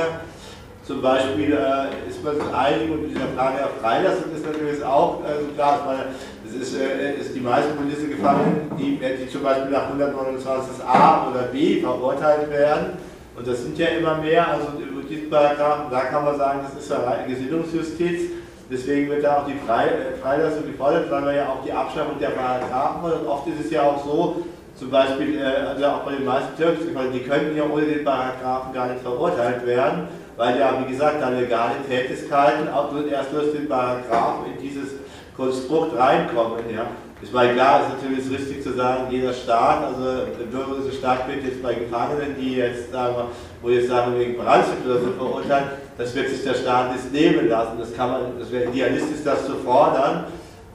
zum 0.84 1.02
Beispiel 1.02 1.54
äh, 1.54 2.10
ist 2.10 2.22
man 2.24 2.36
sich 2.36 2.54
einig 2.54 2.92
und 2.92 3.04
in 3.06 3.10
dieser 3.14 3.28
Frage 3.36 3.58
der 3.58 3.70
Freilassung 3.82 4.32
ist 4.36 4.46
natürlich 4.46 4.84
auch 4.84 5.24
äh, 5.24 5.40
so 5.42 5.54
klar, 5.56 5.84
weil 5.86 6.06
es 6.46 6.68
ist, 6.68 6.78
äh, 6.78 7.16
ist 7.16 7.34
die 7.34 7.40
meisten 7.40 7.78
politischen 7.78 8.10
Gefangenen, 8.10 8.72
die, 8.78 9.00
die 9.00 9.30
zum 9.30 9.44
Beispiel 9.44 9.72
nach 9.72 9.90
129a 9.90 11.32
oder 11.32 11.44
b 11.52 11.80
verurteilt 11.82 12.50
werden, 12.50 12.98
und 13.38 13.46
das 13.46 13.62
sind 13.62 13.78
ja 13.78 13.88
immer 13.88 14.16
mehr, 14.16 14.48
also 14.48 14.68
über 14.80 15.04
diesen 15.08 15.30
Paragraphen, 15.30 15.92
da 15.92 16.02
kann 16.02 16.26
man 16.26 16.38
sagen, 16.38 16.62
das 16.64 16.84
ist 16.84 16.90
ja 16.90 16.98
Gesinnungsjustiz, 17.28 18.32
Deswegen 18.70 19.10
wird 19.10 19.24
da 19.24 19.40
auch 19.40 19.46
die 19.46 19.58
Freilassung 19.66 20.66
gefordert, 20.66 21.10
weil 21.10 21.26
wir 21.26 21.34
ja 21.34 21.46
auch 21.50 21.64
die 21.66 21.72
Abschaffung 21.72 22.20
der 22.20 22.30
Paragraphen 22.30 23.12
und 23.12 23.28
oft 23.28 23.48
ist 23.48 23.66
es 23.66 23.72
ja 23.72 23.84
auch 23.84 24.04
so, 24.04 24.44
zum 24.78 24.92
Beispiel, 24.92 25.40
äh, 25.40 25.44
also 25.44 25.86
auch 25.86 26.04
bei 26.04 26.16
den 26.16 26.26
meisten 26.26 26.56
türkischen 26.58 26.94
die 27.14 27.22
könnten 27.22 27.56
ja 27.56 27.64
ohne 27.64 27.86
den 27.86 28.04
Paragraphen 28.04 28.74
gar 28.74 28.88
nicht 28.88 29.02
verurteilt 29.02 29.66
werden, 29.66 30.08
weil 30.36 30.60
ja, 30.60 30.84
wie 30.86 30.92
gesagt, 30.92 31.22
da 31.22 31.30
legale 31.30 31.76
Tätigkeiten 31.88 32.68
auch 32.70 32.94
erst 33.10 33.34
durch 33.34 33.54
den 33.54 33.68
Paragraphen 33.68 34.54
in 34.54 34.62
dieses 34.62 34.90
Konstrukt 35.36 35.98
reinkommen. 35.98 36.60
Ja. 36.74 36.88
Ich 37.20 37.34
meine, 37.34 37.54
klar, 37.54 37.82
ist 37.82 38.04
natürlich 38.04 38.40
richtig 38.40 38.64
zu 38.64 38.74
sagen, 38.74 39.08
jeder 39.10 39.34
Staat, 39.34 39.86
also 39.86 40.28
bürgerliche 40.52 40.96
Staat 40.98 41.28
wird 41.28 41.44
jetzt 41.44 41.64
bei 41.64 41.74
Gefangenen, 41.74 42.36
die 42.40 42.58
jetzt 42.58 42.92
sagen 42.92 43.16
wir, 43.16 43.28
wo 43.62 43.70
jetzt 43.70 43.90
sagen 43.90 44.20
wegen 44.20 44.38
Brandschutz 44.38 44.86
oder 44.86 45.00
so 45.00 45.12
verurteilt, 45.18 45.66
das 45.98 46.14
wird 46.14 46.30
sich 46.30 46.44
der 46.44 46.54
Staat 46.54 46.92
nicht 46.94 47.12
nehmen 47.12 47.50
lassen. 47.50 47.80
Das 47.80 47.92
kann 47.96 48.12
man, 48.12 48.22
das 48.40 48.52
wäre 48.52 48.70
idealistisch, 48.70 49.24
das 49.26 49.48
zu 49.48 49.56
fordern, 49.56 50.26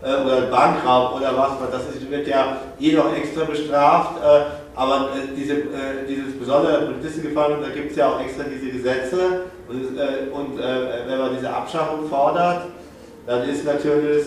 äh, 0.02 0.14
oder 0.14 0.42
Bankraub 0.50 1.14
oder 1.14 1.36
was, 1.36 1.50
das 1.70 2.10
wird 2.10 2.26
ja 2.26 2.56
eh 2.80 2.92
noch 2.92 3.16
extra 3.16 3.44
bestraft, 3.44 4.20
äh, 4.20 4.40
aber 4.74 5.10
äh, 5.14 5.36
diese, 5.36 5.52
äh, 5.52 6.06
dieses 6.08 6.36
besondere 6.36 6.86
Polizistengefangen, 6.86 7.62
da 7.62 7.68
gibt 7.68 7.92
es 7.92 7.96
ja 7.96 8.08
auch 8.08 8.20
extra 8.20 8.42
diese 8.44 8.72
Gesetze 8.72 9.42
und, 9.68 9.96
äh, 9.96 10.28
und 10.32 10.58
äh, 10.58 11.06
wenn 11.06 11.18
man 11.18 11.36
diese 11.36 11.50
Abschaffung 11.50 12.08
fordert, 12.08 12.62
dann 13.26 13.48
ist 13.48 13.64
natürlich, 13.64 14.26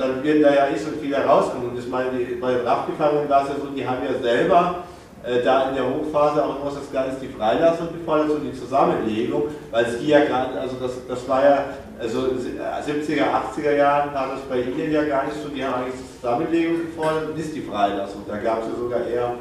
dann 0.00 0.22
wird 0.24 0.42
da 0.44 0.54
ja 0.54 0.70
nicht 0.70 0.82
so 0.82 0.90
viel 1.00 1.14
herauskommen. 1.14 1.70
Und 1.70 1.78
ich 1.78 1.88
meine, 1.88 2.10
die, 2.12 2.34
bei 2.36 2.54
den 2.54 2.66
Raffgefangenen 2.66 3.28
war 3.28 3.42
es 3.42 3.50
ja 3.50 3.54
so, 3.56 3.66
die 3.66 3.86
haben 3.86 3.98
ja 4.02 4.18
selber 4.20 4.84
äh, 5.22 5.42
da 5.42 5.68
in 5.68 5.74
der 5.74 5.84
Hochphase 5.84 6.42
auch 6.42 6.64
noch 6.64 6.74
das 6.74 6.90
Ganze 6.90 7.20
die 7.20 7.28
Freilassung 7.28 7.88
gefordert 7.92 8.30
und 8.30 8.42
die 8.42 8.58
Zusammenlegung, 8.58 9.44
weil 9.70 9.84
es 9.84 9.98
hier 9.98 10.18
ja 10.18 10.24
gerade, 10.24 10.58
also 10.58 10.76
das, 10.80 10.92
das 11.06 11.28
war 11.28 11.44
ja, 11.44 11.64
also 11.98 12.20
70er, 12.20 13.24
80er 13.54 13.76
Jahren 13.76 14.14
war 14.14 14.28
das 14.28 14.40
bei 14.48 14.62
Ihnen 14.62 14.90
ja 14.90 15.04
gar 15.04 15.26
nicht 15.26 15.36
so, 15.42 15.50
die 15.50 15.62
haben 15.62 15.82
eigentlich 15.82 16.00
die 16.00 16.20
Zusammenlegung 16.20 16.86
gefordert 16.86 17.28
und 17.28 17.36
nicht 17.36 17.54
die 17.54 17.60
Freilassung. 17.60 18.24
Da 18.26 18.38
gab 18.38 18.62
es 18.62 18.68
ja 18.68 18.74
sogar 18.78 19.06
eher, 19.06 19.34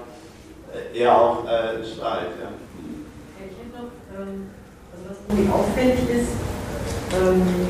äh, 0.94 1.00
eher 1.00 1.16
auch 1.18 1.46
äh, 1.46 1.86
Streit. 1.86 2.36
Ja. 2.42 2.52
Ich 3.40 3.56
ähm, 4.20 4.50
also 4.92 5.10
was 5.10 5.18
irgendwie 5.30 5.50
auffällig 5.50 6.10
ist, 6.10 6.32
ähm, 7.16 7.68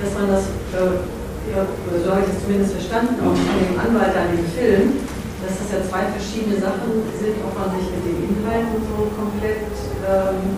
dass 0.00 0.14
man 0.14 0.28
das, 0.28 0.44
äh, 0.44 1.21
ja, 1.50 1.66
so 1.66 2.06
habe 2.10 2.22
ich 2.22 2.30
das 2.30 2.38
zumindest 2.46 2.72
verstanden, 2.78 3.18
auch 3.24 3.34
von 3.34 3.58
dem 3.58 3.74
Anwalt 3.74 4.14
an 4.14 4.30
dem 4.30 4.46
Film, 4.54 5.02
dass 5.42 5.58
das 5.58 5.68
ja 5.74 5.78
zwei 5.82 6.06
verschiedene 6.14 6.62
Sachen 6.62 7.02
sind, 7.18 7.34
ob 7.42 7.50
man 7.58 7.74
sich 7.74 7.90
mit 7.90 8.02
den 8.06 8.18
Inhalten 8.30 8.78
so 8.86 9.10
komplett 9.18 9.66
ähm, 10.06 10.54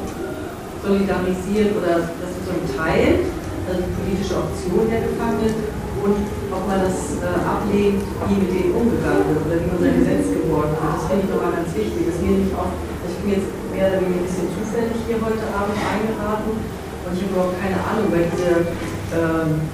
solidarisiert 0.85 1.73
oder 1.73 2.05
das 2.05 2.31
ist 2.37 2.44
so 2.44 2.53
ein 2.53 2.68
Teil, 2.68 3.25
also 3.64 3.81
die 3.81 3.94
politische 3.97 4.37
Option 4.37 4.85
der 4.92 5.09
Gefangenen 5.09 5.57
und 6.05 6.20
ob 6.53 6.68
man 6.68 6.85
das 6.85 7.16
äh, 7.16 7.33
ablehnt, 7.49 8.05
wie 8.29 8.37
mit 8.37 8.51
denen 8.53 8.77
umgegangen 8.77 9.25
wird 9.25 9.40
oder 9.40 9.57
wie 9.57 9.73
unser 9.73 9.92
Gesetz 9.97 10.37
geworden 10.37 10.77
wird. 10.77 10.85
Das 10.85 11.09
finde 11.09 11.25
ich 11.25 11.31
nochmal 11.33 11.57
ganz 11.57 11.73
wichtig. 11.73 12.03
Das 12.05 12.20
mir 12.20 12.44
nicht 12.44 12.53
auch, 12.53 12.68
also 12.68 13.09
ich 13.09 13.20
bin 13.25 13.31
jetzt 13.40 13.49
mehr 13.73 13.88
oder 13.88 14.05
weniger 14.05 14.20
ein 14.20 14.29
bisschen 14.29 14.53
zufällig 14.53 15.01
hier 15.09 15.16
heute 15.16 15.49
Abend 15.49 15.81
eingeraten 15.81 16.53
und 16.61 17.11
ich 17.16 17.25
habe 17.25 17.33
überhaupt 17.33 17.57
keine 17.57 17.81
Ahnung, 17.81 18.12
weil 18.12 18.29
diese 18.29 18.68
ähm, 19.16 19.64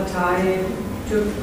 Partei 0.00 0.64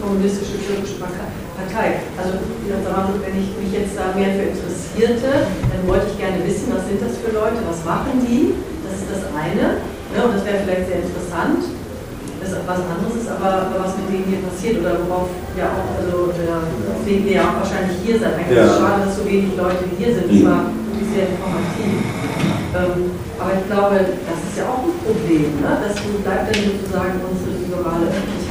kommunistische 0.01 0.57
türkische 0.63 0.95
Partei. 0.95 1.99
Also 2.15 2.39
wenn 2.39 3.35
ich 3.35 3.51
mich 3.59 3.71
jetzt 3.75 3.93
da 3.99 4.15
mehr 4.15 4.31
für 4.33 4.55
interessierte, 4.55 5.51
dann 5.51 5.81
wollte 5.83 6.07
ich 6.09 6.17
gerne 6.17 6.39
wissen, 6.47 6.71
was 6.71 6.87
sind 6.87 7.03
das 7.03 7.19
für 7.19 7.35
Leute, 7.35 7.59
was 7.67 7.83
machen 7.83 8.23
die? 8.23 8.55
Das 8.87 8.95
ist 9.03 9.09
das 9.11 9.23
eine. 9.35 9.83
Ja, 10.15 10.23
und 10.23 10.33
das 10.33 10.47
wäre 10.47 10.63
vielleicht 10.63 10.87
sehr 10.87 11.03
interessant. 11.03 11.67
Das 12.39 12.55
ist 12.55 12.63
was 12.63 12.79
anderes 12.79 13.19
ist 13.19 13.27
aber, 13.27 13.75
was 13.75 13.99
mit 13.99 14.07
denen 14.07 14.27
hier 14.31 14.41
passiert 14.47 14.79
oder 14.79 15.03
worauf 15.03 15.27
ja 15.59 15.67
auch, 15.67 15.99
also 15.99 16.31
deswegen 16.31 17.25
wir 17.27 17.43
ja 17.43 17.51
auch 17.51 17.59
wahrscheinlich 17.59 17.99
hier 18.05 18.15
sein. 18.23 18.39
Eigentlich 18.39 18.55
ja. 18.55 18.63
ist 18.63 18.71
es 18.71 18.79
schade, 18.79 18.99
dass 19.03 19.17
so 19.19 19.23
wenig 19.27 19.51
Leute 19.59 19.83
hier 19.99 20.15
sind. 20.15 20.31
Das 20.31 20.41
war 20.47 20.71
wirklich 20.71 21.11
sehr 21.11 21.27
informativ. 21.35 21.97
Ähm, 22.71 23.11
aber 23.35 23.51
ich 23.57 23.65
glaube, 23.67 23.95
das 23.99 24.39
ist 24.47 24.55
ja 24.55 24.65
auch 24.69 24.85
ein 24.87 24.95
Problem, 25.03 25.59
ne? 25.59 25.71
dass 25.81 25.97
du 25.99 26.07
bleibt 26.23 26.47
dann 26.47 26.61
sozusagen 26.71 27.19
unsere 27.25 27.51
liberale 27.57 28.07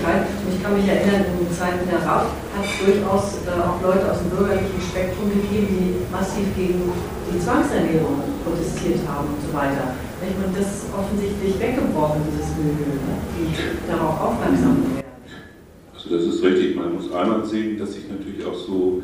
Öffentlichkeit. 0.07 0.27
Und 0.47 0.55
ich 0.55 0.63
kann 0.63 0.73
mich 0.77 0.89
erinnern, 0.89 1.27
in 1.27 1.47
den 1.47 1.53
Zeiten 1.53 1.83
der 1.91 2.01
RAF 2.07 2.31
hat 2.55 2.65
es 2.65 2.75
durchaus 2.79 3.43
äh, 3.47 3.59
auch 3.59 3.79
Leute 3.83 4.11
aus 4.11 4.19
dem 4.23 4.31
bürgerlichen 4.31 4.81
Spektrum 4.81 5.29
gegeben, 5.31 5.67
die 5.71 6.13
massiv 6.13 6.47
gegen 6.55 6.93
die 7.27 7.39
Zwangsernährung 7.41 8.23
protestiert 8.45 9.03
haben 9.07 9.35
und 9.35 9.41
so 9.43 9.51
weiter. 9.53 9.95
Und 10.17 10.57
das 10.57 10.67
ist 10.67 10.87
offensichtlich 10.97 11.61
weggebrochen, 11.61 12.23
dieses 12.25 12.57
Milieu, 12.57 12.89
ne? 13.05 13.21
die 13.37 13.53
darauf 13.87 14.17
aufmerksam 14.17 14.83
werden. 14.83 15.05
Also 15.93 16.07
das 16.09 16.25
ist 16.25 16.43
richtig. 16.43 16.75
Man 16.75 16.95
muss 16.95 17.13
einmal 17.13 17.45
sehen, 17.45 17.79
dass 17.79 17.93
sich 17.93 18.09
natürlich 18.09 18.41
auch 18.47 18.57
so 18.57 19.03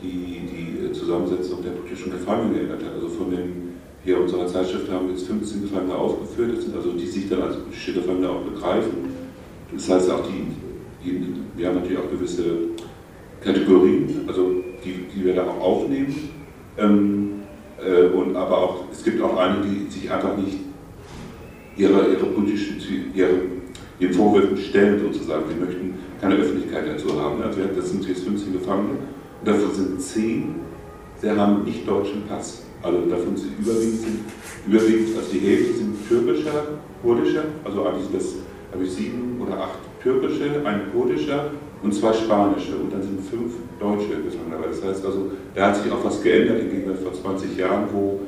die, 0.00 0.46
die 0.46 0.92
Zusammensetzung 0.92 1.62
der 1.62 1.72
politischen 1.72 2.12
Gefangenen 2.12 2.54
geändert 2.54 2.80
hat. 2.84 2.94
Also 2.94 3.08
von 3.08 3.30
den, 3.30 3.74
hier 4.04 4.20
unserer 4.20 4.46
Zeitschrift 4.46 4.90
haben 4.90 5.08
wir 5.08 5.14
jetzt 5.14 5.26
15 5.26 5.62
Gefangene 5.62 5.94
aufgeführt, 5.94 6.56
das 6.56 6.64
sind 6.64 6.76
also 6.76 6.92
die 6.92 7.06
sich 7.06 7.28
dann 7.28 7.42
als 7.42 7.56
politische 7.56 7.94
Gefangene 7.94 8.30
auch 8.30 8.42
begreifen. 8.42 9.21
Das 9.74 9.88
heißt 9.88 10.10
auch, 10.10 10.22
die, 10.26 10.46
die, 11.04 11.26
wir 11.56 11.68
haben 11.68 11.76
natürlich 11.76 11.98
auch 11.98 12.10
gewisse 12.10 12.44
Kategorien, 13.42 14.24
also 14.26 14.62
die, 14.84 15.06
die 15.14 15.24
wir 15.24 15.34
da 15.34 15.44
auch 15.44 15.60
aufnehmen. 15.60 16.30
Ähm, 16.78 17.42
äh, 17.84 18.06
und 18.14 18.36
aber 18.36 18.58
auch, 18.58 18.84
es 18.92 19.02
gibt 19.02 19.20
auch 19.22 19.36
einige, 19.36 19.84
die 19.84 19.90
sich 19.90 20.10
einfach 20.10 20.36
nicht 20.36 20.58
ihre, 21.76 22.08
ihre 22.12 22.26
politischen, 22.26 22.80
ihre, 23.14 23.30
ihren 23.98 24.14
Vorwürfen 24.14 24.56
stellen 24.56 25.00
sozusagen. 25.00 25.44
Sie 25.48 25.64
möchten 25.64 25.94
keine 26.20 26.36
Öffentlichkeit 26.36 26.84
dazu 26.86 27.20
haben. 27.20 27.42
Das 27.42 27.90
sind 27.90 28.06
jetzt 28.06 28.24
15 28.24 28.52
Gefangene 28.52 28.90
und 29.40 29.48
davon 29.48 29.74
sind 29.74 30.00
10, 30.00 30.54
sie 31.20 31.30
haben 31.30 31.64
nicht 31.64 31.86
deutschen 31.86 32.22
Pass. 32.28 32.62
Also 32.80 32.98
davon 33.10 33.36
sind 33.36 33.58
überwiegend, 33.58 34.20
überwiegend 34.66 35.16
also 35.16 35.32
die 35.32 35.40
Hälfte 35.40 35.74
sind 35.74 36.08
türkischer, 36.08 36.78
kurdischer, 37.02 37.44
also 37.64 37.86
eigentlich 37.86 38.08
das 38.12 38.34
habe 38.72 38.84
ich 38.84 38.92
sieben 38.92 39.40
oder 39.40 39.60
acht 39.60 39.78
türkische, 40.02 40.62
ein 40.64 40.92
kurdischer 40.92 41.50
und 41.82 41.92
zwei 41.94 42.12
spanische 42.12 42.76
und 42.76 42.92
dann 42.92 43.02
sind 43.02 43.20
fünf 43.20 43.52
deutsche 43.78 44.08
Gefangene. 44.22 44.66
Das 44.68 44.82
heißt 44.82 45.04
also, 45.04 45.30
da 45.54 45.68
hat 45.68 45.76
sich 45.76 45.92
auch 45.92 46.04
was 46.04 46.22
geändert 46.22 46.60
im 46.60 46.70
Gegensatz 46.70 47.00
vor 47.00 47.12
20 47.12 47.56
Jahren, 47.56 47.84
wo 47.92 48.20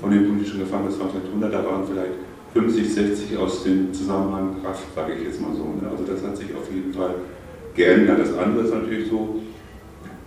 von 0.00 0.10
den 0.10 0.26
politischen 0.26 0.60
Gefangenen 0.60 0.92
1900, 0.92 1.52
da 1.52 1.64
waren 1.64 1.84
vielleicht 1.86 2.14
50, 2.54 2.94
60 2.94 3.38
aus 3.38 3.62
dem 3.64 3.92
Zusammenhang 3.92 4.56
Kraft, 4.62 4.82
sage 4.94 5.14
ich 5.14 5.24
jetzt 5.24 5.40
mal 5.40 5.54
so. 5.54 5.64
Ne? 5.64 5.90
Also 5.90 6.04
das 6.04 6.22
hat 6.24 6.36
sich 6.36 6.48
auf 6.54 6.72
jeden 6.72 6.92
Fall 6.92 7.14
geändert. 7.74 8.20
Das 8.20 8.36
andere 8.36 8.64
ist 8.64 8.74
natürlich 8.74 9.08
so, 9.08 9.40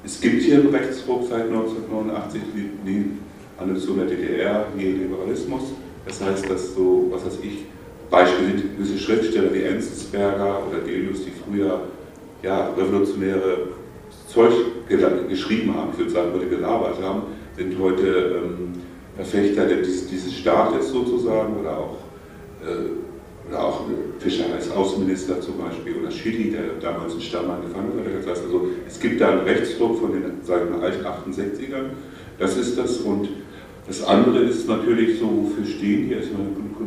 es 0.05 0.19
gibt 0.21 0.41
hier 0.41 0.59
einen 0.59 0.69
Rechtsruck 0.69 1.23
seit 1.29 1.47
1989, 1.47 2.41
die 2.85 3.11
Annexion 3.57 3.97
der 3.97 4.07
DDR, 4.07 4.65
Neoliberalismus. 4.75 5.63
Das 6.05 6.21
heißt, 6.21 6.49
dass 6.49 6.75
so, 6.75 7.07
was 7.09 7.25
weiß 7.25 7.39
ich, 7.41 7.65
beispielsweise 8.13 8.99
Schriftsteller 8.99 9.51
wie 9.51 9.63
Enzensberger 9.63 10.61
oder 10.69 10.79
Delius, 10.85 11.25
die 11.25 11.31
früher 11.31 11.81
ja, 12.43 12.69
revolutionäre 12.77 13.69
Zeug 14.27 14.51
geschrieben 15.27 15.73
haben, 15.75 15.89
ich 15.93 15.97
würde 15.97 16.11
sagen, 16.11 16.31
heute 16.33 16.47
gelabert 16.47 17.01
haben, 17.01 17.23
sind 17.57 17.75
heute 17.79 18.43
ähm, 18.43 18.73
Verfechter 19.15 19.65
dieses, 19.65 20.07
dieses 20.07 20.31
Staates 20.31 20.91
sozusagen 20.91 21.59
oder 21.59 21.77
auch 21.77 21.97
äh, 22.61 23.49
oder 23.49 23.61
auch 23.61 23.81
Fischer 24.19 24.45
als 24.53 24.71
Außenminister 24.71 25.41
zum 25.41 25.57
Beispiel 25.57 25.95
oder 26.01 26.09
Schilly, 26.11 26.51
der 26.51 26.61
damals 26.79 27.15
in 27.15 27.21
Stamm 27.21 27.49
angefangen 27.49 27.91
hat. 27.97 28.05
Das 28.21 28.27
heißt 28.27 28.45
also, 28.45 28.67
es 28.87 28.99
gibt 28.99 29.19
da 29.19 29.31
einen 29.31 29.41
Rechtsdruck 29.41 29.99
von 29.99 30.13
den, 30.13 30.23
sagen 30.43 30.69
wir, 30.71 30.81
alten 30.81 31.03
68ern, 31.05 31.89
das 32.39 32.55
ist 32.57 32.77
das. 32.77 32.97
Und 32.99 33.27
das 33.85 34.03
andere 34.03 34.39
ist 34.39 34.67
natürlich 34.67 35.19
so, 35.19 35.25
wofür 35.25 35.65
stehen 35.65 36.07
die? 36.07 36.15
Also 36.15 36.29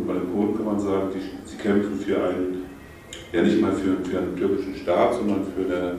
bei 0.06 0.14
den 0.14 0.32
Kurden 0.32 0.56
kann 0.56 0.66
man 0.66 0.80
sagen, 0.80 1.08
die, 1.14 1.48
sie 1.48 1.56
kämpfen 1.56 1.98
für 1.98 2.16
einen, 2.22 2.64
ja 3.32 3.42
nicht 3.42 3.60
mal 3.60 3.72
für, 3.72 4.08
für 4.08 4.18
einen 4.18 4.36
türkischen 4.36 4.74
Staat, 4.76 5.14
sondern 5.14 5.40
für 5.54 5.74
eine. 5.74 5.98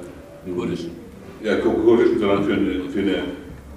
Kurdischen. 0.55 0.91
Ja, 1.43 1.55
kurdischen, 1.57 2.19
sondern 2.19 2.43
für 2.45 2.53
eine, 2.53 2.89
für 2.89 2.99
eine, 2.99 3.23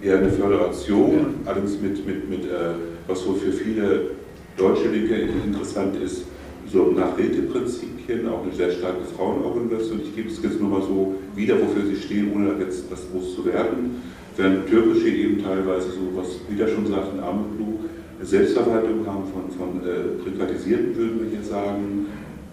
eher 0.00 0.18
eine 0.18 0.30
Föderation, 0.30 1.12
ja. 1.44 1.50
allerdings 1.50 1.78
mit, 1.80 2.06
mit, 2.06 2.30
mit 2.30 2.44
äh, 2.44 2.74
was 3.06 3.22
so 3.22 3.34
für 3.34 3.52
viele 3.52 4.12
deutsche 4.56 4.88
Linke 4.88 5.14
interessant 5.14 5.96
ist, 6.02 6.24
so 6.72 6.92
nach 6.92 7.18
Räteprinzipien, 7.18 8.28
auch 8.28 8.44
eine 8.44 8.54
sehr 8.54 8.70
starke 8.70 9.04
Frauenorganisation. 9.16 10.00
Ich 10.04 10.14
gebe 10.14 10.28
es 10.28 10.42
jetzt 10.42 10.60
nur 10.60 10.70
mal 10.70 10.82
so 10.82 11.16
wieder, 11.34 11.56
wofür 11.60 11.84
sie 11.84 11.96
stehen, 11.96 12.32
ohne 12.34 12.54
jetzt 12.60 12.90
das 12.90 13.00
groß 13.10 13.34
zu 13.34 13.44
werden. 13.44 14.02
Während 14.40 14.70
türkische 14.70 15.10
eben 15.10 15.42
teilweise 15.44 15.90
so, 15.90 16.16
was 16.16 16.40
wieder 16.48 16.66
schon 16.66 16.86
sagt, 16.86 17.12
in 17.12 17.20
Armutlu, 17.20 17.80
Selbstverwaltung 18.22 19.06
haben 19.06 19.24
von, 19.28 19.50
von 19.50 19.86
äh, 19.86 20.16
Privatisierten, 20.24 20.96
würden 20.96 21.20
wir 21.20 21.30
hier 21.30 21.44
sagen. 21.44 22.06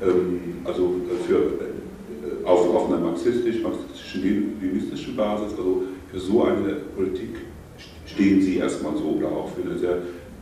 Ähm, 0.03 0.39
also 0.65 0.95
für, 1.25 1.35
äh, 1.35 2.45
auf, 2.45 2.75
auf 2.75 2.89
einer 2.89 2.99
marxistisch-marxistischen, 2.99 4.59
leninistischen 4.61 5.15
Basis, 5.15 5.57
also 5.57 5.83
für 6.11 6.19
so 6.19 6.43
eine 6.43 6.73
Politik 6.93 7.37
stehen 8.05 8.41
sie 8.41 8.57
erstmal 8.57 8.97
so 8.97 9.15
oder 9.17 9.27
auch 9.27 9.49
für 9.55 9.69
eine 9.69 9.79
sehr, 9.79 9.99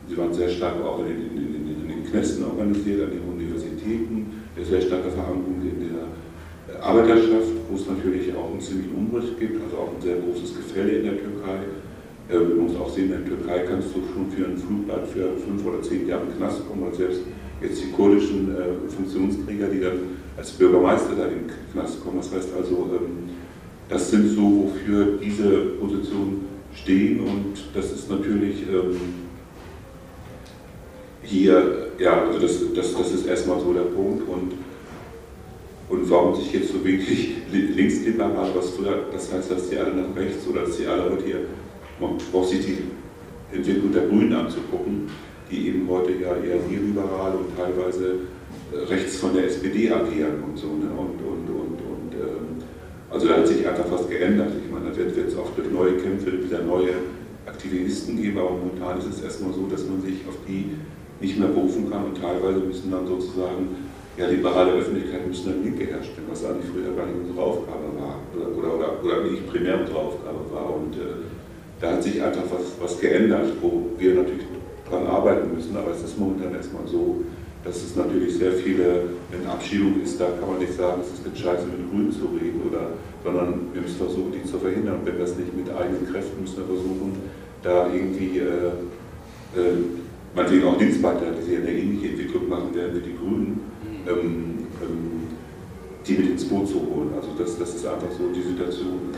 sie 0.10 0.18
waren 0.18 0.34
sehr 0.34 0.50
stark 0.50 0.84
auch 0.84 1.00
in, 1.02 1.06
in, 1.06 1.56
in, 1.56 1.82
in 1.84 1.88
den 1.88 2.10
Knästen 2.10 2.44
organisiert, 2.44 3.04
an 3.04 3.12
den 3.12 3.22
Universitäten, 3.22 4.42
sehr 4.68 4.82
starke 4.82 5.12
Verankerung 5.12 5.62
in 5.62 5.94
der 5.94 6.84
Arbeiterschaft, 6.84 7.65
es 7.76 7.88
natürlich 7.88 8.36
auch 8.36 8.52
einen 8.52 8.62
ziemlichen 8.62 8.96
Umbruch 8.96 9.38
gibt, 9.40 9.62
also 9.64 9.78
auch 9.78 9.90
ein 9.96 10.02
sehr 10.02 10.18
großes 10.18 10.56
Gefälle 10.56 10.92
in 11.00 11.04
der 11.04 11.18
Türkei. 11.18 11.60
Ähm, 12.32 12.58
man 12.58 12.68
muss 12.68 12.76
auch 12.78 12.90
sehen, 12.90 13.06
in 13.06 13.12
der 13.12 13.26
Türkei 13.26 13.60
kannst 13.70 13.90
du 13.90 14.02
schon 14.14 14.32
für 14.32 14.46
ein 14.46 14.58
Flugblatt 14.58 15.08
für 15.08 15.38
fünf 15.38 15.66
oder 15.66 15.82
zehn 15.82 16.08
Jahre 16.08 16.24
in 16.24 16.30
den 16.30 16.38
Knast 16.38 16.68
kommen, 16.68 16.84
und 16.84 16.96
selbst 16.96 17.22
jetzt 17.62 17.84
die 17.84 17.92
kurdischen 17.92 18.56
äh, 18.56 18.90
Funktionsträger, 18.90 19.68
die 19.68 19.80
dann 19.80 20.00
als 20.38 20.52
Bürgermeister 20.52 21.16
da 21.16 21.26
in 21.28 21.48
den 21.48 21.52
Knast 21.72 22.04
kommen. 22.04 22.18
Das 22.18 22.34
heißt 22.34 22.50
also, 22.58 22.90
ähm, 22.94 23.30
das 23.88 24.10
sind 24.10 24.30
so, 24.30 24.42
wofür 24.42 25.18
diese 25.24 25.50
Positionen 25.80 26.46
stehen 26.74 27.20
und 27.22 27.54
das 27.74 27.92
ist 27.92 28.10
natürlich 28.10 28.64
ähm, 28.64 28.98
hier, 31.22 31.90
ja, 32.00 32.26
also 32.26 32.40
das, 32.40 32.60
das, 32.76 32.96
das 32.96 33.12
ist 33.14 33.28
erstmal 33.28 33.60
so 33.60 33.74
der 33.74 33.82
Punkt 33.82 34.28
und, 34.28 34.54
und 35.88 36.10
warum 36.10 36.36
sich 36.36 36.52
jetzt 36.52 36.72
so 36.72 36.84
wenig 36.84 37.36
linksliberal, 37.52 38.50
was 38.56 38.72
früher, 38.72 39.06
das 39.12 39.32
heißt, 39.32 39.52
dass 39.52 39.70
die 39.70 39.78
alle 39.78 39.94
nach 39.96 40.16
rechts 40.16 40.48
oder 40.48 40.62
dass 40.62 40.78
die 40.78 40.88
alle 40.88 41.12
heute 41.12 41.26
hier, 41.26 41.40
man 42.00 42.18
braucht 42.32 42.50
sich 42.50 42.66
die 42.66 42.78
Entwicklung 43.56 43.94
der 43.94 44.08
Grünen 44.08 44.34
anzugucken, 44.34 45.10
die 45.50 45.68
eben 45.68 45.88
heute 45.88 46.14
ja 46.14 46.36
eher 46.36 46.60
neoliberal 46.68 47.36
und 47.36 47.56
teilweise 47.56 48.16
äh, 48.74 48.78
rechts 48.86 49.18
von 49.18 49.34
der 49.36 49.46
SPD 49.46 49.92
agieren 49.92 50.44
und 50.44 50.58
so. 50.58 50.68
Ne? 50.68 50.90
Und, 50.98 51.22
und, 51.22 51.50
und, 51.50 51.80
und 51.80 52.14
ähm, 52.14 52.64
also 53.12 53.28
da 53.28 53.38
hat 53.38 53.48
sich 53.48 53.68
einfach 53.68 53.86
was 53.92 54.10
geändert. 54.10 54.52
Ich 54.66 54.72
meine, 54.72 54.90
da 54.90 54.98
wird 54.98 55.28
es 55.28 55.38
auch 55.38 55.52
durch 55.56 55.72
neue 55.72 55.98
Kämpfe 55.98 56.32
wieder 56.44 56.64
neue 56.64 56.94
Aktivisten 57.46 58.20
geben, 58.20 58.40
aber 58.40 58.52
momentan 58.52 58.98
ist 58.98 59.18
es 59.18 59.24
erstmal 59.24 59.54
so, 59.54 59.68
dass 59.68 59.86
man 59.88 60.02
sich 60.02 60.28
auf 60.28 60.38
die 60.48 60.72
nicht 61.22 61.40
mehr 61.40 61.50
berufen 61.50 61.90
kann 61.92 62.06
und 62.06 62.20
teilweise 62.20 62.60
müssen 62.60 62.92
dann 62.92 63.08
sozusagen 63.08 63.70
ja, 64.18 64.28
liberale 64.28 64.74
Öffentlichkeit 64.74 65.28
müssen 65.28 65.52
dann 65.52 65.64
Linke 65.64 65.86
herstellen, 65.86 66.28
was 66.30 66.46
eigentlich 66.46 66.72
früher 66.72 66.96
gar 66.96 67.06
nicht 67.06 67.20
unsere 67.20 67.46
Aufgabe 67.46 67.92
war 68.00 68.20
oder, 68.34 68.58
oder, 68.58 68.76
oder, 68.76 69.04
oder 69.04 69.30
nicht 69.30 69.48
primär 69.50 69.80
unsere 69.80 70.00
Aufgabe 70.00 70.40
war. 70.52 70.76
Und 70.76 70.96
äh, 70.96 71.26
da 71.82 71.92
hat 71.92 72.04
sich 72.04 72.22
einfach 72.22 72.44
was, 72.50 72.80
was 72.80 73.00
geändert, 73.00 73.52
wo 73.62 73.88
wir 73.98 74.16
natürlich 74.16 74.46
dran 74.90 75.08
arbeiten 75.08 75.54
müssen, 75.54 75.76
aber 75.76 75.92
es 75.92 76.04
ist 76.04 76.18
momentan 76.18 76.54
erstmal 76.54 76.88
so, 76.88 77.22
dass 77.66 77.78
es 77.78 77.96
natürlich 77.96 78.38
sehr 78.38 78.52
viele, 78.52 79.10
wenn 79.32 79.46
Abschiebung 79.50 80.00
ist, 80.04 80.22
da 80.22 80.26
kann 80.40 80.48
man 80.48 80.60
nicht 80.60 80.74
sagen, 80.74 81.02
es 81.02 81.20
ist 81.20 81.26
eine 81.26 81.36
Scheiße 81.36 81.66
mit 81.66 81.90
Grünen 81.90 82.12
zu 82.12 82.30
reden, 82.40 82.62
oder, 82.70 82.94
sondern 83.24 83.74
wir 83.74 83.82
müssen 83.82 83.98
versuchen, 83.98 84.32
die 84.32 84.48
zu 84.48 84.60
verhindern. 84.60 85.00
Und 85.00 85.08
wenn 85.08 85.18
das 85.18 85.36
nicht 85.36 85.52
mit 85.58 85.68
eigenen 85.74 86.06
Kräften, 86.06 86.42
müssen 86.42 86.58
wir 86.58 86.66
versuchen, 86.66 87.18
da 87.64 87.90
irgendwie 87.92 88.38
äh, 88.38 88.70
äh, 89.58 89.82
meinetwegen 90.36 90.68
auch 90.68 90.78
Dienstpartner, 90.78 91.32
die 91.32 91.44
sich 91.44 91.58
eine 91.58 91.72
ähnliche 91.72 92.10
Entwicklung 92.10 92.48
machen 92.48 92.76
werden 92.76 93.02
wie 93.02 93.10
die 93.10 93.18
Grünen. 93.18 93.75
Ähm, 94.08 94.68
ähm, 94.82 95.28
die 96.06 96.14
mit 96.14 96.30
ins 96.32 96.48
Boot 96.48 96.68
zu 96.68 96.76
holen. 96.76 97.14
Also 97.16 97.30
das, 97.38 97.58
das 97.58 97.76
ist 97.76 97.86
einfach 97.86 98.12
so 98.18 98.30
die 98.34 98.42
Situation. 98.42 99.14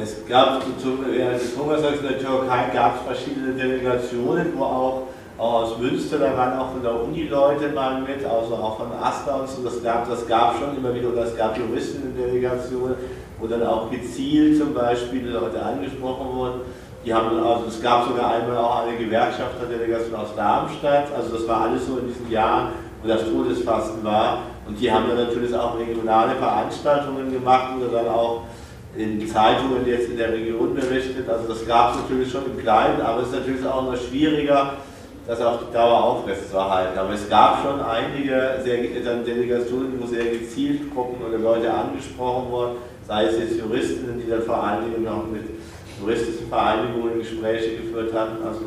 Es 0.00 0.26
gab, 0.28 0.62
während 1.10 1.40
des 1.40 1.52
in 1.54 2.08
der 2.08 2.18
Türkei 2.18 2.70
gab 2.72 2.96
es 2.96 3.02
verschiedene 3.02 3.54
Delegationen, 3.54 4.52
wo 4.56 4.62
auch, 4.62 5.02
aus 5.36 5.78
Münster, 5.78 6.18
da 6.18 6.36
waren 6.36 6.58
auch 6.58 6.72
von 6.72 6.82
der 6.82 7.02
Uni 7.02 7.24
Leute 7.24 7.70
mal 7.70 8.00
mit, 8.02 8.24
also 8.24 8.54
auch 8.54 8.76
von 8.76 8.92
AStA 8.92 9.36
und 9.36 9.48
so, 9.48 9.62
das 9.64 9.82
gab, 9.82 10.08
das 10.08 10.26
gab 10.28 10.56
schon 10.58 10.76
immer 10.76 10.94
wieder, 10.94 11.08
es 11.24 11.36
gab 11.36 11.58
Juristen 11.58 12.02
in 12.02 12.16
Delegationen, 12.16 12.94
wo 13.40 13.46
dann 13.48 13.64
auch 13.64 13.90
gezielt 13.90 14.58
zum 14.58 14.72
Beispiel 14.74 15.28
Leute 15.28 15.60
angesprochen 15.60 16.36
wurden. 16.36 16.60
Die 17.04 17.12
haben, 17.12 17.36
also 17.36 17.64
es 17.66 17.82
gab 17.82 18.06
sogar 18.06 18.34
einmal 18.34 18.56
auch 18.56 18.86
eine 18.86 18.96
Gewerkschafterdelegation 18.96 20.14
aus 20.14 20.28
Darmstadt, 20.36 21.06
also 21.14 21.36
das 21.36 21.48
war 21.48 21.62
alles 21.62 21.86
so 21.86 21.98
in 21.98 22.06
diesem 22.06 22.30
Jahr, 22.30 22.70
wo 23.04 23.08
das 23.08 23.24
Todesfasten 23.24 24.02
war. 24.02 24.38
Und 24.66 24.80
die 24.80 24.90
haben 24.90 25.06
dann 25.08 25.18
natürlich 25.18 25.54
auch 25.54 25.78
regionale 25.78 26.34
Veranstaltungen 26.36 27.32
gemacht 27.32 27.74
oder 27.78 28.02
dann 28.02 28.08
auch 28.08 28.44
in 28.96 29.26
Zeitungen 29.28 29.86
jetzt 29.86 30.08
in 30.08 30.16
der 30.16 30.32
Region 30.32 30.74
berichtet. 30.74 31.28
Also 31.28 31.48
das 31.48 31.66
gab 31.66 31.94
es 31.94 32.00
natürlich 32.02 32.30
schon 32.30 32.46
im 32.46 32.58
Kleinen, 32.58 33.00
aber 33.00 33.22
es 33.22 33.28
ist 33.28 33.34
natürlich 33.34 33.66
auch 33.66 33.82
noch 33.82 33.96
schwieriger, 33.96 34.74
das 35.26 35.40
auf 35.40 35.58
die 35.66 35.72
Dauer 35.72 36.02
aufrechtzuerhalten. 36.02 36.98
Aber 36.98 37.12
es 37.12 37.28
gab 37.28 37.62
schon 37.62 37.80
einige 37.80 38.60
sehr, 38.62 38.76
Delegationen, 38.78 40.00
wo 40.00 40.06
sehr 40.06 40.26
gezielt 40.26 40.94
Gruppen 40.94 41.24
oder 41.26 41.38
Leute 41.38 41.72
angesprochen 41.72 42.50
wurden, 42.50 42.76
sei 43.06 43.24
es 43.24 43.38
jetzt 43.38 43.58
Juristen, 43.58 44.20
die 44.24 44.30
dann 44.30 44.42
vor 44.42 44.62
allen 44.62 44.84
Dingen 44.84 45.04
noch 45.04 45.26
mit 45.26 45.42
juristischen 46.00 46.48
Vereinigungen 46.48 47.18
Gespräche 47.18 47.76
geführt 47.76 48.14
hatten. 48.14 48.42
Also 48.46 48.60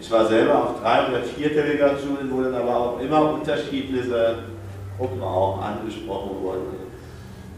ich 0.00 0.10
war 0.10 0.26
selber 0.26 0.62
auf 0.62 0.80
drei 0.80 1.08
oder 1.08 1.22
vier 1.22 1.50
Delegationen, 1.50 2.30
wo 2.30 2.42
dann 2.42 2.54
aber 2.54 2.76
auch 2.76 3.00
immer 3.00 3.34
unterschiedliche 3.34 4.36
Gruppen 4.98 5.22
auch 5.22 5.60
angesprochen 5.62 6.42
wurden. 6.42 6.80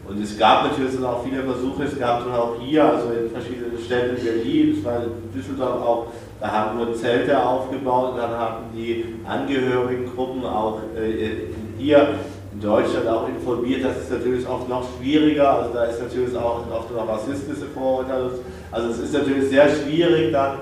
Und 0.05 0.21
es 0.21 0.37
gab 0.37 0.65
natürlich 0.65 1.01
auch 1.01 1.23
viele 1.23 1.43
Versuche, 1.43 1.83
es 1.83 1.97
gab 1.97 2.25
dann 2.25 2.35
auch 2.35 2.55
hier, 2.59 2.83
also 2.83 3.13
in 3.13 3.31
verschiedenen 3.31 3.79
Städten 3.79 4.17
in 4.17 4.23
Berlin, 4.23 4.75
es 4.77 4.83
war 4.83 5.03
in 5.03 5.31
Düsseldorf 5.33 5.81
auch, 5.81 6.07
da 6.41 6.51
haben 6.51 6.79
wir 6.79 6.93
Zelte 6.93 7.41
aufgebaut 7.41 8.11
und 8.11 8.17
dann 8.17 8.37
hatten 8.37 8.63
die 8.75 9.15
Angehörigengruppen 9.25 10.43
auch 10.45 10.79
äh, 10.97 11.47
hier 11.77 12.15
in 12.53 12.59
Deutschland 12.59 13.07
auch 13.07 13.29
informiert, 13.29 13.85
das 13.85 13.97
ist 13.99 14.11
natürlich 14.11 14.45
oft 14.45 14.67
noch 14.67 14.83
schwieriger, 14.97 15.59
also 15.59 15.73
da 15.73 15.85
ist 15.85 16.01
natürlich 16.01 16.35
auch 16.35 16.65
oft 16.69 16.93
noch 16.93 17.07
rassistische 17.07 17.67
Vorurteile. 17.73 18.31
Also 18.71 18.89
es 18.89 18.99
ist 18.99 19.13
natürlich 19.13 19.49
sehr 19.49 19.69
schwierig, 19.69 20.33
dann 20.33 20.57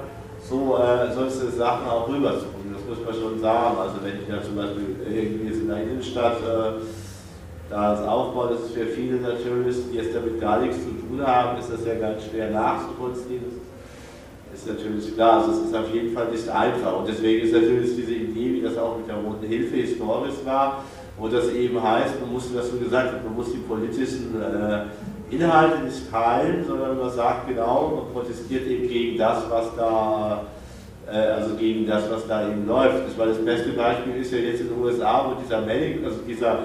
so 0.49 0.77
äh, 0.77 1.13
solche 1.13 1.51
Sachen 1.51 1.87
auch 1.87 2.07
rüberzubringen, 2.07 2.73
das 2.73 2.85
muss 2.85 3.05
man 3.05 3.13
schon 3.13 3.39
sagen. 3.39 3.77
Also 3.77 3.95
wenn 4.03 4.21
ich 4.21 4.27
ja 4.27 4.41
zum 4.41 4.55
Beispiel 4.55 4.95
irgendwie 5.05 5.53
in 5.53 5.67
der 5.67 5.83
Innenstadt 5.83 6.37
äh, 6.41 6.81
da 7.69 7.91
das 7.95 8.07
aufbaue, 8.07 8.49
das 8.49 8.61
ist 8.61 8.73
für 8.73 8.85
viele 8.85 9.17
natürlich, 9.21 9.77
die 9.89 9.97
jetzt 9.97 10.15
damit 10.15 10.41
gar 10.41 10.59
nichts 10.59 10.77
zu 10.77 10.91
tun 10.91 11.25
haben, 11.25 11.57
ist 11.57 11.71
das 11.71 11.85
ja 11.85 11.95
ganz 11.95 12.23
schwer 12.25 12.49
nachzuvollziehen. 12.51 13.61
Das 14.51 14.59
ist 14.59 14.67
natürlich 14.67 15.15
klar, 15.15 15.39
also 15.39 15.51
es 15.51 15.69
ist 15.69 15.75
auf 15.75 15.93
jeden 15.93 16.13
Fall 16.13 16.27
nicht 16.29 16.49
einfach. 16.49 16.99
Und 16.99 17.07
deswegen 17.07 17.45
ist 17.45 17.53
natürlich 17.53 17.95
diese 17.95 18.11
Idee, 18.11 18.53
wie 18.55 18.61
das 18.61 18.77
auch 18.77 18.97
mit 18.97 19.07
der 19.07 19.15
Roten 19.15 19.47
Hilfe 19.47 19.77
historisch 19.77 20.43
war, 20.43 20.83
wo 21.17 21.29
das 21.29 21.49
eben 21.51 21.81
heißt, 21.81 22.19
man 22.19 22.33
muss, 22.33 22.53
was 22.53 22.69
du 22.69 22.79
gesagt 22.79 23.13
hast, 23.13 23.23
man 23.23 23.35
muss 23.35 23.51
die 23.53 23.59
politischen 23.59 24.35
äh, 24.41 24.85
Inhalte 25.31 25.83
nicht 25.83 26.11
teilen, 26.11 26.65
sondern 26.67 26.97
man 26.97 27.09
sagt 27.09 27.47
genau, 27.47 27.93
man 27.95 28.13
protestiert 28.13 28.67
eben 28.67 28.87
gegen 28.87 29.17
das, 29.17 29.49
was 29.49 29.75
da, 29.77 30.43
äh, 31.09 31.15
also 31.15 31.55
gegen 31.55 31.87
das, 31.87 32.09
was 32.11 32.27
da 32.27 32.47
eben 32.47 32.67
läuft. 32.67 33.07
Das, 33.07 33.17
war 33.17 33.27
das 33.27 33.43
beste 33.43 33.69
Beispiel 33.69 34.17
ist 34.17 34.31
ja 34.33 34.39
jetzt 34.39 34.61
in 34.61 34.69
den 34.69 34.81
USA, 34.81 35.25
wo 35.27 35.41
dieser 35.41 35.61
Manning, 35.61 36.03
also 36.03 36.17
dieser 36.27 36.59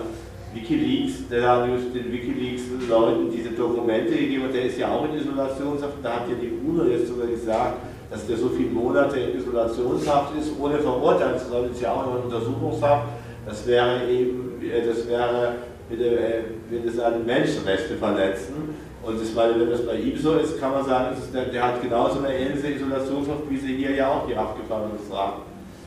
Wikileaks, 0.53 1.29
der 1.31 1.67
durch 1.67 1.93
den 1.93 2.13
Wikileaks-Leuten 2.13 3.31
diese 3.31 3.51
Dokumente 3.51 4.13
gegeben 4.17 4.45
hat, 4.45 4.55
der 4.55 4.65
ist 4.65 4.79
ja 4.79 4.89
auch 4.89 5.05
in 5.05 5.15
Isolationshaft, 5.15 5.95
da 6.03 6.15
hat 6.15 6.29
ja 6.29 6.35
die 6.41 6.53
UNO 6.67 6.85
jetzt 6.85 7.09
sogar 7.09 7.27
gesagt, 7.27 7.75
dass 8.11 8.27
der 8.27 8.37
so 8.37 8.49
viele 8.49 8.71
Monate 8.71 9.19
in 9.19 9.39
Isolationshaft 9.39 10.37
ist, 10.39 10.53
ohne 10.59 10.79
verurteilt 10.79 11.41
zu 11.41 11.51
sein, 11.51 11.71
ist 11.71 11.83
ja 11.83 11.93
auch 11.93 12.07
noch 12.07 12.17
in 12.17 12.23
Untersuchungshaft. 12.23 13.07
Das 13.47 13.67
wäre 13.67 14.09
eben, 14.09 14.61
äh, 14.63 14.87
das 14.87 15.09
wäre, 15.09 15.55
würde 15.89 16.91
seine 16.91 17.19
Menschenrechte 17.19 17.97
verletzen. 17.97 18.75
Und 19.03 19.23
ich 19.23 19.35
meine, 19.35 19.61
wenn 19.61 19.71
das 19.71 19.87
bei 19.87 19.97
ihm 19.97 20.19
so 20.19 20.35
ist, 20.35 20.59
kann 20.61 20.73
man 20.73 20.85
sagen, 20.85 21.17
der, 21.33 21.45
der, 21.45 21.63
hat 21.63 21.81
genauso 21.81 22.19
eine 22.19 22.37
ähnliche 22.37 22.73
Isolationshaft, 22.73 23.49
wie 23.49 23.57
sie 23.57 23.77
hier 23.77 23.93
ja 23.93 24.09
auch 24.09 24.27
die 24.27 24.37
Haftgefangenen 24.37 24.99
sagen. 25.09 25.43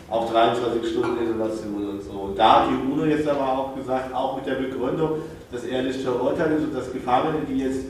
Auch 0.09 0.31
23 0.31 0.89
Stunden 0.89 1.21
Isolation 1.21 1.89
und 1.89 2.01
so. 2.01 2.11
Und 2.11 2.39
da 2.39 2.61
hat 2.61 2.69
die 2.69 2.91
UNO 2.91 3.05
jetzt 3.05 3.27
aber 3.27 3.41
auch 3.41 3.75
gesagt, 3.75 4.13
auch 4.13 4.37
mit 4.37 4.45
der 4.45 4.55
Begründung, 4.55 5.19
dass 5.51 5.65
er 5.65 5.83
nicht 5.83 5.99
verurteilt 5.99 6.59
ist 6.59 6.63
und 6.63 6.75
dass 6.75 6.93
Gefangene, 6.93 7.39
die 7.47 7.59
jetzt 7.59 7.81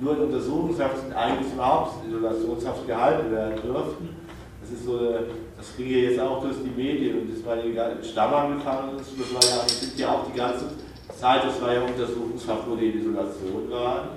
nur 0.00 0.16
in 0.16 0.24
Untersuchungshaft 0.24 1.00
sind, 1.00 1.14
eigentlich 1.14 1.52
überhaupt 1.52 2.04
in 2.04 2.14
Isolationshaft 2.14 2.86
gehalten 2.86 3.32
werden 3.32 3.60
dürften. 3.62 4.16
Das 4.62 4.70
ist 4.70 4.84
so 4.84 4.98
eine 4.98 5.20
das 5.56 5.74
ging 5.76 5.90
ja 5.90 6.10
jetzt 6.10 6.20
auch 6.20 6.42
durch 6.42 6.56
die 6.62 6.80
Medien 6.80 7.20
und 7.20 7.32
das 7.32 7.44
war 7.44 7.56
ja 7.56 7.90
Stamm 8.02 8.34
angefangen, 8.34 8.90
das 8.98 9.34
war 9.34 9.42
ja, 9.42 9.68
sind 9.68 9.98
ja 9.98 10.12
auch 10.12 10.26
die 10.30 10.36
ganze 10.36 10.66
Zeit, 11.16 11.44
das 11.44 11.60
war 11.60 11.72
ja 11.72 11.82
Untersuchungshaft, 11.82 12.68
wo 12.68 12.76
die 12.76 12.96
Isolation 12.96 13.70
waren. 13.70 14.08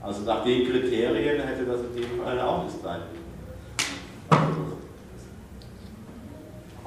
Also 0.00 0.22
nach 0.22 0.44
den 0.44 0.68
Kriterien 0.68 1.40
hätte 1.42 1.64
das 1.64 1.80
in 1.80 2.02
dem 2.02 2.22
Fall 2.22 2.40
auch 2.40 2.64
nicht 2.64 2.82
sein 2.82 3.00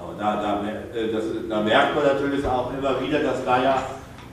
aber 0.02 0.14
da, 0.18 0.42
da, 0.42 0.64
äh, 0.98 1.12
das, 1.12 1.24
da, 1.50 1.62
merkt 1.62 1.96
man 1.96 2.06
natürlich 2.06 2.46
auch 2.46 2.72
immer 2.74 3.02
wieder, 3.02 3.20
dass 3.20 3.44
da 3.46 3.64
ja, 3.64 3.84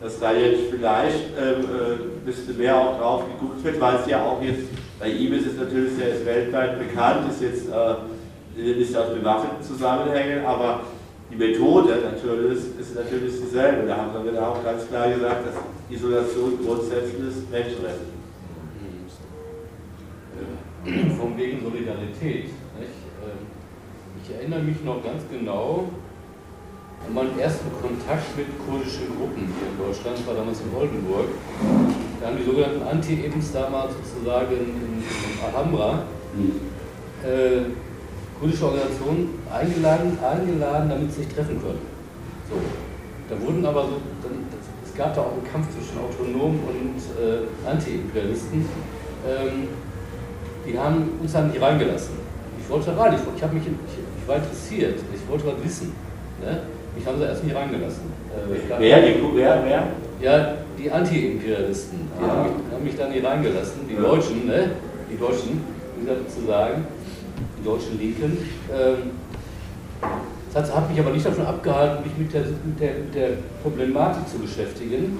dass 0.01 0.19
da 0.19 0.33
jetzt 0.33 0.71
vielleicht 0.71 1.31
ähm, 1.39 1.65
äh, 1.65 1.93
ein 1.95 2.25
bisschen 2.25 2.57
mehr 2.57 2.77
auch 2.77 2.99
drauf 2.99 3.25
geguckt 3.27 3.65
wird, 3.65 3.81
weil 3.81 3.97
es 3.97 4.07
ja 4.07 4.23
auch 4.23 4.41
jetzt, 4.43 4.63
bei 4.99 5.09
ihm 5.09 5.33
ist 5.35 5.47
es 5.47 5.57
natürlich, 5.57 5.99
der 5.99 6.15
ist 6.15 6.27
weltweit 6.27 6.79
bekannt, 6.79 7.31
ist 7.31 7.43
jetzt 7.43 7.69
äh, 7.69 8.61
nicht 8.61 8.97
aus 8.97 9.15
bewaffneten 9.15 9.63
Zusammenhängen, 9.63 10.45
aber 10.45 10.81
die 11.31 11.37
Methode 11.37 12.01
natürlich 12.11 12.59
ist 12.79 12.95
natürlich 12.95 13.35
dieselbe. 13.41 13.87
Da 13.87 13.97
haben 13.97 14.25
wir 14.25 14.49
auch 14.49 14.65
ganz 14.65 14.89
klar 14.89 15.11
gesagt, 15.11 15.47
dass 15.47 15.55
Isolation 15.91 16.59
grundsätzlich 16.65 17.29
ist 17.29 17.51
Menschenrecht. 17.51 18.17
Von 21.19 21.37
wegen 21.37 21.63
Solidarität. 21.63 22.45
Nicht? 22.45 22.99
Ähm, 23.21 23.45
ich 24.23 24.35
erinnere 24.35 24.61
mich 24.61 24.83
noch 24.85 25.03
ganz 25.05 25.23
genau 25.31 25.89
an 27.07 27.15
meinen 27.15 27.39
ersten 27.39 27.69
Kontakt 27.81 28.37
mit 28.37 28.47
kurdischen 28.67 29.09
Gruppen 29.17 29.53
hier 29.53 29.69
in 29.71 29.79
Deutschland, 29.79 30.19
das 30.19 30.27
war 30.27 30.35
damals 30.35 30.61
in 30.61 30.75
Oldenburg. 30.75 31.29
Da 32.21 32.27
haben 32.29 32.37
die 32.37 32.45
sogenannten 32.45 32.83
Anti-Ebens 32.83 33.53
damals 33.53 33.93
sozusagen 33.95 34.53
in, 34.53 35.03
in 35.03 35.45
Alhambra 35.45 36.05
mhm. 36.35 36.53
äh, 37.25 37.88
kurdische 38.41 38.67
Organisationen 38.67 39.35
eingeladen, 39.53 40.19
eingeladen, 40.23 40.89
damit 40.89 41.13
sie 41.13 41.23
sich 41.23 41.35
treffen 41.35 41.61
können. 41.61 41.83
So. 42.49 42.57
Da 43.29 43.35
wurden 43.45 43.65
aber 43.67 43.83
so, 43.83 44.01
dann, 44.23 44.47
es 44.85 44.95
gab 44.97 45.15
da 45.15 45.21
auch 45.23 45.33
einen 45.33 45.45
Kampf 45.45 45.69
zwischen 45.75 45.99
Autonomen 45.99 46.61
und 46.65 46.97
äh, 47.19 47.69
Anti-Imperialisten. 47.69 48.65
Ähm, 49.27 49.69
die 50.67 50.79
haben 50.79 51.11
uns 51.21 51.33
dann 51.33 51.51
nicht 51.51 51.61
reingelassen. 51.61 52.15
Ich 52.61 52.71
wollte 52.71 52.97
rein, 52.97 53.15
ich, 53.15 53.21
ich, 53.21 53.53
mich, 53.53 53.63
ich, 53.67 53.99
ich 54.23 54.29
war 54.29 54.37
interessiert, 54.37 55.01
ich 55.13 55.31
wollte 55.31 55.47
was 55.47 55.65
wissen. 55.65 55.93
Ne? 56.41 56.63
Mich 56.97 57.07
haben 57.07 57.19
sie 57.19 57.25
erst 57.25 57.45
nicht 57.45 57.57
reingelassen. 57.57 58.03
Äh, 58.33 58.79
wer, 58.79 59.01
die, 59.03 59.15
wer, 59.35 59.65
wer? 59.65 59.83
Ja, 60.21 60.55
die 60.79 60.91
Anti-Imperialisten, 60.91 61.99
die 62.19 62.25
ah. 62.25 62.29
haben, 62.29 62.43
mich, 62.43 62.73
haben 62.73 62.85
mich 62.85 62.97
da 62.97 63.09
nicht 63.09 63.25
reingelassen, 63.25 63.81
die 63.89 63.95
ja. 63.95 64.01
Deutschen, 64.01 64.47
ne? 64.47 64.71
die 65.11 65.19
Deutschen, 65.19 65.61
um 65.99 66.07
das 66.07 66.35
zu 66.35 66.47
sagen 66.47 66.87
die 67.59 67.65
deutschen 67.65 67.99
Linken. 67.99 68.39
Ähm, 68.73 69.11
das 70.55 70.75
hat 70.75 70.91
mich 70.91 70.99
aber 70.99 71.11
nicht 71.11 71.27
davon 71.27 71.47
abgehalten, 71.47 72.05
mich 72.05 72.17
mit 72.17 72.33
der, 72.33 72.43
mit 72.43 72.81
der, 72.81 72.95
mit 72.95 73.15
der 73.15 73.29
Problematik 73.63 74.29
zu 74.29 74.39
beschäftigen. 74.39 75.19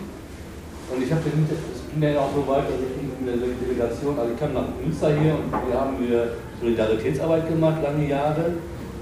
Und 0.91 1.03
ich 1.03 1.13
habe 1.13 1.21
ging 1.21 2.03
ja 2.03 2.21
auch 2.21 2.33
so 2.35 2.47
weit, 2.51 2.65
dass 2.65 2.81
ich 2.81 3.21
in 3.21 3.27
der 3.27 3.37
Delegation, 3.37 4.19
also 4.19 4.33
ich 4.33 4.41
kam 4.41 4.55
nach 4.55 4.69
Münster 4.83 5.09
hier 5.21 5.35
und 5.35 5.53
wir 5.53 5.79
haben 5.79 5.97
wir 6.01 6.33
Solidaritätsarbeit 6.61 7.49
gemacht, 7.49 7.83
lange 7.83 8.09
Jahre, 8.09 8.53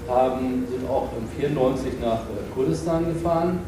haben, 0.09 0.65
sind 0.69 0.89
auch 0.89 1.09
im 1.17 1.27
94 1.39 1.93
nach 2.01 2.27
äh, 2.27 2.53
Kurdistan 2.53 3.05
gefahren, 3.05 3.59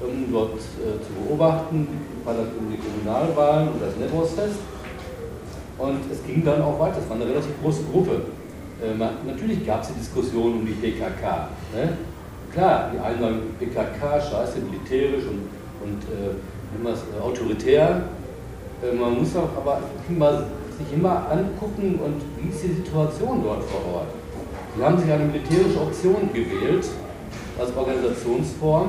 um 0.00 0.32
dort 0.32 0.54
äh, 0.54 1.00
zu 1.04 1.12
beobachten, 1.24 1.86
war 2.24 2.34
dann 2.34 2.48
um 2.58 2.70
die 2.70 2.78
Kommunalwahlen 2.78 3.68
und 3.68 3.82
das 3.82 3.96
Nevros-Fest. 3.96 4.60
Und 5.78 6.00
es 6.12 6.22
ging 6.26 6.44
dann 6.44 6.60
auch 6.62 6.78
weiter, 6.78 6.98
es 7.02 7.08
war 7.08 7.16
eine 7.16 7.26
relativ 7.26 7.52
große 7.62 7.84
Gruppe. 7.90 8.22
Äh, 8.82 8.96
natürlich 9.26 9.66
gab 9.66 9.82
es 9.82 9.88
die 9.88 9.94
Diskussion 10.00 10.54
um 10.54 10.66
die 10.66 10.72
PKK. 10.72 11.48
Ne? 11.74 11.96
Klar, 12.52 12.90
die 12.92 12.98
einen 12.98 13.20
sagen 13.20 13.40
PKK, 13.58 14.20
scheiße, 14.20 14.58
militärisch 14.60 15.24
und, 15.24 15.48
und 15.84 16.02
äh, 16.08 16.78
immer 16.78 16.90
äh, 16.90 17.22
autoritär. 17.22 18.02
Äh, 18.82 18.94
man 18.94 19.18
muss 19.18 19.36
auch 19.36 19.54
aber 19.56 19.80
immer, 20.08 20.44
sich 20.78 20.92
immer 20.94 21.30
angucken 21.30 22.00
und 22.02 22.22
wie 22.38 22.48
ist 22.48 22.62
die 22.62 22.74
Situation 22.82 23.42
dort 23.44 23.62
vor 23.64 23.94
Ort. 23.94 24.08
Sie 24.76 24.82
haben 24.82 24.98
sich 24.98 25.12
eine 25.12 25.24
militärische 25.24 25.80
Option 25.80 26.30
gewählt 26.32 26.86
als 27.58 27.76
Organisationsform, 27.76 28.88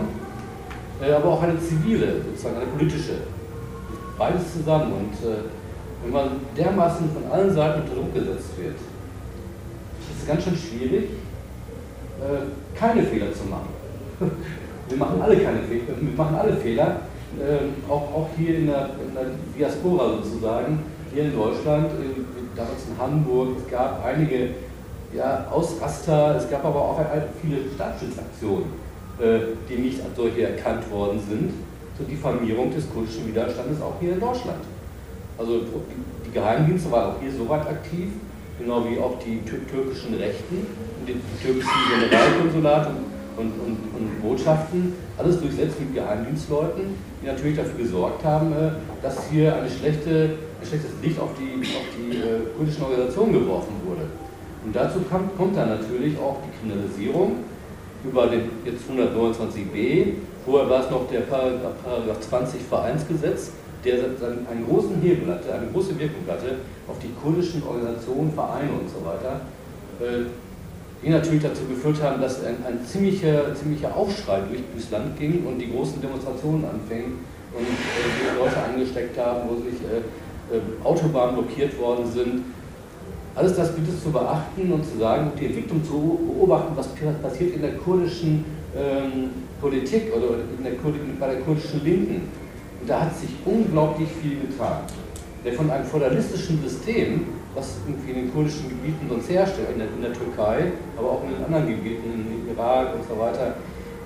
äh, 1.01 1.11
aber 1.11 1.29
auch 1.29 1.43
eine 1.43 1.59
zivile, 1.59 2.21
sozusagen 2.23 2.55
eine 2.55 2.67
politische. 2.67 3.13
Beides 4.17 4.53
zusammen. 4.53 4.93
Und 4.93 5.29
äh, 5.29 5.35
wenn 6.03 6.13
man 6.13 6.29
dermaßen 6.57 7.09
von 7.11 7.31
allen 7.31 7.53
Seiten 7.53 7.81
unter 7.81 7.95
Druck 7.95 8.13
gesetzt 8.13 8.57
wird, 8.57 8.75
ist 10.17 10.27
ganz 10.27 10.43
schön 10.43 10.55
schwierig, 10.55 11.09
äh, 12.19 12.77
keine 12.77 13.03
Fehler 13.03 13.33
zu 13.33 13.45
machen. 13.45 13.69
Wir 14.89 14.97
machen 14.97 15.21
alle 15.21 15.37
keine 15.37 15.59
Fehler, 15.59 15.93
wir 16.01 16.17
machen 16.17 16.35
alle 16.35 16.57
Fehler, 16.57 17.01
äh, 17.39 17.89
auch, 17.89 18.13
auch 18.13 18.29
hier 18.37 18.57
in 18.57 18.67
der, 18.67 18.89
in 19.07 19.15
der 19.15 19.23
Diaspora 19.57 20.17
sozusagen, 20.17 20.79
hier 21.13 21.23
in 21.23 21.33
Deutschland, 21.33 21.91
damals 22.57 22.87
in 22.89 23.01
Hamburg, 23.01 23.57
es 23.57 23.71
gab 23.71 24.03
einige 24.05 24.49
ja, 25.13 25.47
Ausraster, 25.49 26.35
es 26.35 26.49
gab 26.49 26.65
aber 26.65 26.79
auch 26.79 26.99
viele 27.41 27.59
Staatsschutzaktionen, 27.73 28.65
äh, 29.19 29.39
die 29.69 29.75
nicht 29.75 30.03
als 30.03 30.15
solche 30.15 30.43
erkannt 30.43 30.89
worden 30.91 31.19
sind, 31.19 31.53
zur 31.97 32.05
Diffamierung 32.05 32.73
des 32.73 32.89
kurdischen 32.91 33.27
Widerstandes 33.27 33.81
auch 33.81 33.95
hier 33.99 34.13
in 34.13 34.19
Deutschland. 34.19 34.59
Also 35.37 35.61
die 36.25 36.31
Geheimdienste 36.31 36.91
waren 36.91 37.15
auch 37.15 37.21
hier 37.21 37.31
so 37.31 37.47
weit 37.49 37.67
aktiv, 37.67 38.09
genau 38.61 38.85
wie 38.85 38.99
auch 38.99 39.17
die 39.19 39.41
türkischen 39.41 40.13
Rechten 40.15 40.65
und 40.99 41.07
die 41.07 41.19
türkischen 41.41 41.69
Generalkonsulate 41.89 42.91
und, 43.37 43.47
und, 43.47 43.77
und, 43.97 44.21
Botschaften, 44.21 44.93
alles 45.17 45.39
durchsetzt 45.39 45.79
mit 45.79 45.95
Geheimdienstleuten, 45.95 46.95
die 47.21 47.25
natürlich 47.25 47.57
dafür 47.57 47.77
gesorgt 47.77 48.23
haben, 48.23 48.51
äh, 48.51 48.71
dass 49.01 49.29
hier 49.29 49.55
eine 49.55 49.69
schlechte, 49.69 50.37
ein 50.61 50.67
schlechtes 50.67 50.91
Licht 51.01 51.19
auf 51.19 51.29
die, 51.39 51.59
auf 51.61 51.87
die 51.97 52.17
äh, 52.17 52.55
kurdischen 52.55 52.83
Organisationen 52.83 53.33
geworfen 53.33 53.73
wurde. 53.85 54.05
Und 54.63 54.75
dazu 54.75 54.99
kommt, 55.09 55.35
kommt 55.37 55.57
dann 55.57 55.69
natürlich 55.69 56.17
auch 56.19 56.37
die 56.45 56.51
Kriminalisierung 56.59 57.37
über 58.03 58.27
den 58.27 58.49
jetzt 58.65 58.83
129b. 58.89 60.13
Vorher 60.45 60.69
war 60.69 60.83
es 60.83 60.91
noch 60.91 61.07
der 61.09 61.21
Paragraph 61.21 62.19
20 62.19 62.61
Vereinsgesetz, 62.61 63.51
der 63.83 63.95
einen 64.49 64.65
großen 64.67 65.01
Hebel 65.01 65.33
hatte, 65.33 65.53
eine 65.53 65.67
große 65.71 65.97
Wirkung 65.99 66.23
hatte 66.27 66.57
auf 66.87 66.97
die 66.99 67.11
kurdischen 67.21 67.63
Organisationen, 67.63 68.31
Vereine 68.31 68.71
und 68.71 68.89
so 68.89 69.05
weiter, 69.05 69.41
äh, 69.99 70.25
die 71.03 71.09
natürlich 71.09 71.41
dazu 71.41 71.65
geführt 71.65 72.01
haben, 72.01 72.21
dass 72.21 72.43
ein, 72.45 72.57
ein 72.65 72.85
ziemlicher, 72.85 73.55
ziemlicher 73.55 73.95
Aufschrei 73.95 74.41
durch, 74.47 74.61
durchs 74.71 74.91
Land 74.91 75.17
ging 75.17 75.45
und 75.45 75.57
die 75.57 75.71
großen 75.71 75.99
Demonstrationen 76.01 76.65
anfingen 76.65 77.19
und 77.53 77.65
äh, 77.65 78.37
Leute 78.37 78.57
angesteckt 78.57 79.17
haben, 79.17 79.49
wo 79.49 79.55
sich 79.55 79.81
äh, 79.81 80.55
äh, 80.55 80.61
Autobahnen 80.83 81.35
blockiert 81.35 81.77
worden 81.79 82.05
sind. 82.11 82.43
Alles 83.33 83.55
das 83.55 83.73
gilt 83.75 83.87
es 83.87 84.03
zu 84.03 84.11
beachten 84.11 84.71
und 84.71 84.85
zu 84.85 84.97
sagen, 84.99 85.31
die 85.39 85.45
Entwicklung 85.45 85.83
zu 85.83 86.19
beobachten, 86.35 86.73
was 86.75 86.89
passiert 87.21 87.55
in 87.55 87.61
der 87.61 87.77
kurdischen 87.77 88.43
ähm, 88.75 89.29
Politik 89.61 90.11
oder 90.13 90.39
in 90.57 90.63
der, 90.63 90.73
bei 91.19 91.27
der 91.27 91.41
kurdischen 91.41 91.83
Linken. 91.83 92.40
Und 92.81 92.89
da 92.89 93.01
hat 93.01 93.15
sich 93.15 93.29
unglaublich 93.45 94.09
viel 94.21 94.39
getan. 94.39 94.81
Der 95.45 95.53
von 95.53 95.69
einem 95.69 95.85
feudalistischen 95.85 96.61
System, 96.63 97.25
was 97.53 97.77
irgendwie 97.87 98.11
in 98.11 98.15
den 98.25 98.33
kurdischen 98.33 98.69
Gebieten 98.69 99.07
sonst 99.07 99.29
herrschte, 99.29 99.61
in 99.71 99.79
der, 99.79 99.87
in 99.87 100.01
der 100.01 100.13
Türkei, 100.13 100.71
aber 100.97 101.11
auch 101.11 101.23
in 101.23 101.35
den 101.35 101.45
anderen 101.45 101.67
Gebieten, 101.67 102.09
im 102.09 102.55
Irak 102.55 102.95
und 102.95 103.03
so 103.07 103.19
weiter, 103.19 103.55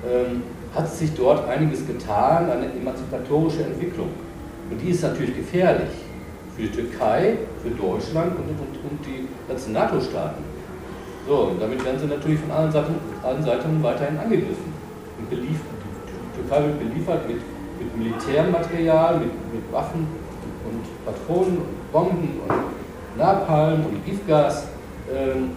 ähm, 0.04 0.44
hat 0.74 0.94
sich 0.94 1.14
dort 1.14 1.48
einiges 1.48 1.88
getan, 1.88 2.50
eine 2.50 2.66
emanzipatorische 2.74 3.64
Entwicklung. 3.64 4.10
Und 4.70 4.82
die 4.82 4.90
ist 4.90 5.04
natürlich 5.04 5.36
gefährlich 5.36 5.90
für 6.56 6.64
die 6.64 6.72
Türkei, 6.72 7.38
für 7.64 7.70
Deutschland 7.70 8.36
und, 8.36 8.50
und, 8.50 8.92
und 8.92 9.06
die 9.06 9.28
ganzen 9.48 9.74
NATO-Staaten. 9.74 10.44
So, 11.28 11.36
und 11.52 11.62
damit 11.62 11.84
werden 11.84 12.00
sie 12.00 12.08
natürlich 12.08 12.40
von 12.40 12.52
allen 12.52 12.72
Seiten, 12.72 12.96
allen 13.24 13.44
Seiten 13.44 13.82
weiterhin 13.82 14.18
angegriffen. 14.18 14.74
Und 15.18 15.30
beliefert, 15.30 15.66
die 15.80 16.42
Türkei 16.42 16.66
wird 16.66 16.80
beliefert 16.80 17.28
mit 17.28 17.38
Militärmaterial, 17.98 19.20
mit, 19.20 19.54
mit 19.54 19.72
Waffen 19.72 20.08
und 20.66 21.06
Patronen 21.06 21.58
und 21.58 21.92
Bomben 21.92 22.40
und 22.48 23.18
Napalm 23.18 23.86
und 23.86 24.06
Giftgas. 24.06 24.68
Ähm, 25.14 25.52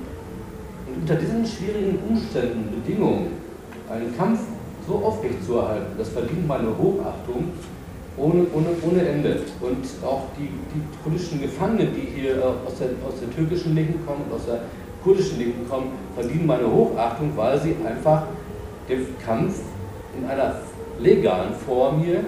und 0.86 1.02
unter 1.02 1.16
diesen 1.16 1.44
schwierigen 1.44 1.98
Umständen, 2.08 2.70
Bedingungen, 2.70 3.32
einen 3.90 4.16
Kampf 4.16 4.40
so 4.86 4.96
aufrechtzuerhalten, 4.96 5.98
das 5.98 6.08
verdient 6.10 6.46
meine 6.46 6.68
Hochachtung 6.68 7.52
ohne, 8.16 8.46
ohne, 8.52 8.68
ohne 8.82 9.08
Ende. 9.08 9.40
Und 9.60 9.84
auch 10.04 10.24
die, 10.36 10.48
die 10.74 10.82
politischen 11.02 11.40
Gefangenen, 11.40 11.94
die 11.94 12.20
hier 12.20 12.38
äh, 12.38 12.42
aus 12.42 12.78
der, 12.78 12.88
aus 13.06 13.20
der 13.20 13.30
türkischen 13.34 13.74
Linken 13.74 14.04
kommen 14.06 14.22
und 14.28 14.36
aus 14.36 14.46
der 14.46 14.60
kurdischen 15.02 15.38
Linken 15.38 15.68
kommen, 15.68 15.92
verdienen 16.14 16.46
meine 16.46 16.70
Hochachtung, 16.70 17.32
weil 17.36 17.60
sie 17.60 17.76
einfach 17.86 18.24
den 18.88 19.06
Kampf 19.24 19.60
in 20.18 20.28
einer 20.28 20.56
legalen 21.00 21.54
Form 21.54 22.02
hier 22.02 22.20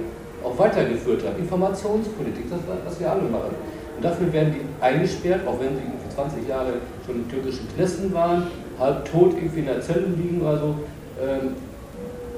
auch 0.44 0.58
weitergeführt 0.58 1.24
haben. 1.26 1.38
Informationspolitik, 1.38 2.50
das 2.50 2.60
ist, 2.60 2.66
was 2.84 3.00
wir 3.00 3.10
alle 3.10 3.22
machen. 3.22 3.54
Und 3.96 4.04
dafür 4.04 4.32
werden 4.32 4.54
die 4.54 4.82
eingesperrt, 4.82 5.46
auch 5.46 5.60
wenn 5.60 5.76
sie 5.76 5.82
für 5.82 6.14
20 6.14 6.48
Jahre 6.48 6.74
schon 7.04 7.16
in 7.16 7.28
türkischen 7.28 7.68
Knästen 7.74 8.12
waren, 8.14 8.46
halb 8.78 9.10
tot 9.10 9.34
irgendwie 9.34 9.60
in 9.60 9.66
der 9.66 9.80
Zelle 9.80 10.06
liegen 10.06 10.40
oder 10.40 10.58
so. 10.58 10.74
Ähm, 11.20 11.54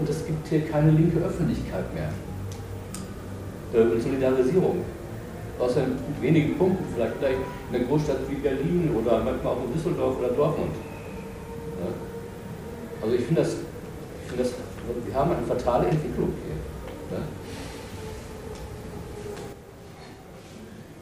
und 0.00 0.08
es 0.08 0.26
gibt 0.26 0.48
hier 0.48 0.66
keine 0.66 0.90
linke 0.90 1.18
Öffentlichkeit 1.18 1.84
mehr. 1.94 2.10
Äh, 3.72 4.00
Solidarisierung. 4.00 4.78
Außer 5.60 5.82
mit 5.82 6.20
wenigen 6.20 6.58
Punkten, 6.58 6.84
vielleicht 6.94 7.20
gleich 7.20 7.36
in 7.70 7.76
einer 7.76 7.84
Großstadt 7.84 8.18
wie 8.28 8.34
Berlin 8.36 8.90
oder 8.98 9.22
manchmal 9.22 9.52
auch 9.52 9.64
in 9.64 9.72
Düsseldorf 9.72 10.18
oder 10.18 10.28
Dortmund. 10.28 10.72
Also 13.02 13.14
ich 13.16 13.22
finde 13.24 13.42
das, 13.42 13.56
find 14.28 14.40
das, 14.40 14.54
wir 15.04 15.14
haben 15.14 15.32
eine 15.32 15.46
fatale 15.46 15.88
Entwicklung 15.88 16.32
hier. 16.44 17.18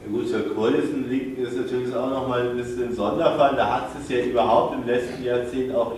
Ja 0.03 0.11
gut, 0.11 0.29
zur 0.29 0.55
Kurdischen 0.55 1.09
liegt 1.09 1.39
ist 1.39 1.57
natürlich 1.57 1.95
auch 1.95 2.09
nochmal 2.09 2.49
ein 2.49 2.57
bisschen 2.57 2.89
ein 2.89 2.95
Sonderfall. 2.95 3.55
Da 3.55 3.75
hat 3.75 3.89
es 3.99 4.09
ja 4.09 4.23
überhaupt 4.23 4.75
im 4.75 4.85
letzten 4.85 5.23
Jahrzehnt 5.23 5.73
auch 5.75 5.93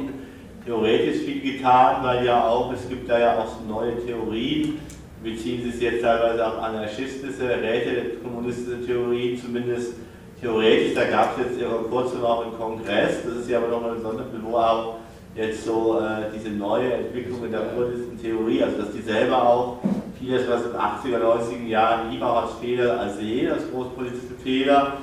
theoretisch 0.66 1.24
viel 1.24 1.42
getan, 1.42 2.04
weil 2.04 2.26
ja 2.26 2.48
auch, 2.48 2.72
es 2.74 2.88
gibt 2.88 3.10
da 3.10 3.20
ja 3.20 3.40
auch 3.40 3.48
so 3.48 3.68
neue 3.68 3.98
Theorien, 4.06 4.80
beziehen 5.24 5.64
sich 5.64 5.82
jetzt 5.82 6.02
teilweise 6.02 6.46
auf 6.46 6.62
anarchistische, 6.62 7.62
rätekommunistische 7.62 8.86
Theorien, 8.86 9.38
zumindest 9.38 9.94
theoretisch. 10.40 10.94
Da 10.94 11.06
gab 11.06 11.38
es 11.38 11.46
jetzt 11.46 11.62
ja 11.62 11.70
vor 11.70 11.90
kurzem 11.90 12.24
auch 12.24 12.44
einen 12.46 12.58
Kongress, 12.58 13.24
das 13.26 13.38
ist 13.38 13.50
ja 13.50 13.58
aber 13.60 13.70
nochmal 13.70 13.96
ein 13.96 14.02
Sonderfall, 14.02 14.40
wo 14.44 14.58
auch 14.58 14.96
jetzt 15.36 15.66
so 15.66 16.00
äh, 16.00 16.32
diese 16.34 16.50
neue 16.50 16.94
Entwicklung 16.94 17.46
in 17.46 17.52
der 17.52 17.62
kurdischen 17.76 18.20
Theorie, 18.22 18.64
also 18.64 18.78
dass 18.78 18.92
die 18.92 19.02
selber 19.02 19.42
auch 19.42 19.78
vieles, 20.20 20.48
was 20.48 20.66
in 20.66 20.72
den 20.72 20.80
80er, 20.80 21.24
90er 21.24 21.68
Jahren 21.68 22.12
lieber 22.12 22.44
als 22.44 22.54
Fehler 22.62 23.00
als 23.00 23.18
sehen, 23.18 23.52
als 23.52 23.64
großpolitische 23.72 24.36
Fehler. 24.44 24.94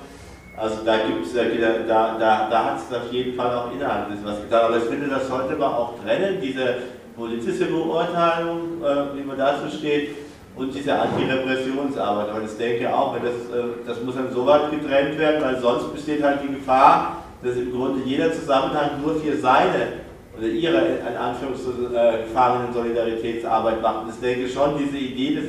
Also 0.56 0.76
da 0.84 0.96
gibt 0.98 1.26
es, 1.26 1.32
da, 1.32 1.42
da, 1.88 2.18
da, 2.18 2.48
da 2.50 2.64
hat 2.64 2.78
es 2.78 2.96
auf 2.96 3.10
jeden 3.12 3.34
Fall 3.34 3.54
auch 3.54 3.72
inhaltlich 3.72 4.18
was 4.22 4.40
getan. 4.42 4.66
Aber 4.66 4.76
ich 4.76 4.84
finde, 4.84 5.08
das 5.08 5.26
sollte 5.26 5.56
man 5.56 5.72
auch 5.72 5.94
trennen, 6.04 6.38
diese 6.42 6.74
politische 7.16 7.66
Beurteilung, 7.66 8.82
äh, 8.82 9.18
wie 9.18 9.24
man 9.24 9.38
dazu 9.38 9.74
steht, 9.74 10.10
und 10.56 10.74
diese 10.74 10.98
Antirepressionsarbeit. 10.98 12.28
Aber 12.28 12.42
ich 12.42 12.56
denke 12.56 12.94
auch, 12.94 13.14
das, 13.14 13.56
äh, 13.56 13.64
das 13.86 14.02
muss 14.02 14.16
dann 14.16 14.32
so 14.32 14.44
weit 14.46 14.70
getrennt 14.70 15.18
werden, 15.18 15.42
weil 15.42 15.58
sonst 15.60 15.92
besteht 15.94 16.22
halt 16.22 16.40
die 16.42 16.54
Gefahr, 16.54 17.24
dass 17.42 17.56
im 17.56 17.72
Grunde 17.72 18.00
jeder 18.04 18.32
Zusammenhang 18.32 19.00
nur 19.02 19.14
für 19.16 19.36
seine 19.36 20.09
ihre, 20.47 20.78
in 20.78 21.16
Anführungszeichen, 21.16 22.74
Solidaritätsarbeit 22.74 23.82
macht. 23.82 24.05
Und 24.05 24.11
ich 24.11 24.20
denke 24.20 24.49
schon, 24.49 24.78
diese 24.78 24.97
Idee 24.97 25.34
des 25.36 25.45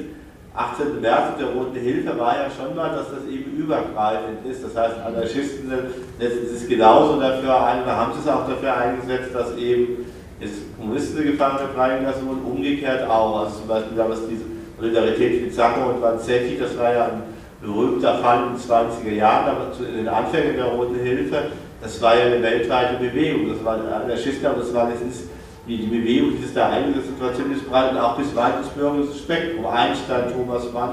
18. 0.53 0.99
März 0.99 1.37
der 1.39 1.47
Roten 1.47 1.79
Hilfe 1.79 2.19
war 2.19 2.35
ja 2.35 2.47
schon 2.49 2.75
mal, 2.75 2.89
dass 2.89 3.09
das 3.09 3.25
eben 3.31 3.55
übergreifend 3.57 4.45
ist. 4.49 4.63
Das 4.63 4.75
heißt, 4.75 4.99
Anarchisten 5.05 5.71
setzen 6.19 6.57
sich 6.57 6.67
genauso 6.67 7.19
dafür 7.19 7.65
ein, 7.65 7.85
da 7.85 7.95
haben 7.95 8.13
sie 8.13 8.19
es 8.19 8.27
auch 8.27 8.47
dafür 8.47 8.75
eingesetzt, 8.75 9.33
dass 9.33 9.55
eben 9.55 10.05
ist 10.41 10.75
Kommunisten 10.77 11.23
Gefangene 11.23 11.69
freigelassen 11.75 12.27
wurden, 12.27 12.43
umgekehrt 12.43 13.07
auch. 13.07 13.45
Also 13.45 13.59
zum 13.59 13.67
Beispiel 13.67 13.95
damals 13.95 14.27
diese 14.27 14.43
Solidarität 14.77 15.43
mit 15.43 15.53
Zacco 15.53 15.91
und 15.91 16.01
Vanzetti, 16.01 16.57
das 16.59 16.77
war 16.77 16.93
ja 16.93 17.05
ein 17.05 17.23
berühmter 17.61 18.15
Fall 18.17 18.47
in 18.47 18.53
den 18.53 18.59
20er 18.59 19.15
Jahren, 19.15 19.55
in 19.87 19.97
den 19.97 20.07
Anfängen 20.07 20.55
der 20.55 20.65
Roten 20.65 20.95
Hilfe. 20.95 21.43
Das 21.81 22.01
war 22.01 22.15
ja 22.17 22.25
eine 22.25 22.41
weltweite 22.41 22.95
Bewegung. 22.95 23.49
Das 23.49 23.63
war 23.65 23.73
Anarchisten, 23.75 24.45
aber 24.45 24.59
das 24.59 24.73
war 24.73 24.89
das 24.89 25.01
ist 25.01 25.27
die, 25.67 25.77
die 25.77 25.87
Bewegung, 25.87 26.37
die 26.37 26.45
es 26.45 26.53
da 26.53 26.69
eingesetzt 26.69 27.09
hat, 27.15 27.27
war 27.27 27.35
ziemlich 27.35 27.67
breit 27.67 27.91
und 27.91 27.97
auch 27.99 28.17
bis 28.17 28.35
weit 28.35 28.57
ins 28.57 28.69
bürgerliche 28.69 29.17
Spektrum. 29.17 29.65
Einstein, 29.65 30.31
Thomas 30.31 30.71
Mann. 30.71 30.91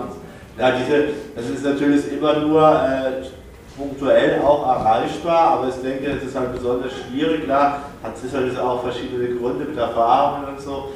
Ja, 0.59 0.73
diese, 0.73 1.09
das 1.35 1.49
ist 1.49 1.65
natürlich 1.65 2.13
immer 2.13 2.41
nur 2.41 2.63
äh, 2.63 3.27
punktuell 3.79 4.41
auch 4.41 4.67
erreichbar, 4.67 5.59
aber 5.59 5.69
ich 5.69 5.81
denke, 5.83 6.11
es 6.11 6.25
ist 6.25 6.39
halt 6.39 6.53
besonders 6.53 6.93
schwierig. 6.93 7.45
Klar, 7.45 7.83
hat 8.03 8.19
sicherlich 8.19 8.59
auch 8.59 8.83
verschiedene 8.83 9.29
Gründe 9.37 9.67
mit 9.67 9.79
Erfahrungen 9.79 10.49
und 10.49 10.61
so, 10.61 10.91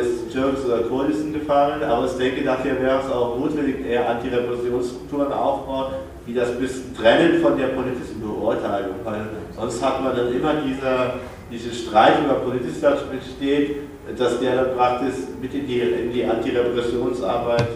ist 0.00 0.32
Türks 0.32 0.64
oder 0.64 0.82
Kurdisten 0.84 1.32
gefallen, 1.32 1.82
aber 1.82 2.06
ich 2.06 2.12
denke, 2.12 2.44
dafür 2.44 2.80
wäre 2.80 3.00
es 3.04 3.10
auch 3.10 3.36
notwendig, 3.38 3.84
eher 3.84 4.08
Antirepressionsstrukturen 4.08 5.32
aufbauen, 5.32 5.94
die 6.26 6.34
das 6.34 6.50
ein 6.50 6.58
bisschen 6.58 6.96
trennen 6.96 7.40
von 7.40 7.56
der 7.56 7.68
politischen 7.68 8.20
Beurteilung, 8.20 8.96
weil 9.04 9.26
sonst 9.54 9.82
hat 9.84 10.02
man 10.02 10.16
dann 10.16 10.32
immer 10.32 10.54
dieser, 10.54 11.14
diese 11.50 11.72
Streit 11.72 12.24
über 12.24 12.34
Politismus 12.34 13.00
besteht, 13.10 13.76
dass 14.18 14.40
der 14.40 14.56
dann 14.56 14.76
praktisch 14.76 15.14
mit 15.40 15.54
in 15.54 15.66
die, 15.66 15.80
in 15.80 16.12
die 16.12 16.24
Antirepressionsarbeit 16.24 17.68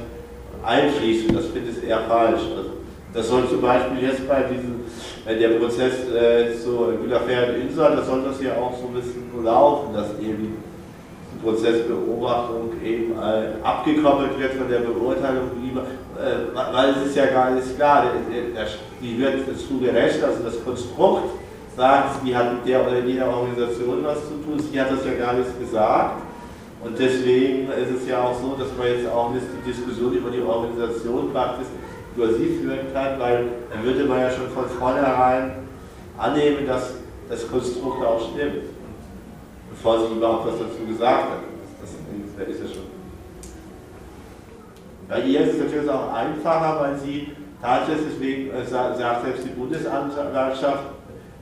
einfließt 0.65 1.29
und 1.29 1.37
das 1.37 1.47
finde 1.47 1.71
ich 1.71 1.89
eher 1.89 2.01
falsch. 2.09 2.43
Also, 2.57 2.71
das 3.13 3.29
soll 3.29 3.49
zum 3.49 3.61
Beispiel 3.61 4.09
jetzt 4.09 4.29
bei 4.29 4.43
diesem, 4.43 4.83
wenn 5.25 5.39
der 5.39 5.49
Prozess 5.59 6.09
äh, 6.11 6.55
so 6.55 6.93
Güterfährt 7.03 7.57
Insel, 7.57 7.97
das 7.97 8.07
soll 8.07 8.23
das 8.23 8.41
ja 8.41 8.53
auch 8.55 8.79
so 8.79 8.87
ein 8.87 8.95
bisschen 8.95 9.45
laufen, 9.45 9.93
dass 9.95 10.11
eben 10.21 10.59
Prozessbeobachtung 11.43 12.73
eben 12.85 13.13
äh, 13.13 13.63
abgekoppelt 13.63 14.39
wird 14.39 14.55
von 14.55 14.69
der 14.69 14.81
Beurteilung 14.81 15.51
lieber, 15.63 15.83
äh, 15.83 16.55
weil 16.55 16.91
es 16.91 17.09
ist 17.09 17.17
ja 17.17 17.27
gar 17.27 17.51
nicht 17.51 17.77
klar, 17.77 18.05
die 19.01 19.19
wird 19.19 19.49
dazu 19.49 19.79
gerecht, 19.79 20.23
also 20.23 20.43
das 20.45 20.63
Konstrukt 20.65 21.31
sagt, 21.77 22.25
sie 22.25 22.37
hat 22.37 22.53
mit 22.55 22.69
der 22.69 22.87
oder 22.87 23.01
jener 23.01 23.29
Organisation 23.29 24.05
was 24.05 24.19
zu 24.29 24.35
tun, 24.45 24.59
sie 24.59 24.81
hat 24.81 24.91
das 24.91 25.05
ja 25.05 25.15
gar 25.15 25.35
nicht 25.35 25.59
gesagt. 25.59 26.23
Und 26.83 26.99
deswegen 26.99 27.69
ist 27.69 28.03
es 28.03 28.09
ja 28.09 28.23
auch 28.23 28.35
so, 28.41 28.57
dass 28.59 28.69
man 28.77 28.87
jetzt 28.87 29.11
auch 29.11 29.33
nicht 29.33 29.45
die 29.53 29.71
Diskussion 29.71 30.15
über 30.15 30.31
die 30.31 30.41
Organisation 30.41 31.31
praktisch 31.33 31.67
über 32.17 32.33
sie 32.33 32.59
führen 32.61 32.93
kann, 32.93 33.19
weil 33.21 33.45
dann 33.71 33.85
würde 33.85 34.05
man 34.05 34.21
ja 34.21 34.31
schon 34.31 34.49
von 34.49 34.65
vornherein 34.79 35.53
annehmen, 36.19 36.67
dass 36.67 36.95
das 37.29 37.49
Konstrukt 37.49 38.05
auch 38.05 38.21
stimmt, 38.33 38.65
bevor 39.83 40.07
sie 40.07 40.15
überhaupt 40.15 40.47
was 40.47 40.59
dazu 40.59 40.87
gesagt 40.87 41.31
hat. 41.31 41.41
Das, 41.81 41.91
das 42.39 42.49
ist 42.55 42.63
ja 42.63 42.69
schon. 42.69 42.91
Bei 45.09 45.23
ihr 45.23 45.41
ist 45.41 45.55
es 45.55 45.61
natürlich 45.61 45.89
auch 45.89 46.13
einfacher, 46.13 46.81
weil 46.81 46.99
sie 46.99 47.33
tatsächlich, 47.63 48.09
deswegen 48.13 48.51
äh, 48.51 48.65
sagt 48.65 48.99
selbst 48.99 49.45
die 49.45 49.59
Bundesanwaltschaft, 49.59 50.85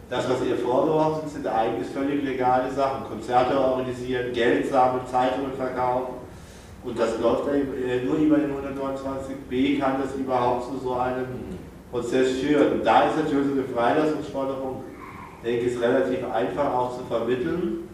das, 0.09 0.31
was 0.31 0.43
ihr 0.43 0.57
vorgeworfen 0.57 1.29
sind, 1.29 1.43
sind 1.43 1.47
eigentlich 1.49 1.89
völlig 1.89 2.25
legale 2.25 2.71
Sachen. 2.73 3.05
Konzerte 3.09 3.59
organisieren, 3.59 4.33
Geld 4.33 4.71
sammeln, 4.71 5.03
Zeitungen 5.11 5.53
verkaufen 5.53 6.15
Und 6.83 6.99
das 6.99 7.19
läuft 7.21 7.49
äh, 7.49 8.05
nur 8.05 8.17
über 8.17 8.37
den 8.39 8.53
129b, 8.53 9.81
kann 9.81 10.01
das 10.01 10.15
überhaupt 10.15 10.71
zu 10.71 10.79
so 10.79 10.95
einem 10.95 11.27
Prozess 11.91 12.39
führen. 12.39 12.73
Und 12.75 12.87
da 12.87 13.09
ist 13.09 13.17
natürlich 13.19 13.53
eine 13.53 13.65
Freilassungsforderung, 13.65 14.85
denke 15.45 15.67
ich, 15.67 15.75
ist 15.75 15.83
relativ 15.83 16.25
einfach 16.33 16.73
auch 16.73 16.97
zu 16.97 17.05
vermitteln, 17.05 17.89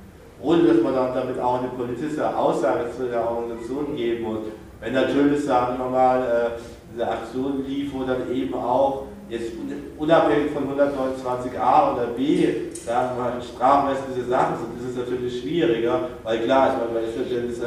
ohne 0.44 0.64
dass 0.64 0.82
man 0.82 0.94
dann 0.94 1.14
damit 1.14 1.40
auch 1.40 1.60
eine 1.60 1.68
politische 1.68 2.36
Aussage 2.36 2.90
zu 2.96 3.08
der 3.08 3.28
Organisation 3.28 3.96
geben 3.96 4.24
muss. 4.24 4.38
Wenn 4.80 4.92
natürlich, 4.92 5.44
sagen 5.44 5.78
wir 5.78 5.88
mal, 5.88 6.20
äh, 6.20 6.60
diese 6.92 7.08
Aktion 7.08 7.64
lief, 7.66 7.92
wo 7.94 8.04
dann 8.04 8.30
eben 8.32 8.54
auch 8.54 9.06
jetzt 9.28 9.52
unabhängig 9.98 10.52
von 10.52 10.64
129a 10.64 11.94
oder 11.94 12.06
b, 12.14 12.46
sagen 12.74 13.16
wir 13.16 13.24
mal, 13.24 13.42
strafrechtliche 13.42 14.28
Sachen 14.28 14.56
sind, 14.58 14.80
ist 14.80 14.90
es 14.90 14.96
natürlich 14.98 15.40
schwieriger, 15.40 16.08
weil 16.22 16.40
klar, 16.40 16.74
ich 16.74 16.94
meine, 16.94 17.46
ist, 17.46 17.62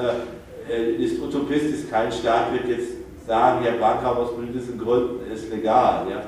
äh, 0.70 0.92
ist 1.04 1.20
utopistisch, 1.22 1.90
kein 1.90 2.12
Staat 2.12 2.54
wird 2.54 2.68
jetzt 2.68 2.92
sagen, 3.26 3.66
ja, 3.66 3.72
Bankkauf 3.80 4.18
aus 4.18 4.36
politischen 4.36 4.78
Gründen 4.78 5.32
ist 5.32 5.50
legal. 5.50 6.06
Ja. 6.10 6.22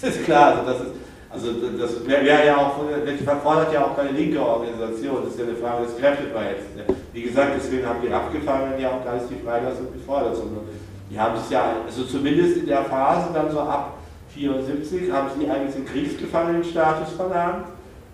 Das 0.00 0.16
ist 0.16 0.24
klar, 0.24 0.56
also 0.56 0.70
das 0.70 0.80
ist, 0.80 0.92
also 1.32 1.52
das 1.78 2.06
wäre 2.06 2.46
ja 2.46 2.56
auch, 2.56 2.74
das 3.06 3.22
verfordert 3.22 3.72
ja 3.72 3.84
auch 3.84 3.96
keine 3.96 4.10
linke 4.10 4.40
Organisation, 4.40 5.22
das 5.24 5.34
ist 5.34 5.38
ja 5.38 5.46
eine 5.46 5.56
Frage 5.56 5.86
des 5.86 5.96
Kräfteverhältnisses. 5.96 6.76
Ja. 6.76 6.94
Wie 7.12 7.22
gesagt, 7.22 7.52
deswegen 7.56 7.86
haben 7.86 8.00
die 8.02 8.12
Abgefallenen 8.12 8.80
ja 8.80 8.88
auch 8.90 9.04
gar 9.04 9.14
nicht 9.14 9.30
die 9.30 9.44
Freilassung 9.44 9.92
gefordert, 9.92 10.36
sondern 10.36 10.64
die 11.08 11.18
haben 11.18 11.38
sich 11.38 11.50
ja, 11.50 11.76
also 11.86 12.04
zumindest 12.04 12.56
in 12.56 12.66
der 12.66 12.84
Phase 12.84 13.28
dann 13.32 13.50
so 13.50 13.60
ab 13.60 13.98
74 14.34 15.12
haben 15.12 15.28
sie 15.38 15.48
eigentlich 15.48 15.74
den 15.74 15.86
Kriegsgefangenenstatus 15.86 17.14
verlangt 17.14 17.66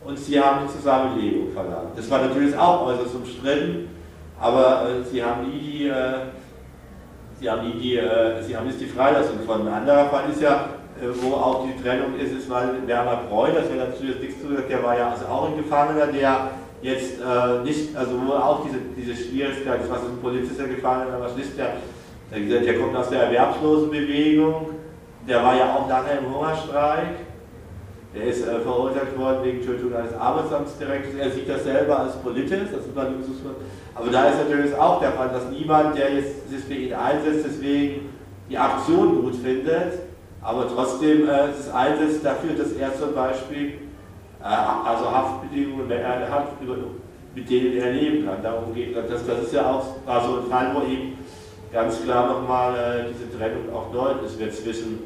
und 0.05 0.19
sie 0.19 0.41
haben 0.41 0.67
die 0.67 0.73
Zusammenlegung 0.73 1.53
verlangt. 1.53 1.97
Das 1.97 2.11
war 2.11 2.23
natürlich 2.23 2.57
auch 2.57 2.87
äußerst 2.87 3.15
umstritten, 3.15 3.89
aber 4.41 4.89
äh, 4.89 5.05
sie 5.11 5.23
haben 5.23 5.49
nie 5.49 5.59
die, 5.59 5.89
äh, 5.89 6.19
sie 7.41 7.51
haben 7.51 7.67
nie 7.67 7.81
die, 7.81 7.97
äh, 7.97 8.43
sie 8.43 8.57
haben 8.57 8.67
jetzt 8.67 8.81
die 8.81 8.87
Freilassung. 8.87 9.39
Ein 9.49 9.69
anderer 9.69 10.07
Fall 10.07 10.31
ist 10.31 10.41
ja, 10.41 10.69
wo 11.21 11.35
auch 11.35 11.67
die 11.67 11.83
Trennung 11.83 12.19
ist, 12.19 12.33
ist 12.33 12.51
weil 12.51 12.87
Werner 12.87 13.23
Breu, 13.29 13.49
das 13.53 13.69
wäre 13.69 13.89
natürlich 13.89 14.21
nichts 14.21 14.41
zu 14.41 14.49
der 14.49 14.83
war 14.83 14.99
ja 14.99 15.11
also 15.11 15.27
auch 15.27 15.51
ein 15.51 15.57
Gefangener, 15.57 16.07
der 16.07 16.51
jetzt 16.83 17.21
äh, 17.21 17.63
nicht, 17.65 17.97
also 17.97 18.13
wo 18.25 18.33
auch 18.33 18.65
diese, 18.65 18.79
diese 18.97 19.15
Schwierigkeit 19.15 19.83
ist, 19.83 19.91
was 19.91 20.03
ist 20.03 20.11
ein 20.11 20.23
politischer 20.23 20.69
Gefangener, 20.69 21.21
was 21.21 21.37
ist 21.37 21.59
der, 21.59 21.77
der, 22.33 22.61
der 22.61 22.79
kommt 22.79 22.97
aus 22.97 23.11
der 23.11 23.25
Erwerbslosenbewegung, 23.25 24.71
der 25.29 25.43
war 25.43 25.57
ja 25.57 25.75
auch 25.75 25.89
lange 25.89 26.11
im 26.19 26.35
Hungerstreik. 26.35 27.27
Der 28.15 28.25
ist 28.25 28.47
äh, 28.47 28.61
verurteilt 28.61 29.19
worden 29.19 29.45
wegen 29.45 29.61
Tötung 29.61 29.95
eines 29.95 30.15
Arbeitsamtsdirektors. 30.15 31.15
Er 31.17 31.31
sieht 31.31 31.49
das 31.49 31.65
selber 31.65 31.99
als 31.99 32.17
politisch. 32.17 32.71
Das 32.73 32.87
ist 32.87 32.97
aber 33.95 34.11
da 34.11 34.29
ist 34.29 34.39
natürlich 34.39 34.75
auch 34.75 35.01
der 35.01 35.13
Fall, 35.13 35.29
dass 35.29 35.51
niemand, 35.51 35.99
der 35.99 36.15
jetzt 36.15 36.49
sich 36.49 36.65
für 36.65 36.75
ihn 36.75 36.95
einsetzt, 36.95 37.45
deswegen 37.47 38.09
die 38.49 38.57
Aktion 38.57 39.23
gut 39.23 39.35
findet, 39.37 40.06
aber 40.47 40.69
trotzdem 40.73 41.29
äh, 41.29 41.51
es 41.59 41.69
einsetzt 41.73 42.25
dafür, 42.25 42.55
dass 42.57 42.73
er 42.73 42.97
zum 42.97 43.13
Beispiel 43.15 43.67
äh, 44.41 44.45
also 44.45 45.11
Haftbedingungen 45.11 45.91
hat, 45.91 46.63
mit 47.35 47.51
denen 47.51 47.77
er 47.77 47.93
leben 47.93 48.27
kann. 48.27 48.43
Darum 48.45 48.73
geht 48.73 48.97
das. 48.97 49.27
Das 49.27 49.43
ist 49.43 49.53
ja 49.53 49.69
auch 49.69 49.97
also 50.07 50.37
ein 50.37 50.49
Fall, 50.49 50.71
wo 50.73 50.83
eben 50.87 51.19
ganz 51.73 52.01
klar 52.01 52.29
nochmal 52.29 52.75
äh, 52.77 53.13
diese 53.13 53.37
Trennung 53.37 53.75
auch 53.75 53.93
deutlich 53.93 54.39
wird 54.39 54.55
zwischen 54.55 55.01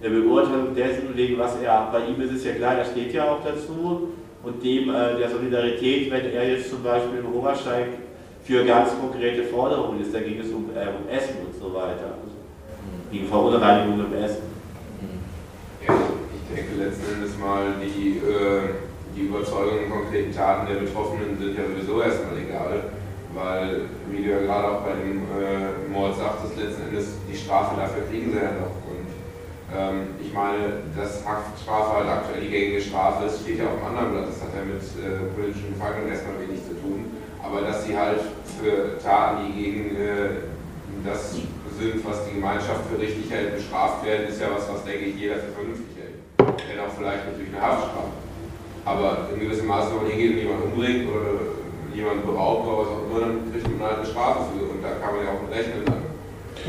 der 0.00 0.10
Beurteilung 0.10 0.72
dessen, 0.76 1.08
wegen 1.14 1.38
was 1.40 1.60
er, 1.60 1.88
bei 1.90 2.06
ihm 2.06 2.20
ist 2.20 2.34
es 2.34 2.44
ja 2.44 2.52
klar, 2.52 2.76
er 2.76 2.84
steht 2.84 3.12
ja 3.12 3.32
auch 3.32 3.42
dazu, 3.44 4.10
und 4.44 4.62
dem 4.62 4.90
äh, 4.90 5.18
der 5.18 5.28
Solidarität, 5.28 6.08
wenn 6.12 6.32
er 6.32 6.50
jetzt 6.50 6.70
zum 6.70 6.84
Beispiel 6.84 7.18
im 7.18 7.34
Hungersteig 7.34 7.88
für 8.44 8.64
ganz 8.64 8.90
konkrete 9.00 9.42
Forderungen 9.42 10.00
ist, 10.00 10.14
da 10.14 10.20
ging 10.20 10.38
es 10.38 10.50
um, 10.50 10.70
äh, 10.70 10.86
um 10.86 11.08
Essen 11.10 11.34
und 11.44 11.60
so 11.60 11.74
weiter, 11.74 12.14
also, 12.14 12.36
gegen 13.10 13.26
Verunreinigung 13.26 14.06
im 14.06 14.22
Essen. 14.22 14.57
Denke 16.50 16.82
letzten 16.82 17.14
Endes 17.14 17.36
mal, 17.38 17.74
die, 17.82 18.18
äh, 18.18 18.80
die 19.14 19.28
Überzeugungen 19.28 19.84
und 19.84 19.90
konkreten 19.90 20.34
Taten 20.34 20.66
der 20.66 20.80
Betroffenen 20.80 21.38
sind 21.38 21.56
ja 21.56 21.64
sowieso 21.64 22.00
erstmal 22.02 22.38
egal, 22.38 22.90
weil, 23.34 23.82
wie 24.10 24.24
du 24.24 24.30
ja 24.30 24.40
gerade 24.40 24.68
auch 24.68 24.82
bei 24.82 24.92
dem 24.96 25.22
äh, 25.36 25.92
Mord 25.92 26.16
sagtest, 26.16 26.56
letzten 26.56 26.88
Endes 26.88 27.18
die 27.30 27.36
Strafe 27.36 27.76
dafür 27.76 28.04
kriegen 28.08 28.32
sie 28.32 28.38
ja 28.38 28.52
noch 28.52 28.78
ähm, 29.74 30.16
ich 30.20 30.32
meine, 30.32 30.80
dass 30.96 31.24
Haftstrafe 31.26 31.96
halt 32.00 32.08
aktuell 32.08 32.40
die 32.40 32.48
gängige 32.48 32.80
Strafe 32.80 33.26
ist, 33.26 33.42
steht 33.42 33.58
ja 33.58 33.66
auf 33.66 33.76
einem 33.84 33.96
anderen 33.96 34.12
Blatt. 34.12 34.28
Das 34.32 34.40
hat 34.40 34.56
ja 34.56 34.64
mit 34.64 34.80
äh, 34.80 35.28
politischen 35.36 35.74
Gefangenen 35.74 36.08
erstmal 36.08 36.40
wenig 36.40 36.64
zu 36.64 36.72
tun. 36.80 37.04
Aber 37.42 37.60
dass 37.60 37.84
sie 37.84 37.96
halt 37.96 38.20
für 38.60 38.98
Taten, 38.98 39.44
die 39.46 39.52
gegen 39.52 39.96
äh, 39.96 40.48
das 41.04 41.36
sind, 41.78 42.04
was 42.04 42.24
die 42.26 42.34
Gemeinschaft 42.34 42.88
für 42.90 42.98
richtig 42.98 43.30
hält, 43.30 43.56
bestraft 43.56 44.04
werden, 44.04 44.28
ist 44.28 44.40
ja 44.40 44.48
was, 44.50 44.68
was 44.72 44.84
denke 44.84 45.04
ich 45.04 45.16
jeder 45.16 45.36
für 45.36 45.52
vernünftig. 45.52 45.97
Wenn 46.38 46.80
auch 46.80 46.94
vielleicht 46.96 47.26
natürlich 47.26 47.52
eine 47.54 47.60
Haftstrafe. 47.60 48.14
Aber 48.84 49.28
in 49.34 49.40
gewissem 49.40 49.66
Maße, 49.66 49.90
wenn 49.90 50.02
man 50.02 50.12
hingeht 50.12 50.42
jemanden 50.42 50.72
umbringt 50.72 51.08
oder 51.10 51.32
jemanden 51.92 52.24
beraubt 52.24 52.66
oder 52.66 52.78
was 52.78 52.88
auch 52.88 53.04
immer, 53.10 53.20
dann 53.20 53.52
kriegt 53.52 53.78
man 53.78 53.88
halt 53.88 53.98
eine 53.98 54.06
Strafe 54.06 54.40
für. 54.54 54.64
Und 54.70 54.80
da 54.82 54.96
kann 55.02 55.16
man 55.16 55.24
ja 55.26 55.32
auch 55.34 55.42
mit 55.42 55.52
rechnen 55.52 55.84
dann. 55.84 56.08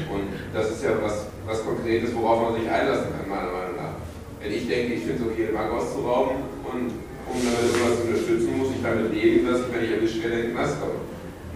Und 0.10 0.28
das 0.54 0.72
ist 0.72 0.84
ja 0.84 0.92
was, 1.02 1.28
was 1.46 1.66
Konkretes, 1.66 2.14
worauf 2.16 2.50
man 2.50 2.60
sich 2.60 2.70
einlassen 2.70 3.14
kann, 3.14 3.30
meiner 3.30 3.52
Meinung 3.52 3.76
nach. 3.78 3.96
Wenn 4.42 4.52
ich 4.52 4.68
denke, 4.68 4.94
ich 4.94 5.04
finde 5.06 5.24
es 5.24 5.30
okay, 5.30 5.48
eine 5.48 5.58
Bank 5.58 5.72
auszurauben 5.74 6.38
und 6.66 6.92
um 7.30 7.38
damit 7.38 7.62
irgendwas 7.70 8.02
zu 8.02 8.08
unterstützen, 8.10 8.58
muss 8.58 8.74
ich 8.74 8.82
damit 8.82 9.14
leben, 9.14 9.46
dass 9.46 9.62
ich, 9.62 9.70
wenn 9.74 9.86
ich 9.86 9.92
erwischt 9.92 10.24
werde, 10.24 10.36
in 10.40 10.42
den 10.50 10.56
Knast 10.56 10.82
komme. 10.82 11.00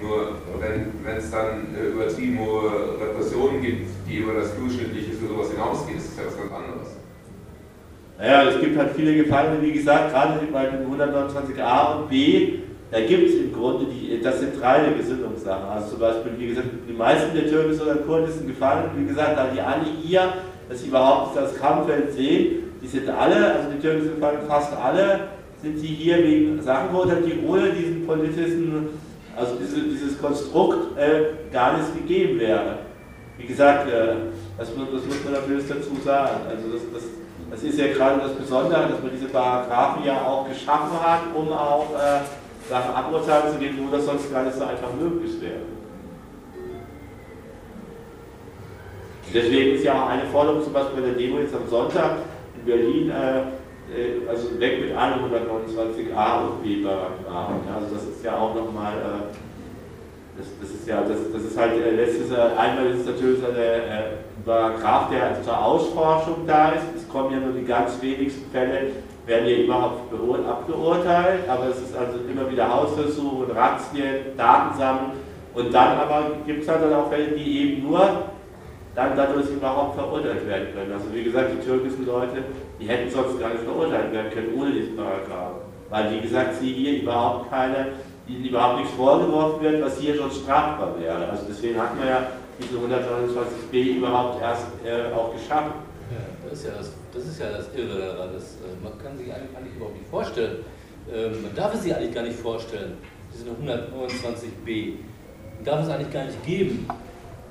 Nur 0.01 0.37
wenn 0.59 1.17
es 1.17 1.31
dann 1.31 1.73
übertrieben 1.73 2.39
hohe 2.39 2.99
Repressionen 2.99 3.61
gibt, 3.61 3.87
die 4.07 4.17
über 4.17 4.33
das 4.33 4.55
Durchschnittliche 4.55 5.13
für 5.13 5.27
sowas 5.27 5.49
hinausgehen, 5.51 5.97
ist 5.97 6.11
das 6.11 6.17
ja 6.17 6.23
was 6.27 6.37
ganz 6.37 6.51
anderes. 6.51 7.02
Naja, 8.17 8.49
es 8.49 8.59
gibt 8.59 8.77
halt 8.77 8.91
viele 8.95 9.15
Gefangene, 9.15 9.61
wie 9.61 9.71
gesagt, 9.71 10.11
gerade 10.11 10.39
bei 10.51 10.65
den 10.67 10.85
129a 10.87 11.97
und 11.97 12.09
b, 12.09 12.59
da 12.91 12.99
gibt 12.99 13.27
es 13.27 13.35
im 13.35 13.51
Grunde 13.51 13.85
die, 13.85 14.21
das 14.21 14.39
sind 14.39 14.61
reine 14.61 14.93
Gesinnungssachen. 14.95 15.67
Also 15.67 15.91
zum 15.91 15.99
Beispiel, 15.99 16.31
wie 16.37 16.47
gesagt, 16.49 16.67
die 16.87 16.93
meisten 16.93 17.35
der 17.35 17.49
türkischen 17.49 17.81
oder 17.81 17.95
kurdischen 17.95 18.45
Gefangenen, 18.45 18.91
wie 18.95 19.07
gesagt, 19.07 19.35
da 19.35 19.47
die 19.47 19.59
alle 19.59 19.85
hier, 20.03 20.33
dass 20.69 20.79
sie 20.79 20.89
überhaupt 20.89 21.35
das 21.35 21.59
Kampffeld 21.59 22.13
sehen, 22.13 22.71
die 22.81 22.87
sind 22.87 23.09
alle, 23.09 23.55
also 23.55 23.69
die 23.71 23.79
türkischen 23.79 24.15
Gefangenen, 24.15 24.47
fast 24.47 24.77
alle, 24.77 25.21
sind 25.63 25.79
sie 25.79 25.87
hier 25.87 26.17
wegen 26.17 26.61
Sachen 26.61 26.89
verurteilt, 26.91 27.25
die 27.25 27.47
ohne 27.47 27.71
diesen 27.71 28.05
politischen, 28.05 28.89
also 29.35 29.55
diese, 29.55 29.81
dieses 29.81 30.21
Konstrukt 30.21 30.95
äh, 30.97 31.51
gar 31.51 31.77
nicht 31.77 31.95
gegeben 31.95 32.39
wäre. 32.39 32.77
Wie 33.39 33.47
gesagt, 33.47 33.89
äh, 33.89 34.15
das, 34.57 34.67
das, 34.67 34.75
muss 34.75 35.23
man 35.23 35.33
natürlich 35.33 35.67
dazu 35.67 35.95
sagen. 36.05 36.41
Also 36.47 36.73
das, 36.73 36.81
das, 36.93 37.03
das 37.53 37.61
ist 37.61 37.77
ja 37.77 37.93
gerade 37.93 38.19
das 38.19 38.33
Besondere, 38.33 38.87
dass 38.89 39.03
man 39.03 39.11
diese 39.13 39.27
Paragraphen 39.27 40.03
ja 40.03 40.25
auch 40.25 40.49
geschaffen 40.49 40.99
hat, 40.99 41.21
um 41.35 41.51
auch 41.53 41.93
äh, 41.93 42.21
Sachen 42.67 42.95
aburteilen 42.95 43.53
zu 43.53 43.59
gehen, 43.59 43.77
wo 43.77 43.95
das 43.95 44.05
sonst 44.05 44.33
gar 44.33 44.43
nicht 44.43 44.57
so 44.57 44.63
einfach 44.63 44.91
möglich 44.99 45.39
wäre. 45.39 45.61
Deswegen 49.31 49.75
ist 49.75 49.83
ja 49.83 49.93
auch 49.93 50.09
eine 50.09 50.25
Forderung 50.25 50.63
zum 50.63 50.73
Beispiel 50.73 51.01
bei 51.01 51.07
der 51.09 51.15
Demo 51.15 51.39
jetzt 51.39 51.53
am 51.53 51.67
Sonntag 51.69 52.17
in 52.57 52.65
Berlin, 52.65 53.11
äh, 53.11 53.39
äh 53.93 54.27
also 54.27 54.59
weg 54.59 54.81
mit 54.81 54.97
allen 54.97 55.19
129a 55.19 56.41
und 56.41 56.63
B-Paragraphen. 56.63 57.61
Also 57.71 57.93
das 57.93 58.03
ist 58.03 58.25
ja 58.25 58.35
auch 58.35 58.55
nochmal, 58.55 58.93
äh, 58.93 60.39
das, 60.39 60.47
das 60.59 60.71
ist 60.71 60.87
ja, 60.87 61.01
das, 61.01 61.31
das 61.31 61.43
ist 61.43 61.57
halt, 61.57 61.73
äh, 61.73 61.91
letztes, 61.91 62.31
äh, 62.31 62.35
einmal 62.57 62.87
ist 62.87 63.01
es 63.01 63.05
natürlich 63.05 63.39
so 63.41 63.51
der 63.51 64.32
Paragraph, 64.45 65.09
der 65.09 65.41
zur 65.41 65.57
Ausforschung 65.57 66.45
da 66.45 66.69
ist. 66.69 66.83
Es 66.95 67.09
kommen 67.09 67.31
ja 67.31 67.39
nur 67.39 67.53
die 67.53 67.65
ganz 67.65 68.01
wenigsten 68.01 68.51
Fälle 68.51 68.91
werden 69.25 69.45
hier 69.45 69.63
überhaupt 69.63 70.01
abgeurteilt, 70.45 71.47
aber 71.47 71.67
es 71.69 71.77
ist 71.77 71.95
also 71.95 72.19
immer 72.29 72.49
wieder 72.51 72.69
Hausversuche, 72.69 73.55
Razzien, 73.55 74.35
Datensammeln 74.37 75.11
und 75.53 75.73
dann 75.73 75.97
aber 75.97 76.31
gibt 76.45 76.63
es 76.63 76.67
halt 76.67 76.81
dann 76.83 76.93
auch 76.93 77.09
Fälle, 77.09 77.27
die 77.27 77.61
eben 77.61 77.83
nur 77.87 78.01
dann 78.95 79.15
dadurch 79.15 79.49
überhaupt 79.49 79.95
verurteilt 79.95 80.47
werden 80.47 80.67
können. 80.73 80.91
Also 80.91 81.05
wie 81.13 81.23
gesagt, 81.23 81.51
die 81.53 81.65
türkischen 81.65 82.05
Leute, 82.05 82.43
die 82.79 82.87
hätten 82.87 83.09
sonst 83.09 83.39
gar 83.39 83.49
nicht 83.49 83.63
verurteilt 83.63 84.11
werden 84.11 84.31
können 84.31 84.53
ohne 84.59 84.71
diesen 84.71 84.95
Paragraph. 84.95 85.53
Weil 85.89 86.11
wie 86.11 86.21
gesagt, 86.21 86.55
sie 86.55 86.73
hier 86.73 87.01
überhaupt 87.01 87.49
keine, 87.49 87.87
ihnen 88.27 88.45
überhaupt 88.45 88.79
nichts 88.79 88.93
vorgeworfen 88.93 89.63
wird, 89.63 89.83
was 89.83 89.99
hier 89.99 90.15
schon 90.15 90.31
strafbar 90.31 90.93
wäre. 90.99 91.29
Also 91.29 91.45
deswegen 91.47 91.79
hat 91.79 91.97
man 91.97 92.07
ja 92.07 92.27
diese 92.63 92.79
129b 92.79 93.97
überhaupt 93.97 94.41
erst 94.41 94.67
äh, 94.85 95.13
auch 95.13 95.33
geschaffen. 95.33 95.73
Das 96.49 96.59
ist 96.59 96.65
ja 96.65 96.71
das 96.77 96.91
das 97.13 97.25
ist 97.25 97.39
ja 97.39 97.51
das 97.51 97.67
Irre 97.75 97.99
daran. 97.99 98.29
Das, 98.33 98.43
äh, 98.43 98.83
man 98.83 98.97
kann 98.97 99.17
sich 99.17 99.31
eigentlich 99.31 99.75
überhaupt 99.75 99.97
nicht 99.97 100.09
vorstellen. 100.09 100.65
Ähm, 101.13 101.43
man 101.43 101.55
darf 101.55 101.73
es 101.75 101.83
sich 101.83 101.95
eigentlich 101.95 102.13
gar 102.13 102.23
nicht 102.23 102.39
vorstellen, 102.39 102.97
diese 103.31 103.49
129b. 103.51 104.93
Man 105.55 105.65
darf 105.65 105.83
es 105.83 105.89
eigentlich 105.89 106.11
gar 106.11 106.25
nicht 106.25 106.43
geben, 106.45 106.87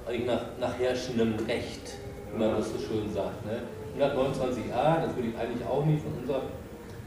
eigentlich 0.07 0.27
nach, 0.27 0.43
nach 0.59 0.79
herrschendem 0.79 1.35
Recht, 1.47 1.99
wie 2.33 2.39
man 2.39 2.57
das 2.57 2.73
so 2.73 2.79
schön 2.79 3.13
sagt. 3.13 3.45
Ne? 3.47 3.61
129a, 3.99 5.03
das 5.03 5.15
würde 5.15 5.29
ich 5.29 5.39
eigentlich 5.39 5.67
auch 5.67 5.85
nicht 5.85 6.03
von 6.03 6.13
unserer 6.21 6.43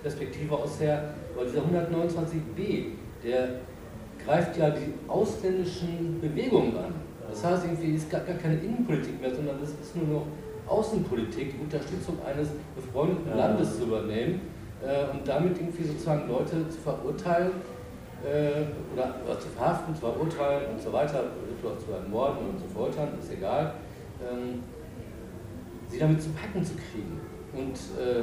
Perspektive 0.01 0.56
aus 0.56 0.80
her, 0.80 1.16
aber 1.36 1.45
dieser 1.45 1.62
129b, 1.62 2.86
der 3.24 3.49
greift 4.24 4.56
ja 4.58 4.70
die 4.70 4.93
ausländischen 5.08 6.22
Bewegungen 6.22 6.78
an. 6.78 6.93
Das 7.30 7.43
heißt, 7.43 7.65
irgendwie 7.65 7.95
ist 7.95 8.09
gar, 8.09 8.21
gar 8.21 8.36
keine 8.36 8.55
Innenpolitik 8.55 9.19
mehr, 9.21 9.34
sondern 9.34 9.57
es 9.61 9.69
ist 9.69 9.95
nur 9.95 10.19
noch 10.19 10.28
Außenpolitik, 10.67 11.53
die 11.57 11.63
Unterstützung 11.63 12.17
eines 12.26 12.49
befreundeten 12.76 13.30
ja. 13.30 13.36
Landes 13.36 13.78
zu 13.78 13.84
übernehmen 13.84 14.41
äh, 14.82 15.11
und 15.11 15.28
damit 15.28 15.57
irgendwie 15.57 15.84
sozusagen 15.84 16.28
Leute 16.28 16.67
zu 16.69 16.80
verurteilen 16.80 17.51
äh, 18.23 18.65
oder, 18.93 19.15
oder, 19.26 19.39
zu 19.39 19.47
verhaften, 19.49 19.93
zu 19.93 20.01
verurteilen 20.01 20.73
und 20.73 20.82
so 20.82 20.91
weiter, 20.91 21.23
oder 21.63 21.78
zu 21.78 21.91
ermorden 21.91 22.49
und 22.49 22.59
zu 22.59 22.67
foltern, 22.73 23.09
ist 23.19 23.32
egal, 23.32 23.73
ähm, 24.21 24.63
sie 25.89 25.99
damit 25.99 26.21
zu 26.21 26.30
packen 26.30 26.63
zu 26.63 26.73
kriegen. 26.73 27.19
Und 27.53 27.76
äh, 27.99 28.19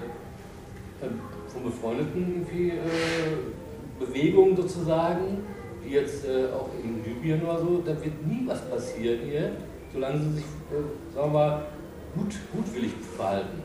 ähm, 1.04 1.20
von 1.48 1.62
befreundeten 1.64 2.34
irgendwie, 2.34 2.70
äh, 2.70 4.02
Bewegungen 4.04 4.56
sozusagen, 4.56 5.44
wie 5.84 5.94
jetzt 5.94 6.24
äh, 6.26 6.46
auch 6.52 6.68
in 6.82 7.04
Libyen 7.04 7.42
oder 7.42 7.58
so, 7.58 7.82
da 7.84 7.92
wird 7.92 8.26
nie 8.26 8.42
was 8.46 8.60
passieren 8.62 9.20
hier, 9.24 9.52
solange 9.92 10.18
sie 10.18 10.32
sich, 10.34 10.44
äh, 10.44 10.82
sagen 11.14 11.32
wir 11.32 11.38
mal, 11.38 11.62
gut, 12.14 12.34
gutwillig 12.52 12.92
verhalten. 13.16 13.62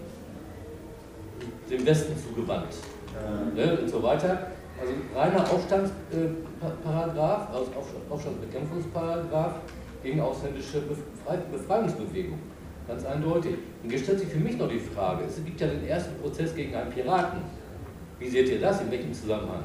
Dem 1.70 1.86
Westen 1.86 2.14
zugewandt. 2.18 2.76
Ja. 3.14 3.44
Ne, 3.54 3.78
und 3.80 3.90
so 3.90 4.02
weiter. 4.02 4.52
Also 4.80 4.94
reiner 5.16 5.42
Aufstandsparagraph, 5.52 7.50
also 7.54 7.72
Aufstandsbekämpfungsparagraph 8.10 9.56
gegen 10.04 10.22
ausländische 10.22 10.82
Befreiungsbewegung. 11.52 12.40
Ganz 12.88 13.04
eindeutig. 13.06 13.56
Und 13.84 13.92
jetzt 13.92 14.04
stellt 14.04 14.20
sich 14.20 14.30
für 14.30 14.40
mich 14.40 14.58
noch 14.58 14.70
die 14.70 14.80
Frage, 14.80 15.26
es 15.26 15.44
gibt 15.44 15.60
ja 15.60 15.68
den 15.68 15.86
ersten 15.86 16.16
Prozess 16.22 16.56
gegen 16.56 16.74
einen 16.76 16.90
Piraten. 16.92 17.42
Wie 18.20 18.30
seht 18.30 18.48
ihr 18.50 18.62
das? 18.62 18.82
In 18.82 18.90
welchem 18.92 19.14
Zusammenhang? 19.14 19.64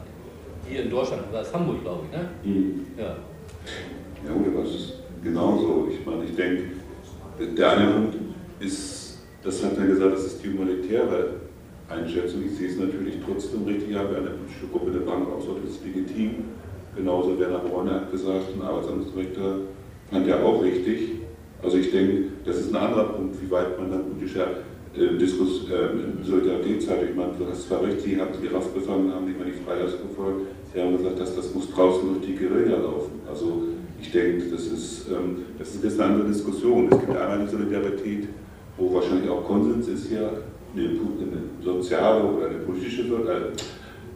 Hier 0.69 0.85
in 0.85 0.91
Deutschland, 0.91 1.23
das 1.33 1.49
ist 1.49 1.55
Hamburg, 1.55 1.83
glaube 1.83 2.05
ich, 2.07 2.17
ne? 2.17 2.29
Mhm. 2.45 2.87
Ja. 2.97 3.17
Ja 4.27 4.33
gut, 4.33 4.47
aber 4.55 4.65
es 4.65 4.75
ist 4.75 4.93
genauso. 5.23 5.89
Ich 5.91 6.07
meine, 6.07 6.25
ich 6.25 6.35
denke, 6.37 6.63
der 7.57 7.71
eine 7.73 7.91
Punkt 7.91 8.17
ist, 8.61 9.19
das 9.43 9.65
hat 9.65 9.77
er 9.79 9.87
gesagt, 9.87 10.15
das 10.15 10.25
ist 10.25 10.45
die 10.45 10.51
humanitäre 10.53 11.35
Einschätzung. 11.89 12.43
Ich 12.47 12.57
sehe 12.57 12.69
es 12.69 12.79
natürlich 12.79 13.17
trotzdem 13.27 13.65
richtig, 13.65 13.91
ich 13.91 13.97
habe 13.97 14.17
eine 14.17 14.31
politische 14.31 14.67
Gruppe 14.71 14.93
der 14.93 15.01
Bank 15.01 15.27
auch 15.29 15.43
so, 15.43 15.59
das 15.63 15.75
ist 15.75 15.85
legitim. 15.85 16.45
Genauso 16.95 17.39
Werner 17.39 17.59
Bräuner 17.59 17.95
hat 17.95 18.13
gesagt, 18.13 18.55
ein 18.55 18.63
Arbeitsamtsdirektor 18.63 19.57
fand 20.11 20.29
er 20.29 20.45
auch 20.45 20.63
richtig. 20.63 21.23
Also 21.63 21.79
ich 21.79 21.91
denke, 21.91 22.25
das 22.45 22.57
ist 22.57 22.75
ein 22.75 22.77
anderer 22.77 23.05
Punkt, 23.05 23.37
wie 23.41 23.51
weit 23.51 23.79
man 23.79 23.91
dann 23.91 24.11
politischer 24.11 24.49
äh, 24.95 25.17
Diskus, 25.17 25.71
äh, 25.71 26.25
Solidarität 26.25 26.83
zeigt. 26.83 27.11
Ich 27.11 27.17
meine, 27.17 27.33
du 27.39 27.47
hast 27.47 27.67
zwar 27.67 27.83
recht, 27.83 28.01
Sie 28.03 28.21
haben 28.21 28.31
die 28.43 28.49
RAF 28.49 28.69
befangen, 28.69 29.13
haben 29.13 29.25
mal 29.25 29.47
die 29.47 29.65
Freiheit 29.65 29.89
verfolgt. 29.89 30.47
Sie 30.73 30.81
haben 30.81 30.97
gesagt, 30.97 31.19
dass 31.19 31.37
das 31.37 31.55
muss 31.55 31.71
draußen 31.71 32.09
durch 32.09 32.27
die 32.27 32.37
Guerilla 32.37 32.77
laufen. 32.77 33.13
Also 33.29 33.63
ich 34.01 34.11
denke, 34.11 34.51
das 34.51 34.67
ist, 34.67 35.09
ähm, 35.09 35.45
das 35.59 35.75
ist 35.75 35.85
jetzt 35.85 36.01
eine 36.01 36.13
andere 36.13 36.29
Diskussion. 36.29 36.89
Es 36.91 37.01
gibt 37.01 37.17
einmal 37.17 37.41
die 37.41 37.51
Solidarität, 37.51 38.29
wo 38.77 38.93
wahrscheinlich 38.95 39.31
auch 39.31 39.47
Konsens 39.47 39.89
ist 39.89 40.11
ja, 40.11 40.29
eine, 40.75 40.85
eine 40.85 41.63
soziale 41.63 42.25
oder 42.25 42.47
eine 42.49 42.59
politische 42.59 43.09
Solidarität. 43.09 43.65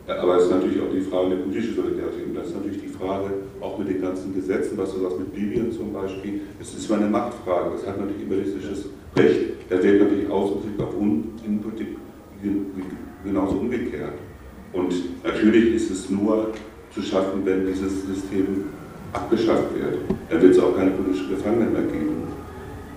Äh, 0.07 0.13
aber 0.13 0.37
es 0.37 0.45
ist 0.45 0.51
natürlich 0.51 0.81
auch 0.81 0.93
die 0.93 1.01
Frage 1.01 1.31
der 1.31 1.37
politischen 1.37 1.77
Solidarität. 1.77 2.27
Und 2.27 2.35
das 2.35 2.49
ist 2.49 2.57
natürlich 2.57 2.83
die 2.83 2.89
Frage, 2.89 3.31
auch 3.61 3.79
mit 3.79 3.89
den 3.89 4.03
ganzen 4.03 4.35
Gesetzen, 4.35 4.77
was 4.77 4.93
du 4.93 5.01
sagst 5.01 5.19
mit 5.21 5.35
Libyen 5.35 5.73
zum 5.73 5.93
Beispiel, 5.93 6.41
es 6.61 6.75
ist 6.75 6.91
immer 6.91 6.99
eine 6.99 7.09
Machtfrage. 7.09 7.75
Es 7.77 7.87
hat 7.87 7.99
natürlich 7.99 8.23
imperialistisches 8.23 8.91
Recht. 9.17 9.47
Wirkt 9.69 10.01
natürlich 10.01 10.29
und 10.31 10.83
auf 10.83 10.95
Innenpolitik 11.45 11.89
genauso 13.25 13.57
umgekehrt. 13.57 14.13
Und 14.73 14.95
natürlich 15.25 15.75
ist 15.75 15.91
es 15.91 16.11
nur 16.11 16.53
zu 16.95 17.03
schaffen, 17.03 17.45
wenn 17.45 17.67
dieses 17.67 18.07
System 18.07 18.65
abgeschafft 19.13 19.75
wird. 19.75 19.99
Dann 20.31 20.43
wird 20.43 20.53
es 20.53 20.59
auch 20.61 20.77
keine 20.77 20.91
politischen 20.93 21.31
Gefangenen 21.31 21.73
mehr 21.73 21.83
geben. 21.83 22.27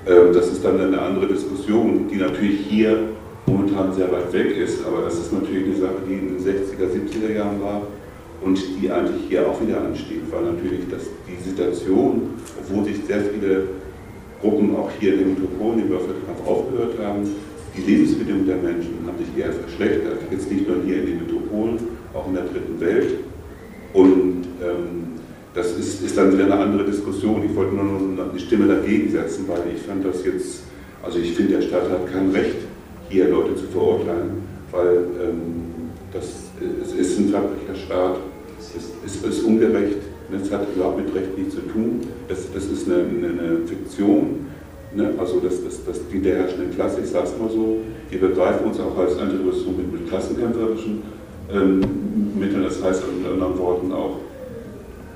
Ähm, 0.07 0.34
das 0.34 0.51
ist 0.51 0.63
dann 0.63 0.80
eine 0.80 1.01
andere 1.01 1.28
Diskussion, 1.28 2.07
die 2.11 2.17
natürlich 2.17 2.61
hier 2.67 2.97
momentan 3.45 3.93
sehr 3.93 4.11
weit 4.11 4.32
weg 4.34 4.57
ist, 4.57 4.86
aber 4.86 5.03
das 5.03 5.15
ist 5.15 5.34
natürlich 5.34 5.65
eine 5.65 5.76
Sache, 5.76 6.01
die 6.07 6.13
in 6.13 6.28
den 6.28 6.39
60er, 6.39 6.88
70er 6.88 7.34
Jahren 7.36 7.61
war 7.61 7.82
und 8.41 8.59
die 8.82 8.91
eigentlich 8.91 9.28
hier 9.28 9.47
auch 9.47 9.59
wieder 9.61 9.82
ansteht, 9.82 10.22
weil 10.32 10.43
natürlich 10.43 10.82
das, 10.89 11.03
die 11.28 11.49
Situation, 11.49 12.36
obwohl 12.59 12.86
sich 12.86 13.03
sehr 13.05 13.22
viele 13.22 13.63
Gruppen 14.42 14.76
auch 14.76 14.90
hier 15.00 15.14
in 15.14 15.20
den 15.20 15.30
Metropolen 15.34 15.80
im 15.80 15.88
Bürgerkampf 15.88 16.46
aufgehört 16.46 16.98
haben, 17.04 17.28
die 17.76 17.82
Lebensbedingungen 17.82 18.48
der 18.48 18.58
Menschen 18.58 19.00
haben 19.06 19.18
sich 19.18 19.38
eher 19.38 19.54
verschlechtert. 19.54 20.20
Jetzt 20.32 20.52
nicht 20.52 20.68
nur 20.68 20.78
hier 20.86 21.02
in 21.02 21.06
den 21.06 21.18
Metropolen, 21.20 21.80
auch 22.14 22.28
in 22.28 22.34
der 22.34 22.44
dritten 22.44 22.80
Welt. 22.80 23.16
Und 23.94 24.46
ähm, 24.62 25.20
das 25.54 25.78
ist, 25.78 26.04
ist, 26.04 26.18
dann 26.18 26.34
wieder 26.34 26.46
eine 26.46 26.58
andere 26.58 26.86
Diskussion. 26.86 27.44
Ich 27.44 27.56
wollte 27.56 27.76
nur 27.76 27.84
noch 27.86 28.30
eine 28.30 28.40
Stimme 28.40 28.68
dagegen 28.68 29.12
setzen, 29.12 29.46
weil 29.48 29.62
ich 29.76 29.82
fand 29.82 30.06
das 30.06 30.24
jetzt, 30.26 30.64
also 31.04 31.20
ich 31.20 31.34
finde, 31.34 31.54
der 31.54 31.62
Staat 31.62 31.90
hat 31.90 32.12
kein 32.12 32.30
Recht, 32.32 32.56
hier 33.10 33.30
Leute 33.30 33.56
zu 33.56 33.66
verurteilen, 33.66 34.44
weil 34.72 34.98
ähm, 35.22 35.90
das, 36.14 36.26
es 36.84 36.94
ist 36.94 37.20
ein 37.20 37.30
Verbrecherstaat, 37.30 38.18
es 38.60 38.76
ist, 38.76 39.24
es 39.26 39.38
ist 39.38 39.44
ungerecht, 39.44 39.98
das 40.32 40.51
hat 40.51 40.67
überhaupt 40.75 40.97
mit 40.97 41.13
Recht 41.15 41.38
nichts 41.38 41.55
zu 41.55 41.61
tun, 41.61 42.01
das, 42.27 42.51
das 42.53 42.65
ist 42.65 42.88
eine, 42.88 42.97
eine 42.99 43.67
Fiktion, 43.67 44.47
ne? 44.95 45.13
also 45.17 45.39
das, 45.39 45.63
das, 45.63 45.86
das, 45.86 45.99
die 46.11 46.21
der 46.21 46.38
herrschenden 46.38 46.71
Klasse, 46.73 47.01
ich 47.03 47.09
sage 47.09 47.25
es 47.25 47.39
mal 47.39 47.49
so, 47.49 47.77
wir 48.09 48.19
begreifen 48.19 48.67
uns 48.67 48.80
auch 48.80 48.97
als 48.97 49.17
Antirevolution 49.17 49.77
mit, 49.77 49.91
mit 49.91 50.09
klassenkämpferischen 50.09 51.01
ähm, 51.53 51.82
Mitteln, 52.38 52.63
das 52.63 52.82
heißt 52.84 53.03
in 53.03 53.32
anderen 53.32 53.57
Worten 53.57 53.91
auch, 53.91 54.17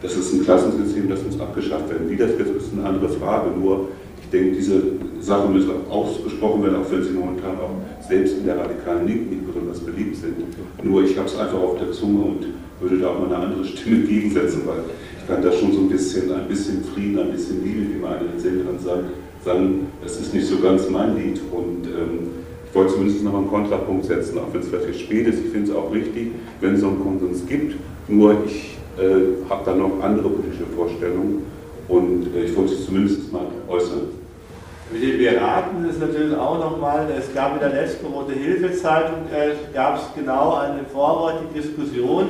das 0.02 0.18
ist 0.18 0.34
ein 0.34 0.44
Klassensystem, 0.44 1.10
das 1.10 1.24
muss 1.24 1.40
abgeschafft 1.40 1.90
werden. 1.90 2.10
Wie 2.10 2.18
das 2.18 2.32
jetzt 2.38 2.52
ist, 2.52 2.74
eine 2.74 2.86
andere 2.86 3.08
Frage, 3.08 3.52
nur 3.58 3.88
denke, 4.34 4.56
diese 4.56 4.82
Sachen 5.22 5.54
müssen 5.54 5.70
auch 5.72 5.92
ausgesprochen 5.92 6.64
werden, 6.64 6.78
auch 6.78 6.92
wenn 6.92 7.04
sie 7.04 7.12
momentan 7.12 7.56
auch 7.58 7.76
selbst 8.06 8.38
in 8.38 8.46
der 8.46 8.58
radikalen 8.58 9.08
Linken 9.08 9.30
nicht 9.30 9.48
besonders 9.48 9.80
beliebt 9.80 10.18
sind. 10.18 10.36
Nur 10.84 11.04
ich 11.04 11.18
habe 11.18 11.28
es 11.28 11.38
einfach 11.38 11.60
auf 11.60 11.78
der 11.78 11.92
Zunge 11.92 12.26
und 12.26 12.46
würde 12.80 13.00
da 13.00 13.10
auch 13.10 13.20
mal 13.20 13.34
eine 13.34 13.46
andere 13.48 13.66
Stimme 13.66 14.06
gegensetzen, 14.06 14.62
weil 14.66 14.80
ich 15.20 15.28
kann 15.28 15.42
da 15.42 15.52
schon 15.52 15.72
so 15.72 15.80
ein 15.80 15.90
bisschen, 15.90 16.32
ein 16.34 16.48
bisschen 16.48 16.84
Frieden, 16.84 17.20
ein 17.20 17.32
bisschen 17.32 17.64
Liebe, 17.64 17.94
wie 17.94 18.00
meine 18.00 18.38
Sängerin 18.38 18.80
sagt, 18.80 19.06
sagen, 19.44 19.88
das 20.02 20.20
ist 20.20 20.34
nicht 20.34 20.48
so 20.48 20.60
ganz 20.60 20.90
mein 20.90 21.16
Lied. 21.16 21.40
Und 21.52 21.88
ähm, 21.88 22.30
ich 22.68 22.76
wollte 22.76 22.94
zumindest 22.94 23.24
noch 23.24 23.36
einen 23.36 23.50
Kontrapunkt 23.50 24.06
setzen, 24.06 24.38
auch 24.40 24.52
wenn 24.52 24.62
es 24.62 24.68
vielleicht 24.68 25.00
spät 25.00 25.28
ist. 25.28 25.40
Ich 25.46 25.52
finde 25.52 25.72
es 25.72 25.78
auch 25.78 25.94
richtig, 25.94 26.32
wenn 26.60 26.76
es 26.76 26.82
so 26.82 26.88
einen 26.88 27.02
Konsens 27.02 27.46
gibt. 27.48 27.76
Nur 28.08 28.36
ich 28.46 28.78
äh, 28.98 29.50
habe 29.50 29.62
da 29.66 29.76
noch 29.76 30.02
andere 30.02 30.30
politische 30.30 30.66
Vorstellungen 30.76 31.44
und 31.88 32.28
äh, 32.36 32.46
ich 32.46 32.56
wollte 32.56 32.74
es 32.74 32.86
zumindest 32.86 33.32
mal 33.32 33.46
äußern. 33.68 34.24
Mit 34.92 35.02
den 35.02 35.18
Piraten 35.18 35.90
ist 35.90 36.00
natürlich 36.00 36.38
auch 36.38 36.60
nochmal, 36.60 37.08
es 37.18 37.34
gab 37.34 37.56
in 37.56 37.60
der 37.62 37.82
letzten 37.82 38.06
Rote 38.06 38.34
Hilfe-Zeitung, 38.34 39.26
äh, 39.34 39.54
gab 39.74 39.98
es 39.98 40.04
genau 40.16 40.56
eine 40.56 40.84
Vorwort, 40.92 41.36
die 41.42 41.60
Diskussion, 41.60 42.28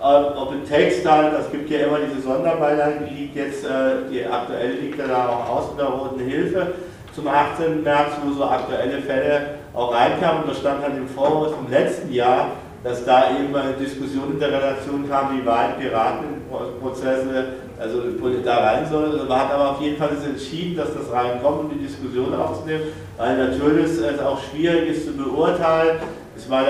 ob 0.00 0.52
ein 0.52 0.64
Text 0.66 1.08
halt, 1.08 1.34
es 1.38 1.50
gibt 1.50 1.68
ja 1.70 1.80
immer 1.86 1.98
diese 1.98 2.22
Sonderbeilage, 2.22 3.06
die 3.08 3.14
liegt 3.22 3.36
jetzt, 3.36 3.64
äh, 3.64 4.08
die 4.10 4.24
aktuelle 4.24 4.72
liegt 4.72 4.98
ja 4.98 5.06
da 5.06 5.28
auch 5.28 5.48
aus 5.48 5.70
mit 5.70 5.80
der 5.80 5.88
Roten 5.88 6.20
Hilfe 6.20 6.74
zum 7.14 7.28
18. 7.28 7.82
März, 7.82 8.12
wo 8.24 8.32
so 8.32 8.44
aktuelle 8.44 9.00
Fälle 9.02 9.40
auch 9.74 9.92
reinkamen. 9.92 10.44
Und 10.44 10.50
da 10.50 10.54
stand 10.54 10.82
halt 10.82 10.96
im 10.96 11.08
Vorwort 11.08 11.54
vom 11.54 11.70
letzten 11.70 12.12
Jahr, 12.12 12.52
dass 12.82 13.04
da 13.04 13.24
eben 13.38 13.54
eine 13.54 13.74
Diskussion 13.74 14.32
in 14.32 14.40
der 14.40 14.52
Relation 14.52 15.08
kam, 15.08 15.38
wie 15.38 15.44
weit 15.44 15.78
Piratenprozesse 15.78 17.44
also 17.78 18.02
da 18.44 18.56
rein 18.58 18.86
soll. 18.90 19.24
Man 19.28 19.38
hat 19.38 19.52
aber 19.52 19.70
auf 19.70 19.80
jeden 19.80 19.96
Fall 19.96 20.10
entschieden, 20.10 20.76
dass 20.76 20.94
das 20.94 21.12
reinkommt, 21.12 21.60
um 21.60 21.70
die 21.70 21.86
Diskussion 21.86 22.34
aufzunehmen, 22.34 22.84
weil 23.16 23.36
natürlich 23.36 23.86
es 23.86 24.20
auch 24.20 24.38
schwierig 24.50 24.90
ist 24.90 25.06
zu 25.06 25.12
beurteilen. 25.12 25.98
Ich 26.42 26.48
meine, 26.48 26.68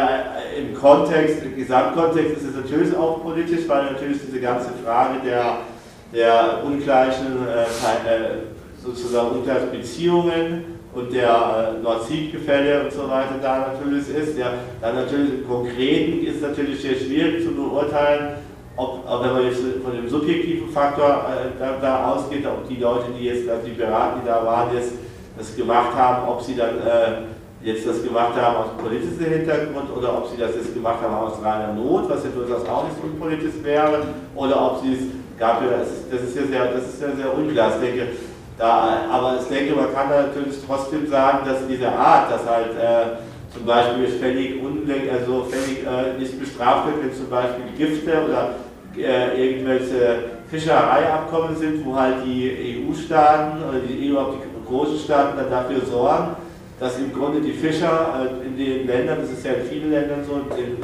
im 0.59 0.75
Kontext, 0.75 1.45
im 1.45 1.57
Gesamtkontext 1.57 2.39
ist 2.39 2.49
es 2.49 2.57
natürlich 2.57 2.97
auch 2.97 3.23
politisch, 3.23 3.69
weil 3.69 3.93
natürlich 3.93 4.19
diese 4.27 4.41
ganze 4.41 4.71
Frage 4.85 5.21
der, 5.25 5.59
der 6.13 6.65
ungleichen, 6.65 7.47
äh, 7.49 7.63
äh 7.63 8.31
sozusagen 8.83 9.43
Beziehungen 9.71 10.65
und 10.95 11.13
der 11.13 11.75
äh, 11.79 11.83
Nord-Süd-Gefälle 11.83 12.85
und 12.85 12.93
so 12.93 13.09
weiter 13.09 13.35
da 13.41 13.73
natürlich 13.73 14.09
ist. 14.09 14.39
Ja, 14.39 14.55
dann 14.81 14.97
natürlich 14.97 15.35
im 15.35 15.47
Konkreten 15.47 16.27
ist 16.27 16.43
natürlich 16.43 16.81
sehr 16.81 16.97
schwierig 16.97 17.45
zu 17.45 17.53
beurteilen, 17.53 18.37
ob, 18.77 19.05
ob 19.07 19.25
wenn 19.25 19.33
man 19.33 19.45
jetzt 19.45 19.61
von 19.85 19.95
dem 19.95 20.09
subjektiven 20.09 20.69
Faktor 20.71 21.27
äh, 21.29 21.59
da, 21.61 21.79
da, 21.81 22.13
ausgeht, 22.13 22.45
ob 22.47 22.67
die 22.69 22.77
Leute, 22.77 23.05
die 23.17 23.27
jetzt, 23.27 23.49
also 23.49 23.67
die 23.67 23.75
Berater, 23.75 24.21
die 24.21 24.27
da 24.27 24.45
waren, 24.45 24.75
jetzt 24.75 24.95
das 25.39 25.55
gemacht 25.55 25.95
haben, 25.95 26.29
ob 26.29 26.43
sie 26.43 26.57
dann 26.57 26.79
äh, 26.79 27.40
jetzt 27.63 27.87
das 27.87 28.03
gemacht 28.03 28.35
haben 28.41 28.57
aus 28.57 28.67
politischem 28.83 29.33
Hintergrund 29.33 29.95
oder 29.95 30.17
ob 30.19 30.29
sie 30.29 30.37
das 30.39 30.55
jetzt 30.55 30.73
gemacht 30.73 30.99
haben 31.03 31.15
aus 31.15 31.43
reiner 31.43 31.75
Not, 31.75 32.09
was 32.09 32.25
ja 32.25 32.31
durchaus 32.31 32.67
auch 32.67 32.85
nicht 32.85 32.97
unpolitisch 33.03 33.63
wäre, 33.63 34.03
oder 34.35 34.73
ob 34.73 34.83
sie 34.83 34.95
es 34.95 35.01
gab 35.39 35.63
ja, 35.63 35.69
das 35.79 36.23
ist, 36.23 36.37
ja 36.37 36.43
sehr, 36.47 36.73
das 36.73 36.85
ist 36.85 37.03
ja 37.03 37.09
sehr 37.17 37.35
unklar. 37.35 37.73
Ich 37.75 37.89
denke, 37.89 38.09
da, 38.59 39.07
aber 39.11 39.39
ich 39.41 39.49
denke, 39.49 39.75
man 39.75 39.93
kann 39.95 40.11
natürlich 40.11 40.57
trotzdem 40.67 41.09
sagen, 41.09 41.47
dass 41.47 41.67
diese 41.67 41.91
Art, 41.91 42.31
dass 42.31 42.47
halt 42.47 42.77
äh, 42.77 43.53
zum 43.53 43.65
Beispiel 43.65 44.07
völlig 44.07 44.63
unlenk, 44.63 45.11
also 45.11 45.45
völlig 45.45 45.85
äh, 45.85 46.19
nicht 46.19 46.39
bestraft 46.39 46.87
wird, 46.87 47.05
wenn 47.05 47.15
zum 47.15 47.31
Beispiel 47.31 47.65
Gifte 47.77 48.13
oder 48.25 48.55
äh, 48.97 49.49
irgendwelche 49.49 50.41
Fischereiabkommen 50.51 51.57
sind, 51.57 51.87
wo 51.87 51.97
halt 51.97 52.17
die 52.25 52.85
EU-Staaten 52.87 53.63
oder 53.67 53.79
die 53.79 54.13
EU, 54.13 54.19
auch 54.19 54.35
die 54.35 54.69
großen 54.69 54.99
Staaten 54.99 55.39
dann 55.39 55.51
dafür 55.51 55.81
sorgen, 55.87 56.37
dass 56.81 56.99
im 56.99 57.13
Grunde 57.13 57.41
die 57.41 57.53
Fischer 57.53 58.27
äh, 58.43 58.47
in 58.47 58.57
den 58.57 58.87
Ländern, 58.87 59.19
das 59.21 59.31
ist 59.31 59.45
ja 59.45 59.53
in 59.53 59.67
vielen 59.67 59.91
Ländern 59.91 60.25
so, 60.27 60.41
im, 60.57 60.77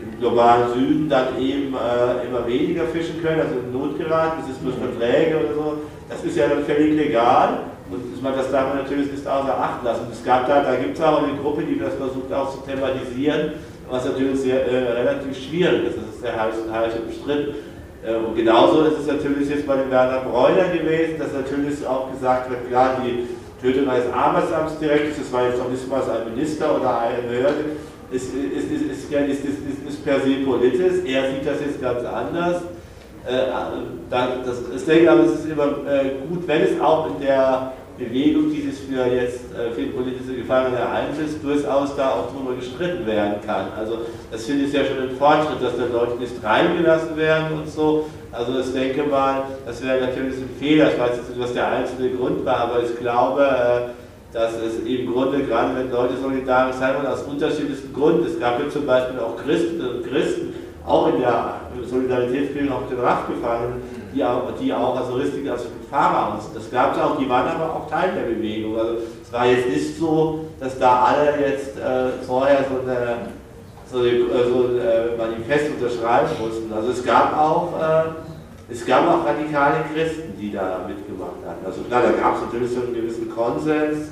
im 0.00 0.20
globalen 0.20 0.72
Süden 0.72 1.08
dann 1.08 1.36
eben 1.40 1.74
äh, 1.74 2.26
immer 2.26 2.46
weniger 2.46 2.84
fischen 2.84 3.20
können, 3.20 3.40
also 3.40 3.56
in 3.58 3.72
Not 3.72 3.98
geraten, 3.98 4.40
das 4.40 4.50
ist 4.50 4.64
durch 4.64 4.76
Verträge 4.76 5.40
oder 5.40 5.54
so, 5.54 5.78
das 6.08 6.24
ist 6.24 6.36
ja 6.36 6.46
dann 6.46 6.64
völlig 6.64 6.94
legal 6.94 7.64
und 7.90 8.24
das 8.24 8.50
darf 8.52 8.68
man 8.68 8.82
natürlich 8.82 9.10
nicht 9.10 9.26
außer 9.26 9.58
Acht 9.58 9.82
lassen. 9.82 10.06
Es 10.12 10.24
gab 10.24 10.46
da, 10.46 10.62
da 10.62 10.76
gibt 10.76 10.96
es 10.96 11.02
auch 11.02 11.22
eine 11.22 11.36
Gruppe, 11.38 11.62
die 11.64 11.78
das 11.78 11.94
versucht 11.94 12.32
auch 12.32 12.50
zu 12.52 12.60
thematisieren, 12.60 13.52
was 13.90 14.04
natürlich 14.04 14.40
sehr, 14.40 14.66
äh, 14.70 14.92
relativ 14.92 15.36
schwierig 15.36 15.88
ist, 15.88 15.96
das 15.96 16.14
ist 16.14 16.20
sehr 16.20 16.40
heiß, 16.40 16.54
heiß 16.70 16.92
bestritten. 17.08 17.54
Äh, 18.06 18.14
und 18.14 18.36
genauso 18.36 18.84
ist 18.84 19.00
es 19.00 19.06
natürlich 19.08 19.48
jetzt 19.48 19.66
bei 19.66 19.76
dem 19.76 19.90
Werner 19.90 20.20
Bräuner 20.20 20.68
gewesen, 20.68 21.18
dass 21.18 21.32
natürlich 21.32 21.84
auch 21.84 22.12
gesagt 22.12 22.50
wird, 22.50 22.70
ja, 22.70 23.00
die 23.04 23.26
Tötung 23.60 23.88
eines 23.88 24.12
Arbeitsamtsdirektors, 24.12 25.18
das 25.18 25.32
war 25.32 25.48
jetzt 25.48 25.58
noch 25.58 25.68
nicht 25.68 25.88
mal 25.88 26.02
ein 26.02 26.34
Minister 26.34 26.76
oder 26.76 27.00
eine 27.00 27.22
Behörde, 27.22 27.64
ist, 28.10 28.34
ist, 28.34 28.70
ist, 28.70 29.44
ist, 29.44 29.88
ist, 29.88 30.04
per 30.04 30.20
se 30.20 30.34
politisch. 30.44 31.04
Er 31.04 31.30
sieht 31.30 31.46
das 31.46 31.60
jetzt 31.60 31.80
ganz 31.80 32.04
anders. 32.04 32.62
Äh, 33.26 33.50
das, 34.08 34.62
ich 34.74 34.84
denke 34.86 35.10
aber, 35.10 35.24
es 35.24 35.40
ist 35.40 35.50
immer 35.50 35.66
äh, 35.86 36.10
gut, 36.28 36.46
wenn 36.46 36.62
es 36.62 36.80
auch 36.80 37.08
in 37.08 37.20
der 37.20 37.72
Bewegung, 37.98 38.50
die 38.50 38.62
sich 38.62 38.78
für 38.88 39.04
jetzt 39.06 39.52
äh, 39.52 39.72
für 39.72 39.86
politische 39.88 40.36
Gefangene 40.36 40.88
einsetzt, 40.88 41.38
durchaus 41.42 41.96
da 41.96 42.10
auch 42.10 42.32
drüber 42.32 42.54
gestritten 42.54 43.04
werden 43.06 43.34
kann. 43.44 43.66
Also 43.76 43.98
das 44.30 44.46
finde 44.46 44.64
ich 44.64 44.72
ja 44.72 44.84
schon 44.84 45.02
ein 45.02 45.16
Fortschritt, 45.16 45.60
dass 45.60 45.76
da 45.76 45.84
Leute 45.92 46.16
nicht 46.16 46.32
reingelassen 46.42 47.16
werden 47.16 47.58
und 47.58 47.68
so. 47.68 48.06
Also 48.30 48.58
ich 48.60 48.72
denke 48.72 49.04
mal, 49.04 49.44
das 49.64 49.82
wäre 49.82 50.06
natürlich 50.06 50.36
ein 50.36 50.50
Fehler. 50.58 50.92
Ich 50.92 50.98
weiß 50.98 51.16
jetzt 51.16 51.30
nicht, 51.30 51.40
was 51.40 51.54
der 51.54 51.68
einzelne 51.68 52.10
Grund 52.10 52.44
war, 52.44 52.58
aber 52.58 52.82
ich 52.82 52.96
glaube, 52.98 53.42
äh, 53.42 54.34
dass 54.34 54.52
es 54.54 54.84
im 54.84 55.10
Grunde, 55.10 55.42
gerade 55.44 55.74
wenn 55.74 55.90
Leute 55.90 56.16
solidarisch 56.18 56.76
sein 56.76 56.94
wollen, 56.96 57.06
aus 57.06 57.22
unterschiedlichsten 57.22 57.94
Gründen, 57.94 58.26
es 58.26 58.38
gab 58.38 58.60
ja 58.60 58.68
zum 58.68 58.86
Beispiel 58.86 59.18
auch 59.20 59.36
Christen 59.36 59.80
und 59.80 60.06
Christen, 60.06 60.54
auch 60.86 61.08
in 61.08 61.20
der 61.20 61.54
Solidaritätsbewegung 61.84 62.72
auf 62.72 62.88
den 62.90 63.00
Rach 63.00 63.26
gefallen, 63.26 63.82
die 64.14 64.22
auch, 64.24 64.42
die 64.60 64.72
auch 64.72 64.96
also 64.96 65.14
richtig 65.14 65.50
als 65.50 65.66
Fahrer 65.90 66.34
aus. 66.34 66.50
Das 66.52 66.70
gab 66.70 66.94
es 66.94 67.00
auch, 67.00 67.18
die 67.18 67.28
waren 67.28 67.48
aber 67.48 67.74
auch 67.74 67.90
Teil 67.90 68.12
der 68.14 68.34
Bewegung. 68.34 68.78
Also 68.78 68.94
es 69.22 69.32
war 69.32 69.46
jetzt 69.46 69.68
nicht 69.68 69.98
so, 69.98 70.46
dass 70.60 70.78
da 70.78 71.04
alle 71.04 71.40
jetzt 71.40 71.78
äh, 71.78 72.24
vorher 72.26 72.64
so 72.68 72.80
eine 72.90 73.28
so, 73.90 73.98
so 73.98 74.04
ein 74.04 74.78
äh, 74.78 75.16
Manifest 75.16 75.70
unterschreiben 75.70 76.28
mussten. 76.40 76.72
Also 76.72 76.90
es 76.90 77.04
gab 77.04 77.36
auch 77.36 77.72
äh, 77.80 78.04
es 78.70 78.84
gab 78.84 79.08
auch 79.08 79.24
radikale 79.24 79.76
Christen, 79.94 80.36
die 80.38 80.52
da 80.52 80.84
mitgemacht 80.86 81.40
hatten. 81.46 81.64
Also 81.64 81.80
klar, 81.82 82.02
da 82.02 82.10
gab 82.10 82.36
es 82.36 82.42
natürlich 82.42 82.70
so 82.70 82.82
einen 82.82 82.94
gewissen 82.94 83.30
Konsens, 83.30 84.08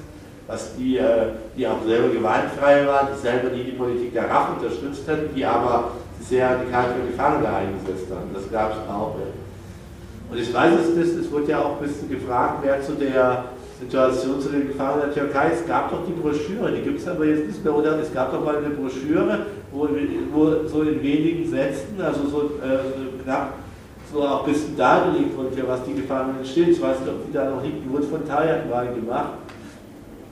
was 0.47 0.74
die, 0.77 0.97
äh, 0.97 1.35
die 1.55 1.66
auch 1.66 1.85
selber 1.87 2.09
gewaltfrei 2.09 2.87
waren, 2.87 3.09
die 3.14 3.20
selber 3.20 3.51
nie 3.51 3.64
die 3.64 3.72
Politik 3.72 4.14
der 4.14 4.31
Rache 4.31 4.53
unterstützt 4.53 5.07
hätten, 5.07 5.35
die 5.35 5.45
aber 5.45 5.91
sehr 6.22 6.51
radikal 6.51 6.85
für 6.95 7.07
Gefangene 7.07 7.49
eingesetzt 7.49 8.07
haben. 8.11 8.31
Das 8.33 8.51
gab 8.51 8.72
es 8.72 8.79
auch. 8.89 9.16
Und 10.31 10.39
ich 10.39 10.53
weiß 10.53 10.72
es 10.81 10.97
nicht, 10.97 11.27
es 11.27 11.31
wurde 11.31 11.51
ja 11.51 11.61
auch 11.61 11.79
ein 11.79 11.87
bisschen 11.87 12.09
gefragt, 12.09 12.61
wer 12.62 12.81
zu 12.81 12.93
der 12.93 13.45
Situation 13.79 14.41
zu 14.41 14.49
den 14.49 14.68
Gefangenen 14.68 15.12
der 15.12 15.14
Türkei, 15.14 15.51
es 15.53 15.66
gab 15.66 15.91
doch 15.91 16.01
die 16.07 16.12
Broschüre, 16.12 16.72
die 16.72 16.81
gibt 16.81 17.01
es 17.01 17.07
aber 17.07 17.27
jetzt 17.27 17.47
nicht 17.47 17.62
mehr, 17.62 17.74
oder? 17.74 17.99
Es 17.99 18.12
gab 18.12 18.33
doch 18.33 18.43
mal 18.43 18.57
eine 18.57 18.70
Broschüre, 18.70 19.41
wo, 19.77 19.89
wo 20.33 20.68
so 20.68 20.83
in 20.83 21.03
wenigen 21.03 21.49
Sätzen, 21.49 22.01
also 22.01 22.29
so 22.29 22.41
äh, 22.62 23.22
knapp, 23.22 23.55
so 24.12 24.22
auch 24.22 24.47
ein 24.47 24.53
bisschen 24.53 24.77
dargelegt 24.77 25.37
wurde, 25.37 25.51
was 25.66 25.85
die 25.85 25.95
Gefangenen 25.95 26.45
stehen. 26.45 26.70
Ich 26.70 26.81
weiß 26.81 27.01
nicht, 27.01 27.11
ob 27.11 27.27
die 27.27 27.33
da 27.33 27.51
noch 27.51 27.62
die 27.62 27.91
wurde 27.91 28.07
von 28.07 28.27
Tajan 28.27 28.70
mal 28.70 28.87
gemacht. 28.87 29.33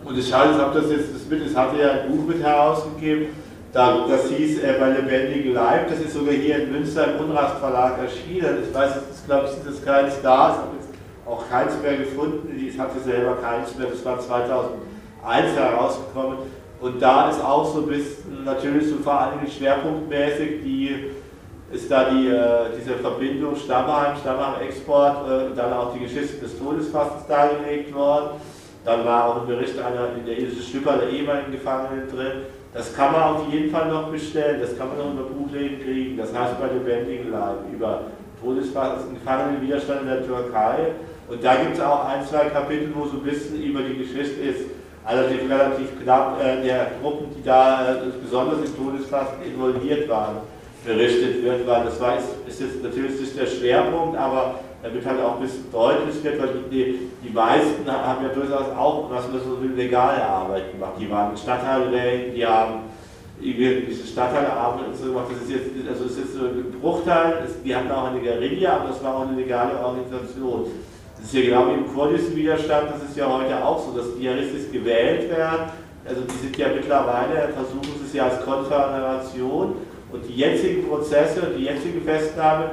Und 0.05 0.19
ich 0.19 0.29
schaue, 0.29 0.51
ich 0.53 0.59
habe 0.59 0.81
das 0.81 0.91
jetzt 0.91 1.15
das 1.15 1.27
mit, 1.29 1.47
es 1.47 1.57
hatte 1.57 1.81
ja 1.81 1.91
ein 1.93 2.11
Buch 2.11 2.27
mit 2.27 2.43
herausgegeben, 2.43 3.29
da, 3.73 4.07
das 4.09 4.29
hieß 4.29 4.63
äh, 4.63 4.77
bei 4.79 4.91
Lebendigen 4.91 5.55
Leib, 5.55 5.89
das 5.89 5.99
ist 5.99 6.15
sogar 6.15 6.35
hier 6.35 6.63
in 6.63 6.73
Münster 6.73 7.15
im 7.15 7.25
Unrast 7.25 7.59
Verlag 7.59 7.99
erschienen. 7.99 8.59
Ich 8.63 8.73
weiß, 8.73 8.91
es 8.97 9.17
ist, 9.17 9.27
glaube 9.27 9.49
ich, 9.49 9.69
ist 9.69 9.85
keins 9.85 10.15
da, 10.23 10.51
ich 10.51 10.57
habe 10.57 10.77
jetzt 10.79 10.91
auch 11.27 11.51
keins 11.51 11.73
mehr 11.83 11.97
gefunden, 11.97 12.55
ich 12.57 12.79
hatte 12.79 13.01
selber 13.01 13.37
keins 13.43 13.77
mehr, 13.77 13.89
das 13.89 14.05
war 14.05 14.21
2001 14.21 15.57
herausgekommen. 15.57 16.39
Und 16.81 17.01
da 17.01 17.31
ist 17.31 17.43
auch 17.43 17.65
so 17.73 17.81
ein 17.81 17.87
bisschen, 17.87 18.45
natürlich 18.45 18.89
so 18.89 18.97
vor 18.97 19.21
allem 19.21 19.47
schwerpunktmäßig, 19.47 20.63
die, 20.63 21.11
ist 21.73 21.91
da 21.91 22.11
die, 22.11 22.29
äh, 22.29 22.77
diese 22.79 22.95
Verbindung 22.95 23.57
Stammheim, 23.57 24.17
Stammheim-Export 24.17 25.29
äh, 25.29 25.47
und 25.47 25.57
dann 25.57 25.73
auch 25.73 25.95
die 25.95 26.01
Geschichte 26.01 26.39
des 26.39 26.59
Todesfasses 26.59 27.27
dargelegt 27.27 27.95
worden. 27.95 28.41
Dann 28.85 29.05
war 29.05 29.29
auch 29.29 29.41
ein 29.41 29.47
Bericht 29.47 29.79
einer, 29.79 30.09
der 30.27 30.39
Ilse 30.39 30.63
Stüpper, 30.63 30.99
der 30.99 31.09
ehemaligen 31.09 31.53
Gefangenen 31.53 32.09
drin. 32.09 32.43
Das 32.75 32.95
kann 32.95 33.13
man 33.13 33.23
auf 33.23 33.53
jeden 33.53 33.71
Fall 33.71 33.89
noch 33.89 34.09
bestellen, 34.09 34.61
das 34.61 34.77
kann 34.77 34.89
man 34.89 34.99
noch 34.99 35.15
über 35.15 35.31
Buchläden 35.31 35.81
kriegen, 35.81 36.17
das 36.17 36.35
heißt 36.35 36.61
bei 36.61 36.67
lebendigen 36.67 37.31
Leib, 37.31 37.59
über 37.73 38.03
Todesgefangenenwiderstand 38.43 40.03
in 40.03 40.09
der 40.09 40.27
Türkei. 40.27 40.93
Und 41.29 41.43
da 41.43 41.55
gibt 41.55 41.77
es 41.77 41.81
auch 41.81 42.07
ein, 42.07 42.27
zwei 42.27 42.47
Kapitel, 42.47 42.91
wo 42.95 43.07
so 43.07 43.19
ein 43.19 43.23
bisschen 43.23 43.63
über 43.63 43.81
die 43.81 43.97
Geschichte 43.97 44.41
ist, 44.41 44.67
allerdings 45.05 45.51
relativ 45.51 46.03
knapp, 46.03 46.41
äh, 46.43 46.63
der 46.63 46.93
Gruppen, 47.03 47.27
die 47.37 47.43
da 47.43 47.95
äh, 47.95 47.97
besonders 48.23 48.59
im 48.61 48.77
Todesfasten 48.77 49.43
involviert 49.45 50.09
waren, 50.09 50.37
berichtet 50.85 51.43
wird, 51.43 51.67
weil 51.67 51.85
das 51.85 52.01
war, 52.01 52.19
ist, 52.19 52.29
ist 52.47 52.61
jetzt 52.61 52.83
natürlich 52.83 53.21
nicht 53.21 53.39
der 53.39 53.47
Schwerpunkt, 53.47 54.19
aber 54.19 54.61
damit 54.83 55.07
halt 55.07 55.21
auch 55.21 55.37
ein 55.37 55.43
bisschen 55.43 55.71
deutlich 55.73 56.23
wird, 56.23 56.39
weil 56.41 56.49
die, 56.71 57.09
die 57.23 57.33
meisten 57.33 57.91
haben 57.91 58.23
ja 58.23 58.29
durchaus 58.35 58.69
auch, 58.77 59.11
was 59.11 59.27
man 59.29 59.41
so 59.41 59.59
legale 59.75 60.23
Arbeit 60.23 60.73
gemacht. 60.73 60.93
Die 61.01 61.11
waren 61.11 61.31
in 61.31 61.39
Stadtteilräten, 61.39 62.35
die 62.35 62.47
haben 62.47 62.81
diese 63.41 64.07
Stadtteilarbeit 64.07 64.89
und 64.89 64.97
so 64.97 65.07
gemacht. 65.07 65.27
Das 65.31 65.43
ist 65.43 65.51
jetzt, 65.51 65.89
also 65.89 66.05
ist 66.05 66.35
so 66.35 66.45
ein 66.45 66.81
Bruchteil, 66.81 67.47
die 67.65 67.75
hatten 67.75 67.91
auch 67.91 68.11
eine 68.11 68.21
Guerilla, 68.21 68.77
aber 68.77 68.89
das 68.89 69.03
war 69.03 69.17
auch 69.17 69.27
eine 69.27 69.41
legale 69.41 69.79
Organisation. 69.83 70.67
Das 71.25 71.33
ist 71.33 71.43
ja 71.43 71.49
genau 71.49 71.69
wie 71.69 71.79
im 71.79 71.95
kurdischen 71.95 72.37
Widerstand, 72.37 72.91
das 72.93 73.09
ist 73.09 73.17
ja 73.17 73.27
heute 73.27 73.65
auch 73.65 73.83
so, 73.83 73.97
dass 73.97 74.15
die 74.15 74.25
juristisch 74.25 74.71
gewählt 74.71 75.31
werden. 75.31 75.71
Also 76.07 76.21
die 76.21 76.37
sind 76.37 76.55
ja 76.59 76.69
mittlerweile, 76.69 77.49
versuchen 77.49 77.99
sie 77.99 78.07
es 78.07 78.13
ja 78.13 78.25
als 78.25 78.45
Konföderation 78.45 79.77
und 80.13 80.29
die 80.29 80.35
jetzigen 80.35 80.87
Prozesse, 80.87 81.41
die 81.57 81.65
jetzige 81.65 82.03
Festnahme, 82.03 82.73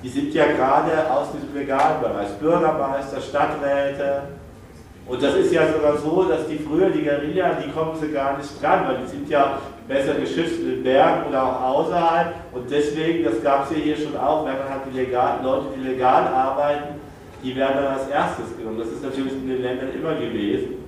die 0.00 0.08
sind 0.08 0.32
ja 0.32 0.46
gerade 0.46 1.10
aus 1.10 1.32
diesem 1.32 1.52
legalen 1.52 2.00
Bereich, 2.00 2.28
Bürgermeister, 2.38 3.20
Stadträte. 3.20 4.22
Und 5.04 5.20
das 5.20 5.34
ist 5.34 5.52
ja 5.52 5.62
sogar 5.66 5.96
so, 5.96 6.22
dass 6.22 6.46
die 6.46 6.58
früher, 6.58 6.90
die 6.90 7.02
Guerilla, 7.02 7.54
die 7.54 7.68
kommen 7.72 7.98
sie 8.00 8.12
gar 8.12 8.38
nicht 8.38 8.62
dran, 8.62 8.86
weil 8.86 8.98
die 8.98 9.08
sind 9.08 9.28
ja 9.28 9.58
besser 9.88 10.14
geschützt 10.14 10.60
in 10.60 10.68
den 10.68 10.82
Bergen 10.84 11.30
oder 11.30 11.42
auch 11.42 11.62
außerhalb. 11.62 12.32
Und 12.52 12.70
deswegen, 12.70 13.24
das 13.24 13.42
gab 13.42 13.64
es 13.64 13.76
ja 13.76 13.82
hier 13.82 13.96
schon 13.96 14.16
auch, 14.16 14.46
wenn 14.46 14.56
man 14.56 14.68
hat 14.70 14.82
die 14.88 14.96
legal, 14.96 15.40
Leute, 15.42 15.64
die 15.76 15.88
legal 15.88 16.28
arbeiten, 16.28 17.07
die 17.42 17.54
werden 17.54 17.76
dann 17.76 17.94
als 17.94 18.08
erstes 18.08 18.56
genommen. 18.56 18.78
Das 18.78 18.88
ist 18.88 19.02
natürlich 19.02 19.32
in 19.32 19.48
den 19.48 19.62
Ländern 19.62 19.90
immer 19.94 20.14
gewesen. 20.14 20.78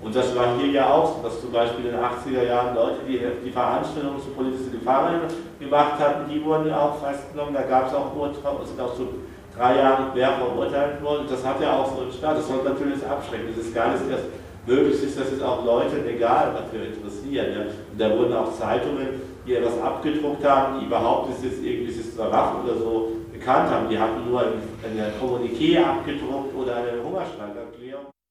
Und 0.00 0.16
das 0.16 0.34
war 0.34 0.58
hier 0.58 0.72
ja 0.72 0.90
auch 0.90 1.16
so, 1.16 1.22
dass 1.22 1.40
zum 1.40 1.52
Beispiel 1.52 1.86
in 1.86 1.92
den 1.92 2.00
80er 2.00 2.44
Jahren 2.44 2.74
Leute, 2.74 3.06
die 3.06 3.20
die 3.44 3.50
Veranstaltungen 3.50 4.20
zu 4.20 4.30
politischen 4.30 4.72
Gefangenen 4.72 5.30
gemacht 5.60 6.00
hatten, 6.00 6.28
die 6.28 6.44
wurden 6.44 6.66
ja 6.66 6.80
auch 6.80 6.98
festgenommen. 6.98 7.54
Da 7.54 7.62
gab 7.62 7.86
es 7.86 7.94
auch 7.94 8.14
Urteile, 8.16 8.58
es 8.62 8.70
sind 8.70 8.80
auch 8.80 8.94
so 8.96 9.08
drei 9.56 9.76
Jahre 9.76 10.12
mehr 10.12 10.32
verurteilt 10.32 11.00
worden. 11.02 11.26
Das 11.30 11.46
hat 11.46 11.60
ja 11.60 11.78
auch 11.78 11.94
so 11.94 12.02
einen 12.02 12.12
Staat. 12.12 12.36
Das 12.36 12.48
sollte 12.48 12.70
natürlich 12.70 13.06
abschrecken. 13.06 13.54
Das 13.54 13.64
ist 13.64 13.74
gar 13.74 13.92
nicht 13.92 14.10
erst 14.10 14.24
möglich 14.66 15.02
ist, 15.02 15.18
dass 15.18 15.30
es 15.30 15.42
auch 15.42 15.64
Leute 15.64 15.96
legal 15.98 16.50
dafür 16.52 16.86
interessieren. 16.86 17.46
Ja. 17.54 17.60
Und 17.92 17.98
da 17.98 18.18
wurden 18.18 18.34
auch 18.34 18.52
Zeitungen, 18.58 19.20
die 19.46 19.54
etwas 19.54 19.80
abgedruckt 19.80 20.44
haben, 20.44 20.80
die 20.80 20.86
überhaupt 20.86 21.28
nicht 21.28 21.44
jetzt 21.44 21.62
irgendwie 21.62 21.92
Straff 21.92 22.54
oder 22.64 22.74
so 22.74 23.12
bekannt 23.42 23.70
haben. 23.70 23.88
Die 23.88 23.98
hatten 23.98 24.30
nur 24.30 24.40
ein, 24.40 24.62
ein 24.84 25.12
Kommuniqué 25.20 25.82
abgedruckt 25.82 26.54
oder 26.54 26.76
einen 26.76 27.02
Hungerstreik. 27.02 27.61